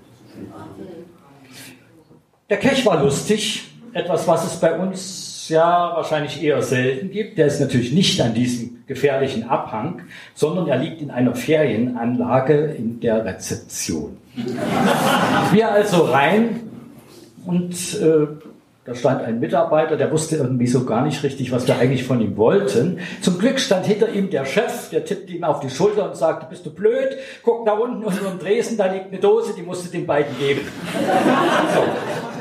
Der 2.50 2.58
Kech 2.58 2.86
war 2.86 3.02
lustig. 3.02 3.64
Etwas, 3.94 4.28
was 4.28 4.46
es 4.46 4.60
bei 4.60 4.78
uns 4.78 5.48
ja 5.48 5.94
wahrscheinlich 5.96 6.44
eher 6.44 6.62
selten 6.62 7.12
gibt. 7.12 7.38
Der 7.38 7.48
ist 7.48 7.62
natürlich 7.62 7.94
nicht 7.94 8.22
an 8.22 8.34
diesem 8.34 8.77
gefährlichen 8.88 9.50
Abhang, 9.50 10.04
sondern 10.34 10.68
er 10.68 10.78
liegt 10.78 11.02
in 11.02 11.12
einer 11.12 11.36
Ferienanlage 11.36 12.76
in 12.78 13.00
der 13.00 13.26
Rezeption. 13.26 14.18
Wir 15.52 15.72
also 15.72 16.04
rein 16.04 16.62
und 17.46 17.74
äh, 18.02 18.28
da 18.88 18.96
stand 18.96 19.22
ein 19.22 19.42
Mitarbeiter, 19.42 19.98
der 19.98 20.12
wusste 20.14 20.38
irgendwie 20.38 20.68
so 20.68 20.86
gar 20.86 21.04
nicht 21.04 21.22
richtig, 21.22 21.52
was 21.52 21.68
wir 21.68 21.78
eigentlich 21.78 22.06
von 22.06 22.22
ihm 22.22 22.38
wollten. 22.38 23.00
Zum 23.20 23.38
Glück 23.38 23.60
stand 23.60 23.86
hinter 23.86 24.14
ihm 24.14 24.30
der 24.30 24.46
Chef, 24.46 24.90
der 24.92 25.04
tippte 25.04 25.34
ihm 25.34 25.44
auf 25.44 25.60
die 25.60 25.70
Schulter 25.70 26.08
und 26.08 26.16
sagte, 26.16 26.46
bist 26.50 26.66
du 26.66 26.70
blöd? 26.74 27.18
Guck 27.44 27.66
da 27.66 27.74
unten 27.74 28.06
unter 28.06 28.30
dem 28.30 28.40
Dresen, 28.40 28.78
da 28.78 28.86
liegt 28.86 29.08
eine 29.08 29.20
Dose, 29.20 29.54
die 29.58 29.62
musst 29.62 29.86
du 29.86 29.90
den 29.90 30.06
beiden 30.06 30.38
geben. 30.40 30.62
So. 31.74 32.37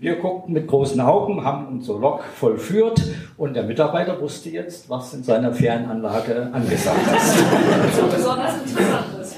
Wir 0.00 0.16
guckten 0.16 0.54
mit 0.54 0.66
großen 0.66 0.98
Augen, 0.98 1.44
haben 1.44 1.66
unsere 1.66 1.98
Lok 1.98 2.24
vollführt 2.24 3.02
und 3.36 3.52
der 3.52 3.64
Mitarbeiter 3.64 4.18
wusste 4.18 4.48
jetzt, 4.48 4.88
was 4.88 5.12
in 5.12 5.22
seiner 5.22 5.52
Ferienanlage 5.52 6.48
angesagt 6.54 7.00
ist. 7.14 7.36
So 8.00 8.06
besonders 8.06 8.54
interessantes. 8.62 9.36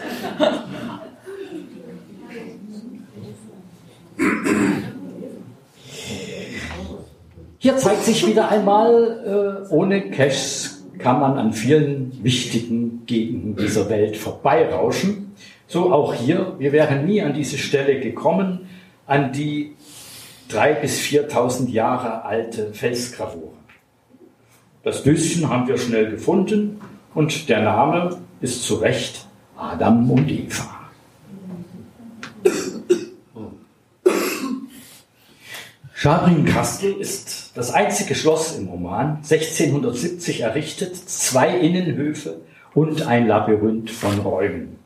Hier 7.59 7.77
zeigt 7.77 8.05
sich 8.05 8.25
wieder 8.25 8.49
einmal, 8.49 9.67
äh, 9.69 9.73
ohne 9.73 10.11
Caches 10.11 10.85
kann 10.99 11.19
man 11.19 11.39
an 11.39 11.53
vielen 11.53 12.23
wichtigen 12.23 13.05
Gegenden 13.07 13.57
dieser 13.57 13.91
Welt 13.91 14.17
vorbeirauschen. 14.17 15.35
So 15.67 15.93
auch 15.93 16.15
hier, 16.15 16.55
wir 16.59 16.71
wären 16.71 17.05
nie 17.05 17.21
an 17.21 17.35
diese 17.35 17.59
Stelle 17.59 17.99
gekommen, 17.99 18.69
an 19.09 19.33
die 19.33 19.75
3.000 20.53 20.81
bis 20.81 21.01
4.000 21.01 21.69
Jahre 21.71 22.25
alte 22.25 22.73
Felsgravur. 22.73 23.53
Das 24.83 25.03
Döschen 25.03 25.49
haben 25.49 25.69
wir 25.69 25.79
schnell 25.79 26.11
gefunden 26.11 26.81
und 27.15 27.49
der 27.49 27.63
Name 27.63 28.19
ist 28.41 28.65
zu 28.65 28.77
Recht 28.77 29.27
Adam 29.57 30.11
und 30.11 30.29
Eva. 30.29 30.83
Schabring-Kastel 35.95 36.95
ist 36.95 37.53
das 37.55 37.71
einzige 37.71 38.17
Schloss 38.17 38.59
im 38.59 38.67
Roman, 38.67 39.19
1670 39.19 40.41
errichtet, 40.41 40.97
zwei 40.97 41.57
Innenhöfe 41.57 42.41
und 42.75 43.07
ein 43.07 43.29
Labyrinth 43.29 43.91
von 43.91 44.19
Räumen. 44.19 44.79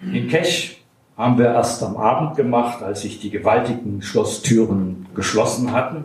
In 0.00 0.28
Kesch 0.28 0.81
haben 1.16 1.38
wir 1.38 1.46
erst 1.46 1.82
am 1.82 1.96
Abend 1.96 2.36
gemacht, 2.36 2.82
als 2.82 3.02
sich 3.02 3.20
die 3.20 3.30
gewaltigen 3.30 4.02
Schlosstüren 4.02 5.06
geschlossen 5.14 5.72
hatten 5.72 6.04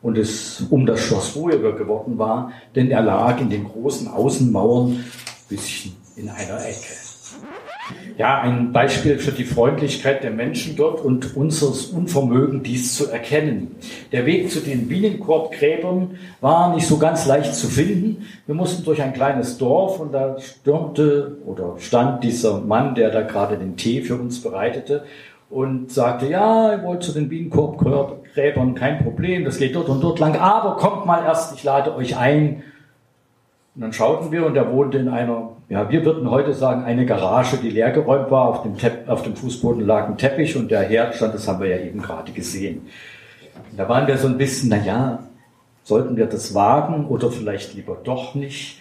und 0.00 0.16
es 0.16 0.62
um 0.70 0.86
das 0.86 1.00
Schloss 1.00 1.34
ruhiger 1.34 1.72
geworden 1.72 2.18
war, 2.18 2.52
denn 2.74 2.90
er 2.90 3.02
lag 3.02 3.40
in 3.40 3.50
den 3.50 3.64
großen 3.64 4.08
Außenmauern 4.08 4.92
ein 4.92 5.04
bisschen 5.48 5.96
in 6.16 6.28
einer 6.28 6.64
Ecke. 6.64 7.07
Ja, 8.18 8.40
ein 8.40 8.72
Beispiel 8.72 9.20
für 9.20 9.30
die 9.30 9.44
Freundlichkeit 9.44 10.24
der 10.24 10.32
Menschen 10.32 10.74
dort 10.74 11.00
und 11.00 11.36
unseres 11.36 11.86
Unvermögen, 11.86 12.64
dies 12.64 12.96
zu 12.96 13.08
erkennen. 13.08 13.76
Der 14.10 14.26
Weg 14.26 14.50
zu 14.50 14.58
den 14.58 14.88
Bienenkorbgräbern 14.88 16.18
war 16.40 16.74
nicht 16.74 16.88
so 16.88 16.98
ganz 16.98 17.26
leicht 17.26 17.54
zu 17.54 17.68
finden. 17.68 18.26
Wir 18.46 18.56
mussten 18.56 18.84
durch 18.84 19.00
ein 19.00 19.12
kleines 19.12 19.56
Dorf 19.56 20.00
und 20.00 20.12
da 20.12 20.36
stürmte 20.40 21.36
oder 21.46 21.76
stand 21.78 22.24
dieser 22.24 22.60
Mann, 22.60 22.96
der 22.96 23.10
da 23.10 23.22
gerade 23.22 23.56
den 23.56 23.76
Tee 23.76 24.02
für 24.02 24.16
uns 24.16 24.42
bereitete 24.42 25.04
und 25.48 25.92
sagte, 25.92 26.26
ja, 26.26 26.72
ihr 26.72 26.82
wollt 26.82 27.04
zu 27.04 27.12
den 27.12 27.28
Bienenkorbgräbern, 27.28 28.74
kein 28.74 28.98
Problem, 28.98 29.44
das 29.44 29.58
geht 29.58 29.76
dort 29.76 29.88
und 29.88 30.02
dort 30.02 30.18
lang, 30.18 30.34
aber 30.34 30.76
kommt 30.76 31.06
mal 31.06 31.22
erst, 31.24 31.54
ich 31.54 31.62
lade 31.62 31.94
euch 31.94 32.16
ein. 32.16 32.64
Und 33.78 33.82
dann 33.82 33.92
schauten 33.92 34.32
wir 34.32 34.44
und 34.44 34.56
er 34.56 34.72
wohnte 34.72 34.98
in 34.98 35.08
einer 35.08 35.52
ja, 35.68 35.90
wir 35.90 36.04
würden 36.04 36.30
heute 36.30 36.54
sagen, 36.54 36.84
eine 36.84 37.04
Garage, 37.04 37.58
die 37.58 37.68
leergeräumt 37.68 38.30
war. 38.30 38.48
Auf 38.48 38.62
dem, 38.62 38.78
Tepp 38.78 39.08
auf 39.08 39.22
dem 39.22 39.36
Fußboden 39.36 39.86
lag 39.86 40.08
ein 40.08 40.16
Teppich 40.16 40.56
und 40.56 40.70
der 40.70 40.80
Herd 40.80 41.14
stand, 41.14 41.34
das 41.34 41.46
haben 41.46 41.60
wir 41.60 41.68
ja 41.68 41.78
eben 41.78 42.00
gerade 42.00 42.32
gesehen. 42.32 42.86
Da 43.76 43.88
waren 43.88 44.06
wir 44.06 44.16
so 44.16 44.28
ein 44.28 44.38
bisschen, 44.38 44.70
na 44.70 44.78
ja, 44.78 45.18
sollten 45.84 46.16
wir 46.16 46.26
das 46.26 46.54
wagen 46.54 47.06
oder 47.06 47.30
vielleicht 47.30 47.74
lieber 47.74 47.98
doch 48.02 48.34
nicht? 48.34 48.78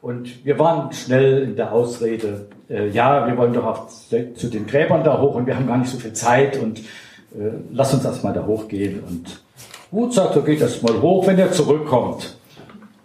Und 0.00 0.44
wir 0.44 0.58
waren 0.58 0.90
schnell 0.92 1.42
in 1.42 1.56
der 1.56 1.72
Ausrede, 1.72 2.48
äh, 2.68 2.88
ja, 2.88 3.26
wir 3.28 3.36
wollen 3.36 3.52
doch 3.52 3.64
auf, 3.64 4.08
zu 4.08 4.48
den 4.48 4.66
Gräbern 4.66 5.04
da 5.04 5.20
hoch 5.20 5.34
und 5.34 5.46
wir 5.46 5.54
haben 5.54 5.66
gar 5.66 5.76
nicht 5.76 5.90
so 5.90 5.98
viel 5.98 6.14
Zeit 6.14 6.58
und 6.58 6.80
äh, 6.80 7.52
lass 7.70 7.92
uns 7.92 8.04
erstmal 8.04 8.32
da 8.32 8.46
hochgehen. 8.46 9.04
Und 9.06 9.42
gut, 9.90 10.14
sagt 10.14 10.34
er, 10.34 10.42
geht 10.42 10.62
erst 10.62 10.82
mal 10.82 11.00
hoch, 11.00 11.26
wenn 11.26 11.38
er 11.38 11.52
zurückkommt. 11.52 12.36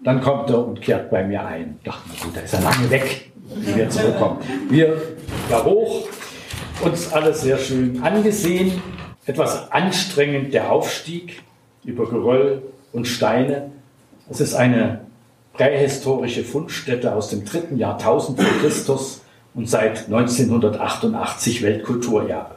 Dann 0.03 0.21
kommt 0.21 0.49
er 0.49 0.65
und 0.65 0.81
kehrt 0.81 1.09
bei 1.09 1.23
mir 1.23 1.45
ein. 1.45 1.79
Dachte, 1.83 2.01
na 2.07 2.23
gut, 2.23 2.35
da 2.35 2.41
ist 2.41 2.53
er 2.53 2.61
lange 2.61 2.89
weg, 2.89 3.31
wie 3.55 3.75
wir 3.75 3.89
zurückkommen. 3.89 4.39
Wir 4.69 5.01
da 5.49 5.63
hoch, 5.63 6.07
uns 6.83 7.11
alles 7.11 7.41
sehr 7.41 7.57
schön 7.57 8.01
angesehen. 8.03 8.81
Etwas 9.25 9.71
anstrengend 9.71 10.53
der 10.53 10.71
Aufstieg 10.71 11.41
über 11.83 12.09
Geröll 12.09 12.61
und 12.93 13.07
Steine. 13.07 13.71
Es 14.29 14.39
ist 14.39 14.53
eine 14.53 15.01
prähistorische 15.53 16.43
Fundstätte 16.43 17.13
aus 17.13 17.29
dem 17.29 17.43
dritten 17.43 17.77
Jahrtausend 17.77 18.39
vor 18.39 18.61
Christus 18.61 19.21
und 19.53 19.67
seit 19.67 20.05
1988 20.05 21.63
Weltkulturerbe. 21.63 22.55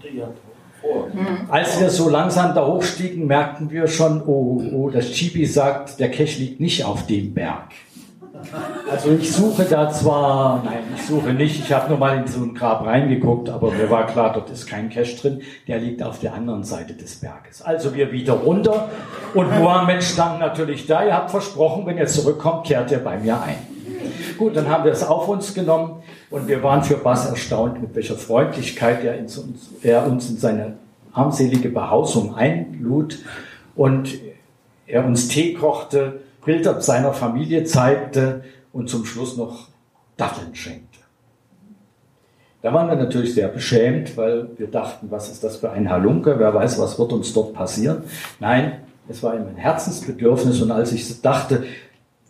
Dritte 0.00 0.14
Jahrtausend. 0.14 0.43
Als 1.48 1.80
wir 1.80 1.90
so 1.90 2.08
langsam 2.08 2.54
da 2.54 2.66
hochstiegen, 2.66 3.26
merkten 3.26 3.70
wir 3.70 3.86
schon, 3.86 4.22
oh, 4.26 4.62
oh, 4.72 4.90
das 4.90 5.10
Chibi 5.10 5.46
sagt, 5.46 6.00
der 6.00 6.10
Cache 6.10 6.38
liegt 6.38 6.60
nicht 6.60 6.84
auf 6.84 7.06
dem 7.06 7.32
Berg. 7.32 7.70
Also 8.90 9.10
ich 9.12 9.32
suche 9.32 9.64
da 9.64 9.90
zwar, 9.90 10.62
nein, 10.64 10.82
ich 10.94 11.02
suche 11.02 11.32
nicht, 11.32 11.60
ich 11.60 11.72
habe 11.72 11.88
nur 11.88 11.98
mal 11.98 12.18
in 12.18 12.26
so 12.26 12.40
ein 12.40 12.54
Grab 12.54 12.84
reingeguckt, 12.84 13.48
aber 13.48 13.70
mir 13.70 13.88
war 13.90 14.06
klar, 14.06 14.32
dort 14.32 14.50
ist 14.50 14.66
kein 14.66 14.90
Cache 14.90 15.16
drin, 15.16 15.42
der 15.66 15.78
liegt 15.78 16.02
auf 16.02 16.18
der 16.18 16.34
anderen 16.34 16.64
Seite 16.64 16.94
des 16.94 17.16
Berges. 17.16 17.62
Also 17.62 17.94
wir 17.94 18.12
wieder 18.12 18.34
runter 18.34 18.90
und 19.32 19.50
Mohammed 19.58 20.02
stand 20.02 20.40
natürlich 20.40 20.86
da, 20.86 21.04
ihr 21.04 21.14
habt 21.14 21.30
versprochen, 21.30 21.86
wenn 21.86 21.96
ihr 21.96 22.06
zurückkommt, 22.06 22.66
kehrt 22.66 22.90
ihr 22.90 22.98
bei 22.98 23.18
mir 23.18 23.40
ein. 23.40 23.73
Gut, 24.38 24.56
dann 24.56 24.68
haben 24.68 24.84
wir 24.84 24.92
es 24.92 25.04
auf 25.04 25.28
uns 25.28 25.54
genommen 25.54 26.02
und 26.30 26.48
wir 26.48 26.62
waren 26.62 26.82
für 26.82 26.96
Bass 26.96 27.28
erstaunt, 27.28 27.80
mit 27.80 27.94
welcher 27.94 28.16
Freundlichkeit 28.16 29.04
er, 29.04 29.18
uns, 29.18 29.40
er 29.82 30.06
uns 30.06 30.30
in 30.30 30.38
seine 30.38 30.74
armselige 31.12 31.68
Behausung 31.68 32.34
einlud 32.34 33.18
und 33.76 34.14
er 34.86 35.04
uns 35.04 35.28
Tee 35.28 35.54
kochte, 35.54 36.20
Bilder 36.44 36.80
seiner 36.80 37.12
Familie 37.12 37.64
zeigte 37.64 38.42
und 38.72 38.90
zum 38.90 39.04
Schluss 39.04 39.36
noch 39.36 39.68
Datteln 40.16 40.54
schenkte. 40.54 40.98
Da 42.62 42.72
waren 42.72 42.88
wir 42.88 42.96
natürlich 42.96 43.34
sehr 43.34 43.48
beschämt, 43.48 44.16
weil 44.16 44.48
wir 44.56 44.68
dachten, 44.68 45.10
was 45.10 45.30
ist 45.30 45.44
das 45.44 45.58
für 45.58 45.70
ein 45.70 45.90
Halunke, 45.90 46.38
wer 46.38 46.54
weiß, 46.54 46.78
was 46.78 46.98
wird 46.98 47.12
uns 47.12 47.32
dort 47.32 47.52
passieren. 47.52 48.04
Nein, 48.40 48.80
es 49.08 49.22
war 49.22 49.34
ihm 49.34 49.46
ein 49.46 49.56
Herzensbedürfnis 49.56 50.62
und 50.62 50.70
als 50.70 50.92
ich 50.92 51.20
dachte, 51.20 51.64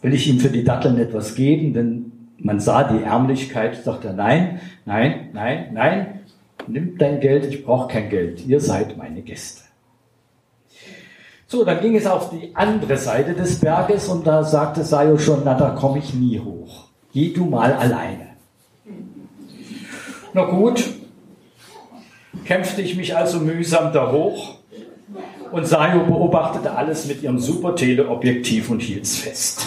will 0.05 0.13
ich 0.13 0.29
ihm 0.29 0.39
für 0.39 0.51
die 0.51 0.65
Datteln 0.65 0.99
etwas 0.99 1.35
geben, 1.35 1.73
denn 1.73 2.13
man 2.39 2.61
sah 2.61 2.85
die 2.85 3.03
Ärmlichkeit, 3.03 3.83
sagte 3.83 4.09
er, 4.09 4.13
nein, 4.13 4.61
nein, 4.85 5.31
nein, 5.33 5.71
nein, 5.73 6.21
nimm 6.67 6.99
dein 6.99 7.21
Geld, 7.21 7.47
ich 7.47 7.65
brauche 7.65 7.89
kein 7.89 8.11
Geld, 8.11 8.47
ihr 8.47 8.61
seid 8.61 8.99
meine 8.99 9.23
Gäste. 9.23 9.63
So, 11.47 11.65
dann 11.65 11.81
ging 11.81 11.97
es 11.97 12.07
auf 12.07 12.29
die 12.29 12.55
andere 12.55 12.99
Seite 12.99 13.33
des 13.33 13.61
Berges 13.61 14.09
und 14.09 14.27
da 14.27 14.45
sagte 14.45 14.85
Sayo 14.85 15.17
schon, 15.17 15.41
na, 15.43 15.55
da 15.55 15.71
komme 15.71 16.01
ich 16.01 16.13
nie 16.13 16.39
hoch. 16.39 16.89
Geh 17.15 17.33
du 17.33 17.47
mal 17.47 17.73
alleine. 17.73 18.29
Na 20.35 20.45
gut, 20.45 20.85
kämpfte 22.45 22.83
ich 22.83 22.95
mich 22.95 23.17
also 23.17 23.39
mühsam 23.39 23.91
da 23.95 24.13
hoch 24.13 24.59
und 25.55 25.67
Sayo 25.69 26.05
beobachtete 26.05 26.75
alles 26.75 27.07
mit 27.07 27.23
ihrem 27.23 27.39
super 27.39 27.77
Teleobjektiv 27.77 28.71
und 28.71 28.83
hielt's 28.83 29.19
fest. 29.19 29.67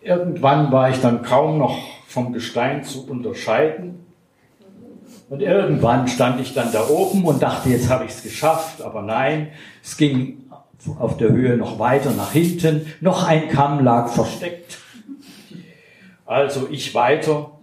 Irgendwann 0.00 0.70
war 0.70 0.90
ich 0.90 1.00
dann 1.00 1.22
kaum 1.22 1.58
noch 1.58 1.76
vom 2.06 2.32
Gestein 2.32 2.84
zu 2.84 3.04
unterscheiden. 3.04 4.06
Und 5.28 5.42
irgendwann 5.42 6.06
stand 6.06 6.40
ich 6.40 6.54
dann 6.54 6.70
da 6.72 6.88
oben 6.88 7.24
und 7.24 7.42
dachte, 7.42 7.68
jetzt 7.68 7.90
habe 7.90 8.04
ich 8.04 8.12
es 8.12 8.22
geschafft, 8.22 8.80
aber 8.80 9.02
nein, 9.02 9.48
es 9.82 9.96
ging 9.96 10.48
auf 11.00 11.16
der 11.16 11.30
Höhe 11.30 11.56
noch 11.56 11.80
weiter 11.80 12.12
nach 12.12 12.30
hinten, 12.30 12.86
noch 13.00 13.26
ein 13.26 13.48
Kamm 13.48 13.84
lag 13.84 14.08
versteckt. 14.08 14.78
Also 16.24 16.68
ich 16.70 16.94
weiter 16.94 17.57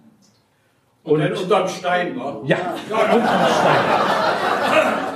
und, 1.05 1.19
dann 1.19 1.33
unterm 1.33 1.67
Stein, 1.67 2.17
wa? 2.17 2.41
Ja, 2.45 2.57
unterm 2.89 3.21
Stein. 3.21 4.93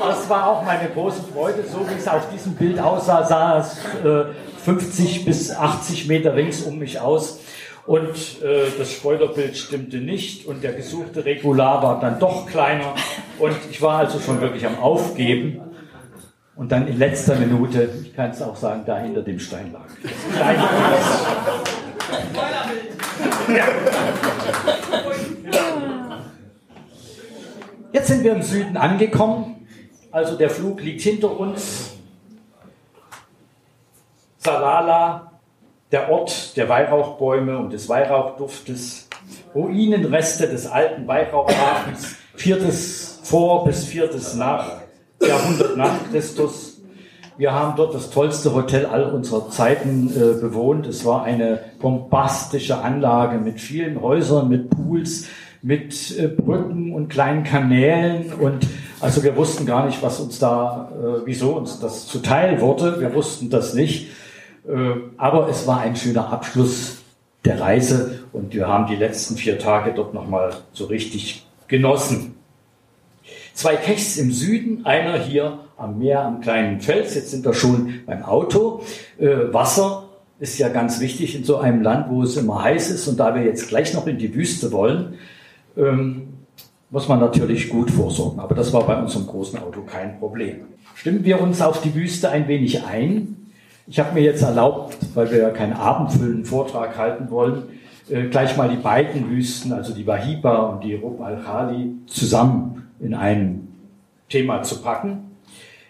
Das 0.00 0.28
war 0.28 0.48
auch 0.48 0.64
meine 0.64 0.88
große 0.88 1.22
Freude. 1.32 1.62
So 1.62 1.88
wie 1.88 1.94
es 1.94 2.08
auf 2.08 2.28
diesem 2.30 2.54
Bild 2.54 2.80
aussah, 2.80 3.24
sah 3.24 3.58
es 3.58 3.78
äh, 4.04 4.24
50 4.64 5.24
bis 5.24 5.54
80 5.54 6.08
Meter 6.08 6.34
rings 6.34 6.62
um 6.62 6.78
mich 6.78 7.00
aus. 7.00 7.40
Und 7.86 8.42
äh, 8.42 8.66
das 8.76 8.92
Spoilerbild 8.92 9.56
stimmte 9.56 9.98
nicht 9.98 10.46
und 10.46 10.62
der 10.62 10.72
gesuchte 10.72 11.24
Regular 11.24 11.82
war 11.82 12.00
dann 12.00 12.18
doch 12.18 12.46
kleiner. 12.46 12.94
Und 13.38 13.56
ich 13.70 13.80
war 13.80 14.00
also 14.00 14.18
schon 14.18 14.40
wirklich 14.40 14.66
am 14.66 14.78
Aufgeben. 14.78 15.60
Und 16.54 16.72
dann 16.72 16.88
in 16.88 16.98
letzter 16.98 17.36
Minute, 17.36 17.88
ich 18.02 18.14
kann 18.14 18.30
es 18.30 18.42
auch 18.42 18.56
sagen, 18.56 18.82
da 18.84 18.98
hinter 18.98 19.22
dem 19.22 19.38
Stein 19.38 19.72
lag. 19.72 19.86
Jetzt 27.98 28.06
sind 28.06 28.22
wir 28.22 28.30
im 28.30 28.42
Süden 28.42 28.76
angekommen. 28.76 29.66
Also 30.12 30.36
der 30.36 30.50
Flug 30.50 30.80
liegt 30.80 31.00
hinter 31.00 31.36
uns. 31.36 31.94
Salala, 34.36 35.32
der 35.90 36.08
Ort 36.08 36.56
der 36.56 36.68
Weihrauchbäume 36.68 37.58
und 37.58 37.72
des 37.72 37.88
Weihrauchduftes. 37.88 39.08
Ruinenreste 39.52 40.46
des 40.46 40.68
alten 40.68 41.08
Weihrauchhafens, 41.08 42.14
viertes 42.36 43.18
vor 43.24 43.64
bis 43.64 43.84
viertes 43.84 44.36
nach 44.36 44.76
Jahrhundert 45.20 45.76
nach 45.76 46.08
Christus. 46.12 46.80
Wir 47.36 47.52
haben 47.52 47.74
dort 47.76 47.96
das 47.96 48.10
tollste 48.10 48.54
Hotel 48.54 48.86
all 48.86 49.10
unserer 49.10 49.50
Zeiten 49.50 50.08
äh, 50.10 50.40
bewohnt. 50.40 50.86
Es 50.86 51.04
war 51.04 51.24
eine 51.24 51.64
bombastische 51.80 52.78
Anlage 52.78 53.38
mit 53.38 53.60
vielen 53.60 54.00
Häusern, 54.00 54.48
mit 54.48 54.70
Pools, 54.70 55.26
mit 55.62 56.18
äh, 56.18 56.28
Brücken 56.28 56.92
und 56.92 57.08
kleinen 57.08 57.44
Kanälen 57.44 58.32
und 58.32 58.66
also 59.00 59.22
wir 59.22 59.36
wussten 59.36 59.64
gar 59.64 59.86
nicht, 59.86 60.02
was 60.02 60.18
uns 60.18 60.38
da, 60.38 60.90
äh, 60.92 61.20
wieso 61.24 61.56
uns 61.56 61.78
das 61.78 62.06
zuteil 62.06 62.60
wurde. 62.60 63.00
Wir 63.00 63.14
wussten 63.14 63.48
das 63.48 63.74
nicht. 63.74 64.08
Äh, 64.68 64.72
aber 65.16 65.48
es 65.48 65.66
war 65.66 65.80
ein 65.80 65.94
schöner 65.94 66.32
Abschluss 66.32 66.98
der 67.44 67.60
Reise 67.60 68.24
und 68.32 68.54
wir 68.54 68.66
haben 68.66 68.86
die 68.86 68.96
letzten 68.96 69.36
vier 69.36 69.58
Tage 69.58 69.92
dort 69.94 70.14
nochmal 70.14 70.52
so 70.72 70.86
richtig 70.86 71.46
genossen. 71.68 72.34
Zwei 73.54 73.76
Kechs 73.76 74.16
im 74.16 74.32
Süden, 74.32 74.84
einer 74.84 75.18
hier 75.18 75.60
am 75.76 75.98
Meer 75.98 76.24
am 76.24 76.40
kleinen 76.40 76.80
Fels. 76.80 77.14
Jetzt 77.14 77.30
sind 77.30 77.44
wir 77.44 77.54
schon 77.54 78.00
beim 78.06 78.22
Auto. 78.24 78.82
Äh, 79.18 79.52
Wasser 79.52 80.08
ist 80.40 80.58
ja 80.58 80.68
ganz 80.68 81.00
wichtig 81.00 81.36
in 81.36 81.44
so 81.44 81.58
einem 81.58 81.82
Land, 81.82 82.10
wo 82.10 82.22
es 82.22 82.36
immer 82.36 82.62
heiß 82.62 82.90
ist. 82.90 83.06
Und 83.08 83.18
da 83.18 83.34
wir 83.34 83.42
jetzt 83.42 83.68
gleich 83.68 83.94
noch 83.94 84.06
in 84.06 84.18
die 84.18 84.34
Wüste 84.34 84.72
wollen, 84.72 85.18
ähm, 85.78 86.28
muss 86.90 87.08
man 87.08 87.20
natürlich 87.20 87.68
gut 87.68 87.90
vorsorgen. 87.90 88.40
Aber 88.40 88.54
das 88.54 88.72
war 88.72 88.86
bei 88.86 89.00
unserem 89.00 89.26
großen 89.26 89.58
Auto 89.60 89.82
kein 89.82 90.18
Problem. 90.18 90.56
Stimmen 90.94 91.24
wir 91.24 91.40
uns 91.40 91.62
auf 91.62 91.80
die 91.80 91.94
Wüste 91.94 92.30
ein 92.30 92.48
wenig 92.48 92.84
ein. 92.84 93.52
Ich 93.86 93.98
habe 93.98 94.14
mir 94.14 94.22
jetzt 94.22 94.42
erlaubt, 94.42 94.96
weil 95.14 95.30
wir 95.30 95.38
ja 95.38 95.50
keinen 95.50 95.74
abendfüllenden 95.74 96.44
Vortrag 96.44 96.98
halten 96.98 97.30
wollen, 97.30 97.64
äh, 98.10 98.24
gleich 98.24 98.56
mal 98.56 98.68
die 98.68 98.76
beiden 98.76 99.30
Wüsten, 99.30 99.72
also 99.72 99.94
die 99.94 100.06
Wahiba 100.06 100.56
und 100.66 100.84
die 100.84 100.94
Rub 100.94 101.20
al-Khali, 101.20 101.92
zusammen 102.06 102.88
in 103.00 103.14
ein 103.14 103.68
Thema 104.28 104.62
zu 104.62 104.82
packen. 104.82 105.30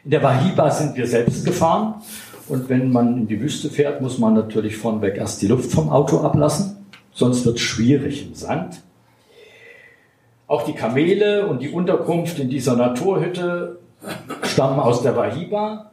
In 0.05 0.11
der 0.11 0.23
Wahiba 0.23 0.71
sind 0.71 0.97
wir 0.97 1.07
selbst 1.07 1.45
gefahren 1.45 1.95
und 2.49 2.69
wenn 2.69 2.93
man 2.93 3.19
in 3.19 3.27
die 3.27 3.41
Wüste 3.41 3.69
fährt, 3.69 4.01
muss 4.01 4.19
man 4.19 4.35
natürlich 4.35 4.77
vorneweg 4.77 5.17
erst 5.17 5.43
die 5.43 5.49
Luft 5.49 5.71
vom 5.71 5.91
Auto 5.91 6.21
ablassen, 6.21 6.77
sonst 7.13 7.45
wird 7.45 7.57
es 7.57 7.63
schwierig 7.63 8.29
im 8.29 8.35
Sand. 8.35 8.81
Auch 10.49 10.65
die 10.65 10.73
Kamele 10.73 11.47
und 11.47 11.61
die 11.61 11.69
Unterkunft 11.69 12.39
in 12.39 12.49
dieser 12.49 12.75
Naturhütte 12.75 13.79
stammen 14.43 14.81
aus 14.81 15.03
der 15.03 15.15
Wahiba. 15.15 15.91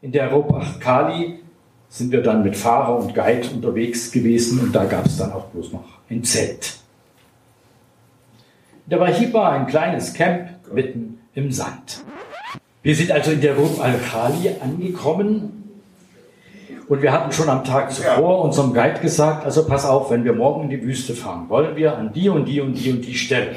In 0.00 0.10
der 0.10 0.32
Robach-Kali 0.32 1.40
sind 1.90 2.10
wir 2.10 2.22
dann 2.22 2.42
mit 2.42 2.56
Fahrer 2.56 2.96
und 2.96 3.14
Guide 3.14 3.48
unterwegs 3.52 4.10
gewesen 4.10 4.60
und 4.60 4.74
da 4.74 4.86
gab 4.86 5.04
es 5.04 5.18
dann 5.18 5.32
auch 5.32 5.46
bloß 5.46 5.72
noch 5.72 5.84
ein 6.08 6.24
Zelt. 6.24 6.78
In 8.86 8.90
der 8.90 9.00
Wahiba 9.00 9.50
ein 9.50 9.66
kleines 9.66 10.14
Camp 10.14 10.48
mitten 10.72 11.20
im 11.34 11.52
Sand. 11.52 12.02
Wir 12.82 12.96
sind 12.96 13.12
also 13.12 13.32
in 13.32 13.42
der 13.42 13.56
Rub 13.56 13.80
al-Khali 13.80 14.50
angekommen 14.62 15.57
und 16.88 17.02
wir 17.02 17.12
hatten 17.12 17.32
schon 17.32 17.48
am 17.48 17.64
Tag 17.64 17.92
zuvor 17.92 18.42
unserem 18.42 18.72
Guide 18.72 19.00
gesagt, 19.00 19.44
also 19.44 19.66
pass 19.66 19.84
auf, 19.84 20.10
wenn 20.10 20.24
wir 20.24 20.32
morgen 20.32 20.64
in 20.64 20.70
die 20.70 20.82
Wüste 20.82 21.14
fahren, 21.14 21.48
wollen 21.48 21.76
wir 21.76 21.96
an 21.96 22.12
die 22.12 22.28
und 22.28 22.46
die 22.46 22.60
und 22.60 22.74
die 22.74 22.90
und 22.90 23.02
die 23.02 23.14
Stelle. 23.14 23.56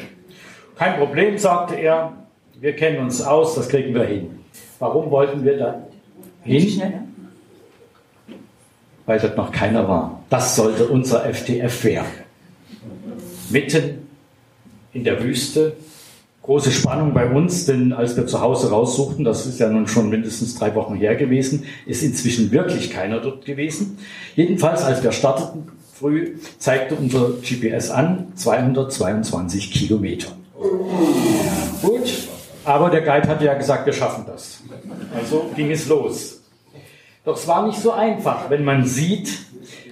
Kein 0.77 0.97
Problem, 0.97 1.37
sagte 1.37 1.75
er, 1.75 2.13
wir 2.59 2.75
kennen 2.75 2.99
uns 2.99 3.21
aus, 3.21 3.55
das 3.55 3.69
kriegen 3.69 3.93
wir 3.93 4.03
hin. 4.03 4.39
Warum 4.79 5.09
wollten 5.11 5.43
wir 5.43 5.57
da 5.57 5.81
hin? 6.43 6.81
Weil 9.05 9.19
dort 9.19 9.37
noch 9.37 9.51
keiner 9.51 9.87
war. 9.87 10.23
Das 10.29 10.55
sollte 10.55 10.87
unser 10.87 11.21
FTF 11.33 11.83
werden. 11.83 12.07
Mitten 13.49 14.07
in 14.93 15.03
der 15.03 15.23
Wüste, 15.23 15.73
große 16.43 16.71
Spannung 16.71 17.13
bei 17.13 17.29
uns, 17.29 17.65
denn 17.65 17.93
als 17.93 18.17
wir 18.17 18.25
zu 18.25 18.41
Hause 18.41 18.71
raussuchten, 18.71 19.23
das 19.23 19.45
ist 19.45 19.59
ja 19.59 19.69
nun 19.69 19.87
schon 19.87 20.09
mindestens 20.09 20.55
drei 20.55 20.73
Wochen 20.75 20.95
her 20.95 21.15
gewesen, 21.15 21.65
ist 21.85 22.03
inzwischen 22.03 22.51
wirklich 22.51 22.89
keiner 22.89 23.19
dort 23.19 23.45
gewesen. 23.45 23.97
Jedenfalls, 24.35 24.81
als 24.81 25.03
wir 25.03 25.11
starteten 25.11 25.67
früh, 25.93 26.35
zeigte 26.57 26.95
unser 26.95 27.29
GPS 27.41 27.91
an 27.91 28.33
222 28.35 29.71
Kilometer. 29.71 30.29
Gut, 31.81 32.27
aber 32.65 32.89
der 32.89 33.01
Guide 33.01 33.27
hatte 33.27 33.45
ja 33.45 33.53
gesagt, 33.53 33.85
wir 33.85 33.93
schaffen 33.93 34.25
das. 34.25 34.61
Also 35.15 35.51
ging 35.55 35.71
es 35.71 35.87
los. 35.87 36.41
Doch 37.23 37.37
es 37.37 37.47
war 37.47 37.67
nicht 37.67 37.79
so 37.79 37.91
einfach, 37.91 38.49
wenn 38.49 38.63
man 38.63 38.85
sieht, 38.85 39.29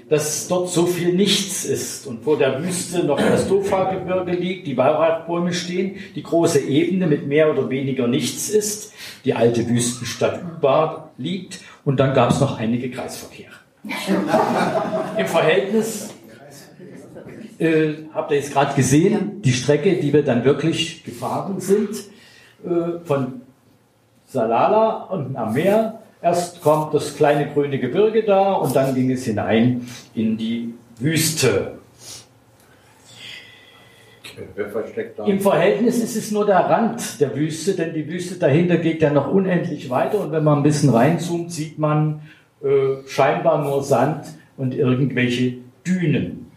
dass 0.10 0.48
dort 0.48 0.70
so 0.70 0.88
viel 0.88 1.14
nichts 1.14 1.66
ist 1.66 2.08
und 2.08 2.24
vor 2.24 2.38
der 2.38 2.64
Wüste 2.64 3.04
noch 3.04 3.18
das 3.20 3.48
Dofa-Gebirge 3.48 4.32
liegt, 4.32 4.66
die 4.66 4.76
Weihrauchbäume 4.76 5.54
stehen, 5.54 5.98
die 6.16 6.24
große 6.24 6.60
Ebene 6.60 7.06
mit 7.06 7.28
mehr 7.28 7.52
oder 7.52 7.70
weniger 7.70 8.08
nichts 8.08 8.50
ist, 8.50 8.92
die 9.24 9.36
alte 9.36 9.70
Wüstenstadt 9.70 10.42
Ubar 10.44 11.12
liegt 11.18 11.60
und 11.86 12.00
dann 12.00 12.14
gab 12.14 12.32
es 12.32 12.40
noch 12.40 12.58
einige 12.58 12.90
Kreisverkehre. 12.90 13.54
Im 15.18 15.28
Verhältnis 15.28 16.10
äh, 17.60 17.94
habt 18.14 18.32
ihr 18.32 18.38
jetzt 18.38 18.52
gerade 18.52 18.76
gesehen, 18.76 19.42
die 19.44 19.54
Strecke, 19.54 19.96
die 19.98 20.12
wir 20.12 20.24
dann 20.24 20.44
wirklich 20.44 21.04
gefahren 21.04 21.60
sind, 21.60 21.90
äh, 22.66 23.00
von 23.06 23.42
Salala 24.26 25.04
und 25.06 25.36
am 25.36 25.54
Meer 25.54 26.02
Erst 26.22 26.62
kommt 26.62 26.94
das 26.94 27.16
kleine 27.16 27.50
grüne 27.50 27.80
Gebirge 27.80 28.24
da 28.24 28.54
und 28.54 28.76
dann 28.76 28.94
ging 28.94 29.10
es 29.12 29.24
hinein 29.24 29.88
in 30.14 30.38
die 30.38 30.74
Wüste. 31.00 31.80
Im 35.26 35.40
Verhältnis 35.40 36.00
ist 36.00 36.16
es 36.16 36.32
nur 36.32 36.46
der 36.46 36.60
Rand 36.60 37.20
der 37.20 37.36
Wüste, 37.36 37.74
denn 37.74 37.94
die 37.94 38.08
Wüste 38.08 38.36
dahinter 38.36 38.78
geht 38.78 39.02
ja 39.02 39.12
noch 39.12 39.32
unendlich 39.32 39.90
weiter 39.90 40.22
und 40.22 40.32
wenn 40.32 40.44
man 40.44 40.60
ein 40.60 40.64
bisschen 40.64 40.90
reinzoomt, 40.90 41.52
sieht 41.52 41.80
man 41.80 42.22
äh, 42.62 43.08
scheinbar 43.08 43.64
nur 43.64 43.84
Sand 43.84 44.28
und 44.58 44.74
irgendwelche 44.74 45.56
Dünen. 45.86 46.52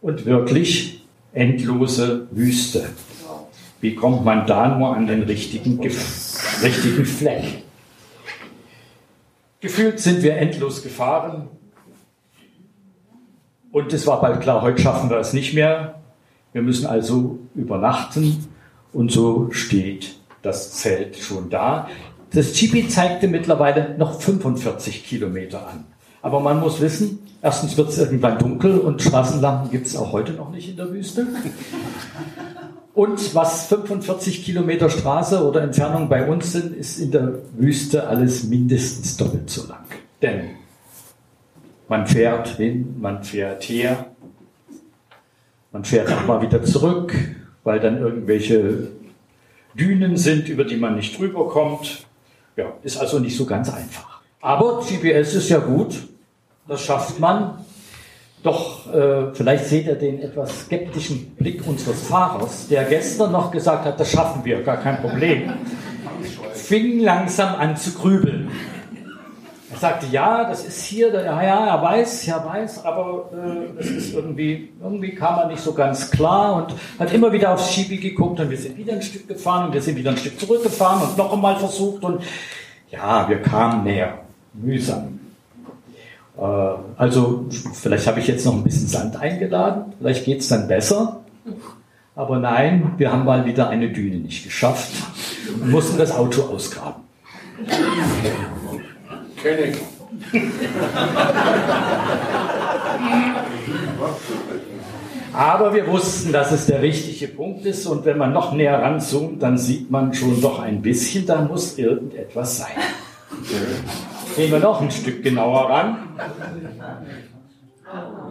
Und 0.00 0.26
wirklich 0.26 1.06
endlose 1.32 2.26
Wüste. 2.30 2.86
Wie 3.80 3.94
kommt 3.94 4.24
man 4.24 4.46
da 4.46 4.76
nur 4.76 4.96
an 4.96 5.06
den 5.06 5.22
richtigen, 5.22 5.78
richtigen 5.80 7.04
Fleck? 7.04 7.62
Gefühlt 9.62 10.00
sind 10.00 10.24
wir 10.24 10.36
endlos 10.36 10.82
gefahren. 10.82 11.48
Und 13.70 13.92
es 13.92 14.08
war 14.08 14.20
bald 14.20 14.40
klar, 14.40 14.60
heute 14.60 14.82
schaffen 14.82 15.08
wir 15.08 15.18
es 15.18 15.32
nicht 15.32 15.54
mehr. 15.54 16.02
Wir 16.52 16.62
müssen 16.62 16.84
also 16.84 17.38
übernachten. 17.54 18.48
Und 18.92 19.12
so 19.12 19.52
steht 19.52 20.16
das 20.42 20.72
Zelt 20.72 21.16
schon 21.16 21.48
da. 21.48 21.88
Das 22.32 22.54
Chibi 22.54 22.88
zeigte 22.88 23.28
mittlerweile 23.28 23.96
noch 23.98 24.20
45 24.20 25.06
Kilometer 25.06 25.68
an. 25.68 25.84
Aber 26.22 26.40
man 26.40 26.58
muss 26.58 26.80
wissen, 26.80 27.20
erstens 27.40 27.76
wird 27.76 27.90
es 27.90 27.98
irgendwann 27.98 28.38
dunkel 28.38 28.80
und 28.80 29.00
Straßenlampen 29.00 29.70
gibt 29.70 29.86
es 29.86 29.94
auch 29.94 30.10
heute 30.10 30.32
noch 30.32 30.50
nicht 30.50 30.70
in 30.70 30.76
der 30.76 30.90
Wüste. 30.90 31.28
Und 32.94 33.34
was 33.34 33.68
45 33.68 34.44
Kilometer 34.44 34.90
Straße 34.90 35.46
oder 35.46 35.62
Entfernung 35.62 36.08
bei 36.08 36.28
uns 36.28 36.52
sind, 36.52 36.76
ist 36.76 36.98
in 36.98 37.10
der 37.10 37.38
Wüste 37.56 38.06
alles 38.06 38.44
mindestens 38.44 39.16
doppelt 39.16 39.48
so 39.48 39.66
lang. 39.66 39.84
Denn 40.20 40.50
man 41.88 42.06
fährt 42.06 42.48
hin, 42.48 42.96
man 43.00 43.24
fährt 43.24 43.64
her, 43.64 44.06
man 45.72 45.84
fährt 45.84 46.12
auch 46.12 46.26
mal 46.26 46.42
wieder 46.42 46.62
zurück, 46.62 47.14
weil 47.64 47.80
dann 47.80 47.98
irgendwelche 47.98 48.88
Dünen 49.74 50.18
sind, 50.18 50.48
über 50.50 50.64
die 50.64 50.76
man 50.76 50.96
nicht 50.96 51.18
drüber 51.18 51.48
kommt. 51.48 52.06
Ja, 52.56 52.74
ist 52.82 52.98
also 52.98 53.18
nicht 53.18 53.36
so 53.36 53.46
ganz 53.46 53.72
einfach. 53.72 54.20
Aber 54.42 54.80
GPS 54.80 55.34
ist 55.34 55.48
ja 55.48 55.58
gut, 55.58 56.08
das 56.68 56.82
schafft 56.82 57.18
man. 57.18 57.64
Doch 58.42 58.92
äh, 58.92 59.32
vielleicht 59.34 59.66
seht 59.66 59.86
ihr 59.86 59.94
den 59.94 60.20
etwas 60.20 60.62
skeptischen 60.62 61.30
Blick 61.36 61.64
unseres 61.66 62.02
Fahrers, 62.08 62.66
der 62.66 62.84
gestern 62.84 63.30
noch 63.30 63.52
gesagt 63.52 63.84
hat, 63.84 64.00
das 64.00 64.10
schaffen 64.10 64.44
wir, 64.44 64.62
gar 64.62 64.78
kein 64.78 65.00
Problem, 65.00 65.52
fing 66.52 67.00
langsam 67.00 67.54
an 67.54 67.76
zu 67.76 67.92
grübeln. 67.92 68.50
Er 69.70 69.78
sagte, 69.78 70.06
ja, 70.10 70.44
das 70.44 70.64
ist 70.64 70.84
hier, 70.84 71.14
ja, 71.14 71.42
ja, 71.42 71.66
er 71.66 71.82
weiß, 71.82 72.28
er 72.28 72.44
weiß, 72.44 72.84
aber 72.84 73.30
äh, 73.32 73.80
es 73.80 73.90
ist 73.90 74.14
irgendwie, 74.14 74.70
irgendwie 74.82 75.14
kam 75.14 75.38
er 75.38 75.46
nicht 75.46 75.62
so 75.62 75.72
ganz 75.72 76.10
klar 76.10 76.56
und 76.56 76.74
hat 76.98 77.12
immer 77.14 77.32
wieder 77.32 77.54
aufs 77.54 77.72
Schiebe 77.72 77.96
geguckt 77.96 78.40
und 78.40 78.50
wir 78.50 78.58
sind 78.58 78.76
wieder 78.76 78.94
ein 78.94 79.02
Stück 79.02 79.28
gefahren 79.28 79.66
und 79.68 79.72
wir 79.72 79.80
sind 79.80 79.96
wieder 79.96 80.10
ein 80.10 80.16
Stück 80.16 80.38
zurückgefahren 80.38 81.02
und 81.02 81.16
noch 81.16 81.32
einmal 81.32 81.56
versucht 81.56 82.02
und 82.02 82.22
ja, 82.90 83.26
wir 83.28 83.40
kamen 83.40 83.84
näher, 83.84 84.18
mühsam. 84.52 85.21
Äh, 86.36 86.42
also 86.96 87.46
vielleicht 87.74 88.06
habe 88.06 88.20
ich 88.20 88.26
jetzt 88.26 88.44
noch 88.44 88.54
ein 88.54 88.64
bisschen 88.64 88.88
Sand 88.88 89.16
eingeladen, 89.16 89.92
vielleicht 89.98 90.24
geht 90.24 90.40
es 90.40 90.48
dann 90.48 90.68
besser. 90.68 91.20
Aber 92.14 92.38
nein, 92.38 92.92
wir 92.98 93.10
haben 93.10 93.24
mal 93.24 93.46
wieder 93.46 93.70
eine 93.70 93.88
Düne 93.88 94.16
nicht 94.16 94.44
geschafft 94.44 94.92
und 95.48 95.70
mussten 95.70 95.96
das 95.96 96.12
Auto 96.12 96.42
ausgraben. 96.42 97.02
Ich. 99.44 99.78
Aber 105.32 105.74
wir 105.74 105.86
wussten, 105.86 106.32
dass 106.32 106.52
es 106.52 106.66
der 106.66 106.82
richtige 106.82 107.28
Punkt 107.28 107.64
ist 107.64 107.86
und 107.86 108.04
wenn 108.04 108.18
man 108.18 108.32
noch 108.32 108.52
näher 108.52 108.82
ranzoomt, 108.82 109.42
dann 109.42 109.56
sieht 109.56 109.90
man 109.90 110.12
schon 110.12 110.40
doch 110.42 110.60
ein 110.60 110.82
bisschen, 110.82 111.24
da 111.24 111.40
muss 111.40 111.78
irgendetwas 111.78 112.58
sein. 112.58 112.76
Gehen 114.36 114.50
wir 114.50 114.58
noch 114.58 114.80
ein 114.80 114.90
Stück 114.90 115.22
genauer 115.22 115.70
ran. 115.70 115.98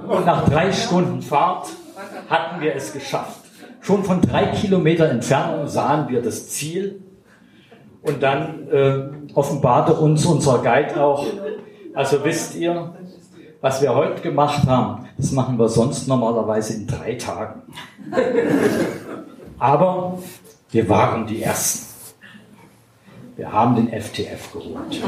Und 0.08 0.26
nach 0.26 0.50
drei 0.50 0.72
Stunden 0.72 1.22
Fahrt 1.22 1.70
hatten 2.30 2.62
wir 2.62 2.76
es 2.76 2.94
geschafft. 2.94 3.40
Schon 3.82 4.04
von 4.04 4.22
drei 4.22 4.48
Kilometer 4.48 5.10
Entfernung 5.10 5.68
sahen 5.68 6.10
wir 6.10 6.22
das 6.22 6.50
Ziel 6.50 7.02
und 8.02 8.22
dann 8.22 8.68
äh, 8.70 9.34
offenbarte 9.34 9.94
uns 9.94 10.26
unser 10.26 10.60
Guide 10.60 11.04
auch, 11.04 11.26
also 11.94 12.24
wisst 12.24 12.56
ihr, 12.56 12.94
was 13.62 13.82
wir 13.82 13.94
heute 13.94 14.22
gemacht 14.22 14.68
haben, 14.68 15.08
das 15.18 15.32
machen 15.32 15.58
wir 15.60 15.70
sonst 15.70 16.08
normalerweise 16.08 16.74
in 16.74 16.88
drei 16.88 17.14
Tagen. 17.16 17.62
Aber 19.60 20.18
wir 20.72 20.90
waren 20.90 21.28
die 21.28 21.44
Ersten. 21.44 21.91
Wir 23.38 23.52
haben 23.52 23.76
den 23.76 24.02
FTF 24.02 24.52
geholt. 24.52 25.02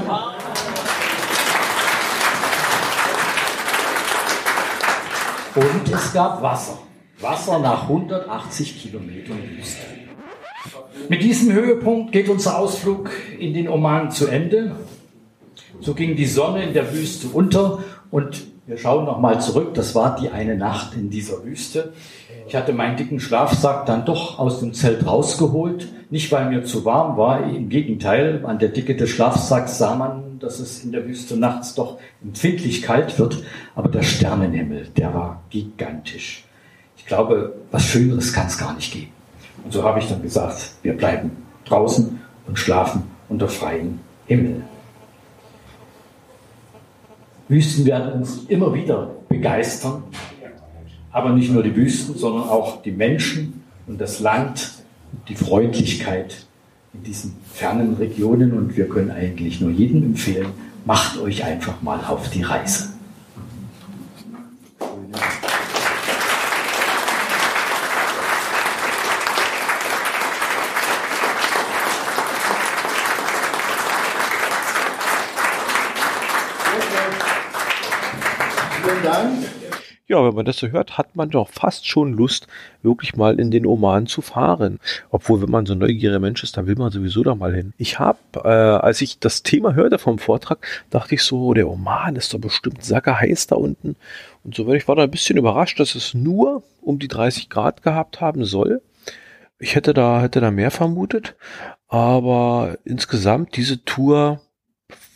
Und 5.55 5.93
es 5.93 6.13
gab 6.13 6.41
Wasser. 6.41 6.79
Wasser 7.19 7.59
nach 7.59 7.83
180 7.83 8.81
Kilometern 8.81 9.39
Wüste. 9.49 9.81
Mit 11.09 11.21
diesem 11.21 11.53
Höhepunkt 11.53 12.11
geht 12.11 12.29
unser 12.29 12.57
Ausflug 12.57 13.11
in 13.37 13.53
den 13.53 13.67
Oman 13.67 14.09
zu 14.09 14.27
Ende. 14.27 14.75
So 15.81 15.93
ging 15.93 16.15
die 16.15 16.25
Sonne 16.25 16.63
in 16.63 16.73
der 16.73 16.93
Wüste 16.93 17.27
unter 17.27 17.83
und 18.09 18.52
wir 18.65 18.77
schauen 18.77 19.05
nochmal 19.05 19.41
zurück. 19.41 19.73
Das 19.73 19.93
war 19.95 20.15
die 20.15 20.29
eine 20.29 20.55
Nacht 20.55 20.95
in 20.95 21.09
dieser 21.09 21.43
Wüste. 21.43 21.93
Ich 22.47 22.55
hatte 22.55 22.73
meinen 22.73 22.97
dicken 22.97 23.19
Schlafsack 23.19 23.85
dann 23.85 24.05
doch 24.05 24.39
aus 24.39 24.59
dem 24.59 24.73
Zelt 24.73 25.05
rausgeholt. 25.05 25.87
Nicht, 26.09 26.31
weil 26.31 26.49
mir 26.49 26.63
zu 26.63 26.85
warm 26.85 27.17
war, 27.17 27.43
im 27.43 27.69
Gegenteil. 27.69 28.45
An 28.45 28.59
der 28.59 28.69
Dicke 28.69 28.95
des 28.95 29.09
Schlafsacks 29.09 29.77
sah 29.77 29.95
man, 29.95 30.39
dass 30.39 30.59
es 30.59 30.83
in 30.83 30.91
der 30.91 31.05
Wüste 31.07 31.37
nachts 31.37 31.75
doch 31.75 31.97
empfindlich 32.21 32.81
kalt 32.81 33.17
wird. 33.17 33.43
Aber 33.75 33.89
der 33.89 34.03
Sternenhimmel, 34.03 34.87
der 34.95 35.13
war 35.13 35.41
gigantisch. 35.49 36.43
Ich 36.97 37.05
glaube, 37.05 37.55
was 37.71 37.83
Schöneres 37.85 38.33
kann 38.33 38.47
es 38.47 38.57
gar 38.57 38.73
nicht 38.73 38.93
geben. 38.93 39.11
Und 39.63 39.73
so 39.73 39.83
habe 39.83 39.99
ich 39.99 40.07
dann 40.07 40.21
gesagt, 40.21 40.73
wir 40.83 40.95
bleiben 40.95 41.31
draußen 41.65 42.19
und 42.47 42.59
schlafen 42.59 43.03
unter 43.29 43.47
freiem 43.47 43.99
Himmel. 44.25 44.63
Wüsten 47.53 47.85
werden 47.85 48.13
uns 48.13 48.45
immer 48.47 48.73
wieder 48.73 49.11
begeistern, 49.29 50.03
aber 51.11 51.29
nicht 51.33 51.51
nur 51.51 51.61
die 51.61 51.75
Wüsten, 51.75 52.17
sondern 52.17 52.49
auch 52.49 52.81
die 52.81 52.91
Menschen 52.91 53.61
und 53.85 54.01
das 54.01 54.19
Land 54.19 54.71
die 55.27 55.35
Freundlichkeit 55.35 56.47
in 56.93 57.03
diesen 57.03 57.35
fernen 57.51 57.95
Regionen. 57.95 58.53
Und 58.53 58.75
wir 58.75 58.89
können 58.89 59.11
eigentlich 59.11 59.61
nur 59.61 59.69
jedem 59.69 60.03
empfehlen, 60.03 60.47
macht 60.85 61.19
euch 61.19 61.43
einfach 61.43 61.79
mal 61.83 61.99
auf 61.99 62.29
die 62.31 62.41
Reise. 62.41 62.89
Vielen 78.83 79.03
Dank. 79.03 79.45
Ja, 80.13 80.23
wenn 80.23 80.35
man 80.35 80.45
das 80.45 80.57
so 80.57 80.67
hört, 80.67 80.99
hat 80.99 81.15
man 81.15 81.31
doch 81.31 81.49
fast 81.49 81.87
schon 81.87 82.13
Lust, 82.13 82.45
wirklich 82.83 83.15
mal 83.15 83.39
in 83.39 83.49
den 83.49 83.65
Oman 83.65 84.05
zu 84.05 84.21
fahren. 84.21 84.79
Obwohl, 85.09 85.41
wenn 85.41 85.49
man 85.49 85.65
so 85.65 85.73
neugieriger 85.73 86.19
Mensch 86.19 86.43
ist, 86.43 86.55
dann 86.55 86.67
will 86.67 86.75
man 86.75 86.91
sowieso 86.91 87.23
da 87.23 87.33
mal 87.33 87.51
hin. 87.51 87.73
Ich 87.79 87.97
habe, 87.97 88.19
äh, 88.35 88.47
als 88.47 89.01
ich 89.01 89.17
das 89.17 89.41
Thema 89.41 89.73
hörte 89.73 89.97
vom 89.97 90.19
Vortrag, 90.19 90.67
dachte 90.91 91.15
ich 91.15 91.23
so, 91.23 91.55
der 91.55 91.67
Oman 91.67 92.15
ist 92.15 92.31
doch 92.31 92.37
bestimmt 92.37 92.83
heiß 92.83 93.47
da 93.47 93.55
unten. 93.55 93.95
Und 94.43 94.53
so 94.53 94.71
ich 94.71 94.87
war 94.87 94.95
da 94.95 95.01
ein 95.01 95.09
bisschen 95.09 95.37
überrascht, 95.37 95.79
dass 95.79 95.95
es 95.95 96.13
nur 96.13 96.61
um 96.83 96.99
die 96.99 97.07
30 97.07 97.49
Grad 97.49 97.81
gehabt 97.81 98.21
haben 98.21 98.45
soll. 98.45 98.83
Ich 99.57 99.73
hätte 99.73 99.95
da, 99.95 100.21
hätte 100.21 100.41
da 100.41 100.51
mehr 100.51 100.69
vermutet. 100.69 101.35
Aber 101.87 102.77
insgesamt 102.85 103.57
diese 103.57 103.83
Tour 103.83 104.41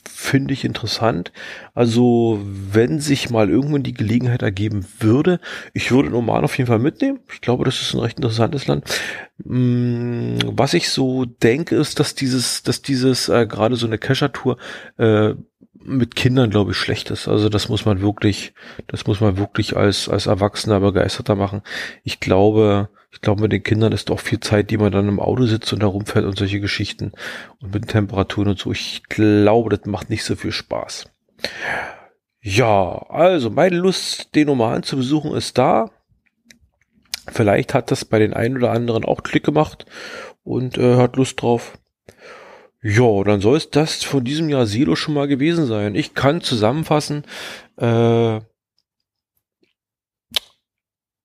finde 0.08 0.54
ich 0.54 0.66
interessant. 0.66 1.32
Also, 1.74 2.40
wenn 2.44 3.00
sich 3.00 3.30
mal 3.30 3.50
irgendwann 3.50 3.84
die 3.84 3.94
Gelegenheit 3.94 4.42
ergeben 4.42 4.86
würde, 5.00 5.40
ich 5.74 5.92
würde 5.92 6.14
Oman 6.14 6.44
auf 6.44 6.58
jeden 6.58 6.68
Fall 6.68 6.80
mitnehmen. 6.80 7.20
Ich 7.32 7.42
glaube, 7.42 7.66
das 7.66 7.82
ist 7.82 7.94
ein 7.94 8.00
recht 8.00 8.18
interessantes 8.18 8.68
Land. 8.68 8.86
Mm, 9.44 10.38
was 10.46 10.74
ich 10.74 10.90
so 10.90 11.26
denke, 11.26 11.76
ist, 11.76 12.00
dass 12.00 12.16
dieses, 12.16 12.64
dass 12.64 12.82
dieses 12.82 13.30
äh, 13.30 13.46
gerade 13.46 13.76
so 13.76 13.88
eine 13.88 13.98
Kescher-Tour 13.98 14.58
äh, 14.98 15.34
mit 15.88 16.16
Kindern, 16.16 16.50
glaube 16.50 16.72
ich, 16.72 16.78
schlecht 16.78 17.12
ist. 17.12 17.28
Also 17.28 17.50
das 17.50 17.70
muss 17.70 17.86
man 17.86 18.02
wirklich, 18.02 18.54
das 18.88 19.08
muss 19.08 19.22
man 19.22 19.38
wirklich 19.38 19.78
als, 19.78 20.10
als 20.10 20.26
Erwachsener 20.26 20.80
begeisterter 20.82 21.36
machen. 21.36 21.62
Ich 22.04 22.20
glaube, 22.20 22.90
ich 23.18 23.22
glaube, 23.22 23.42
mit 23.42 23.52
den 23.52 23.64
Kindern 23.64 23.94
ist 23.94 24.12
auch 24.12 24.20
viel 24.20 24.40
Zeit, 24.40 24.70
die 24.70 24.78
man 24.78 24.92
dann 24.92 25.08
im 25.08 25.20
Auto 25.20 25.48
sitzt 25.48 25.74
und 25.74 25.82
herumfährt 25.82 26.24
und 26.24 26.38
solche 26.38 26.60
Geschichten 26.60 27.14
und 27.60 27.74
mit 27.74 27.88
Temperaturen 27.88 28.50
und 28.50 28.60
so. 28.60 28.72
Ich 28.72 29.02
glaube, 29.10 29.76
das 29.76 29.88
macht 29.88 30.12
nicht 30.12 30.24
so 30.24 30.36
viel 30.36 30.52
Spaß. 30.52 31.10
Ja, 32.42 33.08
also 33.10 33.50
meine 33.50 33.76
Lust, 33.76 34.36
den 34.36 34.50
Oman 34.50 34.84
zu 34.84 34.98
besuchen, 34.98 35.34
ist 35.34 35.58
da. 35.58 35.90
Vielleicht 37.28 37.74
hat 37.74 37.90
das 37.90 38.06
bei 38.06 38.20
den 38.20 38.36
einen 38.36 38.58
oder 38.58 38.70
anderen 38.70 39.04
auch 39.04 39.24
Klick 39.24 39.44
gemacht 39.44 39.88
und 40.44 40.78
äh, 40.78 40.98
hat 40.98 41.16
Lust 41.16 41.42
drauf. 41.42 41.80
Ja, 42.84 43.24
dann 43.24 43.42
soll 43.42 43.58
es 43.58 43.72
das 43.72 44.04
von 44.04 44.24
diesem 44.24 44.48
Jahr 44.48 44.68
Silo 44.68 44.96
schon 44.96 45.16
mal 45.16 45.28
gewesen 45.28 45.66
sein. 45.66 45.96
Ich 45.96 46.14
kann 46.14 46.42
zusammenfassen, 46.42 47.24
äh, 47.78 48.40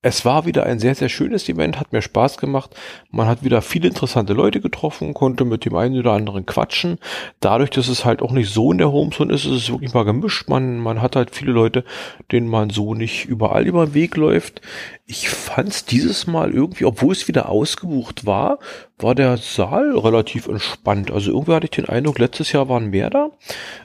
es 0.02 0.24
war 0.24 0.46
wieder 0.46 0.66
ein 0.66 0.80
sehr, 0.80 0.96
sehr 0.96 1.08
schönes 1.08 1.48
Event, 1.48 1.78
hat 1.78 1.92
mir 1.92 2.02
Spaß 2.02 2.38
gemacht. 2.38 2.74
Man 3.12 3.28
hat 3.28 3.44
wieder 3.44 3.62
viele 3.62 3.86
interessante 3.86 4.32
Leute 4.32 4.60
getroffen, 4.60 5.14
konnte 5.14 5.44
mit 5.44 5.64
dem 5.64 5.76
einen 5.76 5.96
oder 5.96 6.12
anderen 6.12 6.44
quatschen. 6.44 6.98
Dadurch, 7.38 7.70
dass 7.70 7.86
es 7.86 8.04
halt 8.04 8.20
auch 8.20 8.32
nicht 8.32 8.52
so 8.52 8.72
in 8.72 8.78
der 8.78 8.90
Homezone 8.90 9.32
ist, 9.32 9.44
ist 9.44 9.52
es 9.52 9.70
wirklich 9.70 9.94
mal 9.94 10.04
gemischt. 10.04 10.48
Man, 10.48 10.78
man 10.78 11.00
hat 11.00 11.14
halt 11.14 11.30
viele 11.30 11.52
Leute, 11.52 11.84
denen 12.32 12.48
man 12.48 12.70
so 12.70 12.94
nicht 12.94 13.26
überall 13.26 13.64
über 13.64 13.86
den 13.86 13.94
Weg 13.94 14.16
läuft. 14.16 14.60
Ich 15.12 15.28
fand 15.28 15.68
es 15.68 15.84
dieses 15.84 16.26
Mal 16.26 16.54
irgendwie, 16.54 16.86
obwohl 16.86 17.12
es 17.12 17.28
wieder 17.28 17.50
ausgebucht 17.50 18.24
war, 18.24 18.58
war 18.96 19.14
der 19.14 19.36
Saal 19.36 19.98
relativ 19.98 20.48
entspannt. 20.48 21.10
Also 21.10 21.32
irgendwie 21.32 21.52
hatte 21.52 21.66
ich 21.66 21.70
den 21.72 21.86
Eindruck, 21.86 22.18
letztes 22.18 22.50
Jahr 22.52 22.70
waren 22.70 22.88
mehr 22.88 23.10
da. 23.10 23.30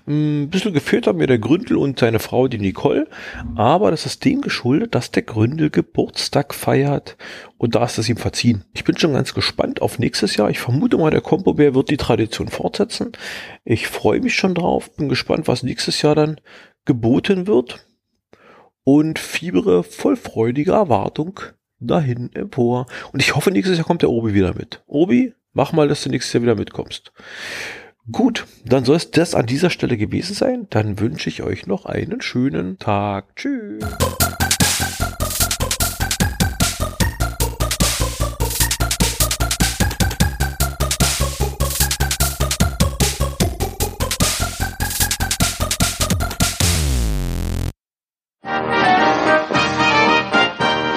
Ein 0.07 0.49
bisschen 0.49 0.73
gefehlt 0.73 1.05
haben 1.05 1.17
mir 1.17 1.27
der 1.27 1.37
Gründel 1.37 1.75
und 1.75 1.99
seine 1.99 2.19
Frau, 2.19 2.47
die 2.47 2.59
Nicole. 2.59 3.09
Aber 3.57 3.91
das 3.91 4.05
ist 4.05 4.23
dem 4.23 4.39
geschuldet, 4.39 4.95
dass 4.95 5.11
der 5.11 5.23
Gründel 5.23 5.69
Geburtstag 5.69 6.53
feiert. 6.53 7.17
Und 7.57 7.75
da 7.75 7.83
ist 7.83 7.97
es 7.97 8.07
ihm 8.07 8.15
verziehen. 8.15 8.63
Ich 8.73 8.85
bin 8.85 8.97
schon 8.97 9.11
ganz 9.11 9.33
gespannt 9.33 9.81
auf 9.81 9.99
nächstes 9.99 10.37
Jahr. 10.37 10.49
Ich 10.49 10.59
vermute 10.59 10.97
mal, 10.97 11.11
der 11.11 11.19
Compo-Bär 11.19 11.75
wird 11.75 11.89
die 11.89 11.97
Tradition 11.97 12.47
fortsetzen. 12.47 13.11
Ich 13.65 13.89
freue 13.89 14.21
mich 14.21 14.35
schon 14.35 14.55
drauf. 14.55 14.95
Bin 14.95 15.09
gespannt, 15.09 15.49
was 15.49 15.61
nächstes 15.61 16.01
Jahr 16.01 16.15
dann 16.15 16.39
geboten 16.85 17.47
wird. 17.47 17.85
Und 18.89 19.19
fiebere 19.19 19.83
voll 19.83 20.15
freudiger 20.15 20.75
Erwartung 20.75 21.41
dahin 21.81 22.33
empor. 22.33 22.85
Und 23.11 23.21
ich 23.21 23.35
hoffe, 23.35 23.51
nächstes 23.51 23.77
Jahr 23.77 23.85
kommt 23.85 24.01
der 24.01 24.09
Obi 24.09 24.33
wieder 24.33 24.53
mit. 24.53 24.81
Obi, 24.87 25.33
mach 25.51 25.73
mal, 25.73 25.89
dass 25.89 26.03
du 26.03 26.09
nächstes 26.09 26.31
Jahr 26.31 26.43
wieder 26.43 26.55
mitkommst. 26.55 27.11
Gut, 28.09 28.45
dann 28.63 28.85
soll 28.85 28.95
es 28.95 29.11
das 29.11 29.35
an 29.35 29.45
dieser 29.45 29.71
Stelle 29.71 29.97
gewesen 29.97 30.33
sein. 30.33 30.67
Dann 30.69 31.01
wünsche 31.01 31.27
ich 31.27 31.43
euch 31.43 31.67
noch 31.67 31.85
einen 31.85 32.21
schönen 32.21 32.79
Tag. 32.79 33.35
Tschüss. 33.35 33.83